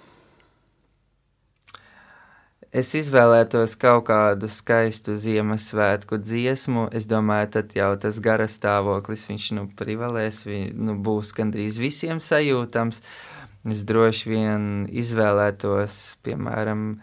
Es 2.72 2.94
izvēlētos 2.96 3.76
kaut 3.76 4.06
kādu 4.08 4.48
skaistu 4.48 5.18
Ziemassvētku 5.20 6.18
dziesmu. 6.18 6.88
Es 6.92 7.08
domāju, 7.08 7.50
tad 7.52 7.76
jau 7.76 7.96
tas 8.00 8.20
garas 8.20 8.56
stāvoklis 8.56 9.28
viņš 9.28 9.52
nu, 9.52 9.68
privalēs, 9.76 10.46
vi, 10.46 10.72
nu, 10.72 10.96
būs 10.96 11.34
gandrīz 11.36 11.80
visiem 11.80 12.20
sajūtams. 12.20 12.98
Uh, 12.98 13.32
Es 13.70 13.84
droši 13.86 14.30
vien 14.32 14.64
izvēlētos, 14.90 15.98
piemēram, 16.26 16.96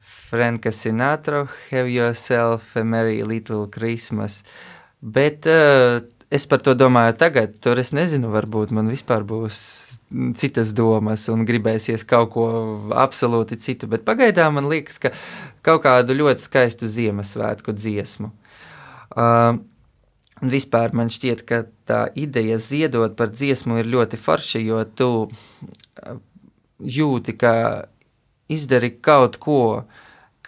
Franka 0.00 0.72
Sinatra, 0.74 1.44
Have 1.70 1.92
Yourself 1.92 2.74
a 2.76 2.82
Merry 2.82 3.22
Little 3.22 3.68
Christmas. 3.70 4.40
Bet 5.00 5.46
uh, 5.46 6.00
es 6.30 6.48
par 6.50 6.64
to 6.66 6.74
domāju 6.74 7.14
tagad, 7.20 7.54
tur 7.62 7.78
es 7.78 7.94
nezinu, 7.94 8.32
varbūt 8.34 8.74
man 8.74 8.90
vispār 8.90 9.22
būs 9.22 9.60
citas 10.40 10.74
domas 10.74 11.28
un 11.30 11.46
gribēsies 11.46 12.02
kaut 12.10 12.34
ko 12.34 12.46
absolūti 12.98 13.60
citu. 13.62 13.86
Bet 13.90 14.02
pagaidām 14.08 14.58
man 14.58 14.66
liekas, 14.72 14.98
ka 14.98 15.14
kaut 15.62 15.84
kādu 15.86 16.18
ļoti 16.18 16.42
skaistu 16.42 16.90
Ziemassvētku 16.90 17.76
dziesmu. 17.76 18.32
Uh, 19.14 19.62
Un 20.40 20.52
vispār 20.52 20.94
man 20.96 21.10
šķiet, 21.12 21.44
ka 21.44 21.64
tā 21.88 22.04
ideja 22.16 22.56
ziedot 22.62 23.16
par 23.16 23.32
dziesmu 23.34 23.80
ir 23.82 23.90
ļoti 23.92 24.20
forša, 24.20 24.62
jo 24.64 24.84
tu 24.96 25.10
jūti, 26.80 27.36
ka 27.36 27.52
izdari 28.50 28.94
kaut 29.04 29.36
ko, 29.42 29.84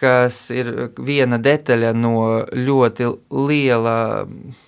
kas 0.02 0.48
ir 0.50 0.70
viena 0.98 1.38
detaļa 1.38 1.92
no 1.94 2.14
ļoti 2.56 3.10
liela, 3.50 3.98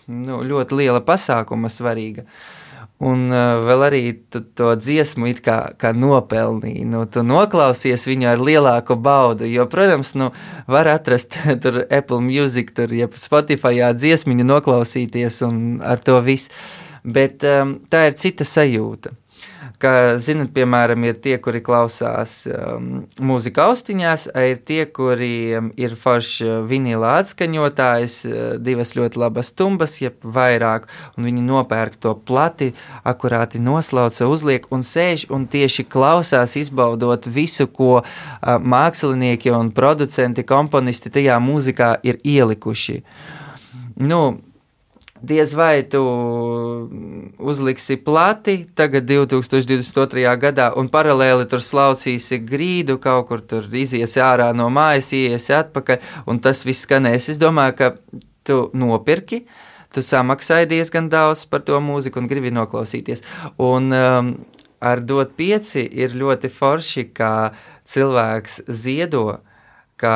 nu, 0.06 0.42
ļoti 0.44 0.78
liela 0.82 1.00
pasākuma 1.02 1.72
svarīga. 1.72 2.26
Un 3.04 3.26
uh, 3.28 3.64
vēl 3.66 3.82
arī 3.88 4.02
tu, 4.32 4.40
to 4.56 4.70
dziesmu 4.80 5.28
it 5.28 5.42
kā, 5.44 5.58
kā 5.80 5.92
nopelnīji. 5.96 6.86
Nu, 6.88 7.02
tu 7.04 7.24
noklausies 7.26 8.06
viņu 8.08 8.30
ar 8.30 8.44
lielāku 8.44 8.96
baudu. 8.96 9.48
Jo, 9.48 9.66
protams, 9.70 10.14
nu, 10.16 10.30
var 10.70 10.88
atrast 10.92 11.36
tur 11.64 11.82
Apple 11.84 12.22
Music, 12.24 12.72
tur 12.76 12.94
ja 12.94 13.10
Spotify 13.20 13.92
dziesmiņu 13.92 14.48
noklausīties 14.48 15.42
un 15.48 15.60
ar 15.84 16.00
to 16.00 16.16
visu. 16.24 16.54
Bet 17.04 17.44
um, 17.44 17.76
tā 17.92 18.06
ir 18.08 18.16
cita 18.16 18.46
sajūta 18.48 19.12
ka, 19.82 20.18
zinat, 20.22 20.52
piemēram, 20.54 21.04
ir 21.08 21.18
tie, 21.22 21.34
kuri 21.42 21.60
klausās 21.64 22.44
um, 22.48 23.04
mūzika 23.22 23.66
austiņās, 23.70 24.28
ir 24.50 24.60
tie, 24.66 24.84
kuriem 24.86 25.70
ir 25.80 25.96
forši 25.98 26.60
vinila 26.68 27.16
atskaņotājs, 27.22 28.16
uh, 28.28 28.38
divas 28.62 28.94
ļoti 28.98 29.20
labas 29.20 29.52
tumbas, 29.56 29.98
jeb 30.02 30.18
vairāk, 30.24 30.88
un 31.18 31.28
viņi 31.28 31.44
nopērk 31.46 31.98
to 32.00 32.14
plati, 32.14 32.72
akurāti 33.04 33.62
noslauca, 33.62 34.28
uzliek 34.30 34.66
un 34.74 34.86
sēž 34.86 35.28
un 35.34 35.48
tieši 35.50 35.86
klausās, 35.90 36.56
izbaudot 36.60 37.28
visu, 37.28 37.68
ko 37.68 38.00
uh, 38.00 38.08
mākslinieki 38.58 39.52
un 39.54 39.74
producenti, 39.74 40.46
komponisti 40.48 41.12
tajā 41.14 41.38
mūzikā 41.42 41.94
ir 42.06 42.20
ielikuši. 42.24 43.00
Nu, 44.04 44.20
diez 45.26 45.54
vai 45.56 45.82
tu 45.88 46.00
uzliksi 47.38 47.96
plati 47.96 48.56
tagad 48.76 49.06
2022. 49.08 50.24
gadā 50.40 50.70
un 50.78 50.88
paralēli 50.92 51.48
tur 51.50 51.62
slaucīsi 51.64 52.40
grīdu, 52.44 52.98
kaut 53.02 53.28
kur 53.28 53.42
tur 53.44 53.68
iziesi 53.72 54.22
ārā 54.22 54.50
no 54.56 54.68
mājas, 54.72 55.12
iesi 55.16 55.54
atpakaļ, 55.56 56.00
un 56.30 56.40
tas 56.44 56.64
viss 56.66 56.86
skanēs. 56.86 57.30
Es 57.32 57.40
domāju, 57.42 57.76
ka 57.78 57.92
tu 58.44 58.58
nopirki, 58.76 59.44
tu 59.94 60.04
samaksāji 60.04 60.70
diezgan 60.74 61.08
daudz 61.12 61.46
par 61.48 61.64
to 61.66 61.80
mūziku 61.80 62.20
un 62.20 62.28
gribi 62.30 62.52
noklausīties. 62.54 63.24
Un 63.62 63.90
um, 63.94 64.34
ar 64.84 65.02
dot 65.04 65.34
pieci 65.38 65.86
ir 65.88 66.16
ļoti 66.18 66.50
forši, 66.52 67.08
kā 67.16 67.34
cilvēks 67.88 68.64
ziedo, 68.68 69.40
ka 70.00 70.14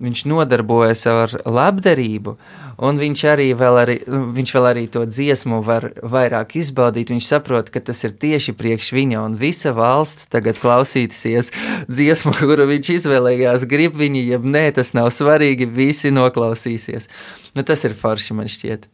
viņš 0.00 0.24
nodarbojas 0.30 1.04
ar 1.10 1.34
labdarību, 1.44 2.38
un 2.78 2.98
viņš 3.00 3.24
arī 3.32 3.48
vēl, 3.58 3.78
arī, 3.82 3.96
viņš 4.06 4.54
vēl 4.54 4.68
arī 4.70 4.84
to 4.92 5.04
dziesmu 5.08 5.60
var 5.66 5.90
vairāk 6.02 6.56
izbaudīt. 6.60 7.12
Viņš 7.12 7.30
saprot, 7.30 7.70
ka 7.74 7.82
tas 7.84 8.02
ir 8.06 8.14
tieši 8.20 8.54
priekš 8.58 8.92
viņa, 8.96 9.22
un 9.26 9.38
visa 9.40 9.74
valsts 9.76 10.28
tagad 10.32 10.60
klausīsies 10.62 11.52
dziesmu, 11.90 12.34
kuru 12.40 12.68
viņš 12.70 12.92
izvēlējās. 12.98 13.68
Grib 13.70 13.98
viņi, 13.98 14.26
ja 14.32 14.42
nē, 14.42 14.68
tas 14.78 14.94
nav 14.96 15.10
svarīgi, 15.14 15.68
visi 15.68 16.14
noklausīsies. 16.14 17.10
Nu, 17.58 17.66
tas 17.66 17.84
ir 17.88 17.96
forši 17.98 18.38
man 18.38 18.50
šķiet. 18.50 18.86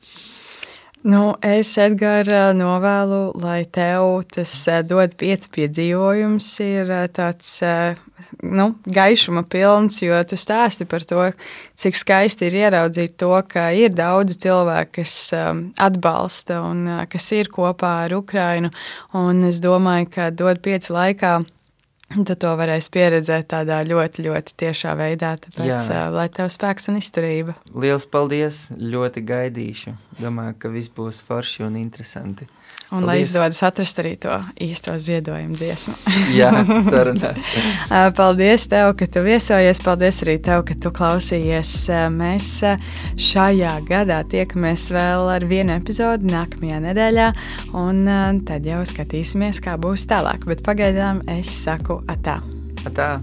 Nu, 1.05 1.35
es, 1.45 1.69
Edgars, 1.77 2.57
novēlu, 2.57 3.35
lai 3.37 3.67
tev 3.69 4.23
tas 4.33 4.53
dod 4.89 5.13
pieci 5.21 5.51
piedzīvojums, 5.53 6.47
ir 6.65 6.93
tāds 7.13 7.51
nu, 8.41 8.71
gaišuma 8.89 9.43
pilns, 9.53 10.01
jo 10.01 10.17
tu 10.25 10.39
stāsti 10.41 10.87
par 10.89 11.05
to, 11.05 11.27
cik 11.77 12.01
skaisti 12.01 12.49
ir 12.49 12.57
ieraudzīt 12.63 13.19
to, 13.21 13.35
ka 13.53 13.67
ir 13.77 13.93
daudzi 13.93 14.39
cilvēki, 14.47 14.95
kas 15.03 15.19
atbalsta 15.77 16.63
un 16.65 16.87
kas 17.13 17.29
ir 17.37 17.53
kopā 17.53 17.93
ar 18.07 18.17
Ukrainu. 18.17 18.73
Un 19.13 19.45
es 19.51 19.61
domāju, 19.61 20.09
ka 20.17 20.31
dod 20.33 20.65
pieci 20.65 20.97
laikā 20.97 21.43
Tad 22.15 22.39
to 22.39 22.53
varēs 22.55 22.87
pieredzēt 22.95 23.49
tādā 23.51 23.81
ļoti, 23.87 24.23
ļoti 24.29 24.55
tiešā 24.63 24.93
veidā. 24.99 25.33
Tāpēc, 25.43 25.89
Jā. 25.91 26.05
lai 26.15 26.29
tev 26.31 26.51
spēks 26.55 26.87
un 26.93 27.01
izturība. 27.01 27.57
Lielas 27.75 28.07
paldies! 28.07 28.69
Ļoti 28.71 29.25
gaidīšu. 29.27 29.97
Domāju, 30.21 30.55
ka 30.63 30.71
viss 30.71 30.93
būs 30.95 31.19
forši 31.27 31.67
un 31.67 31.81
interesanti. 31.81 32.47
Un 32.91 33.01
Paldies. 33.01 33.07
lai 33.07 33.17
izdodas 33.23 33.63
atrast 33.67 33.99
arī 34.03 34.15
to 34.21 34.35
īsto 34.61 34.95
ziedojumu 35.01 35.57
dziesmu. 35.59 35.95
Jā, 36.41 36.51
sarunāts. 36.87 37.57
Paldies 38.19 38.69
tev, 38.71 38.93
ka 38.99 39.09
tu 39.11 39.25
viesojies. 39.25 39.83
Paldies 39.85 40.21
arī 40.27 40.37
tev, 40.45 40.65
ka 40.69 40.77
tu 40.79 40.93
klausījies. 40.95 41.75
Mēs 42.15 42.51
šajā 43.31 43.75
gadā 43.89 44.23
tiekamies 44.31 44.89
vēl 44.95 45.33
ar 45.37 45.49
vienu 45.49 45.77
epizodi 45.79 46.31
nākamajā 46.31 46.81
nedēļā, 46.89 47.29
un 47.81 48.05
tad 48.47 48.69
jau 48.69 48.83
skatīsimies, 48.87 49.63
kā 49.65 49.79
būs 49.81 50.09
tālāk. 50.11 50.47
Bet 50.49 50.65
pagaidām 50.67 51.25
es 51.39 51.51
saku 51.65 52.03
atā. 52.11 52.41
Atā. 52.85 53.15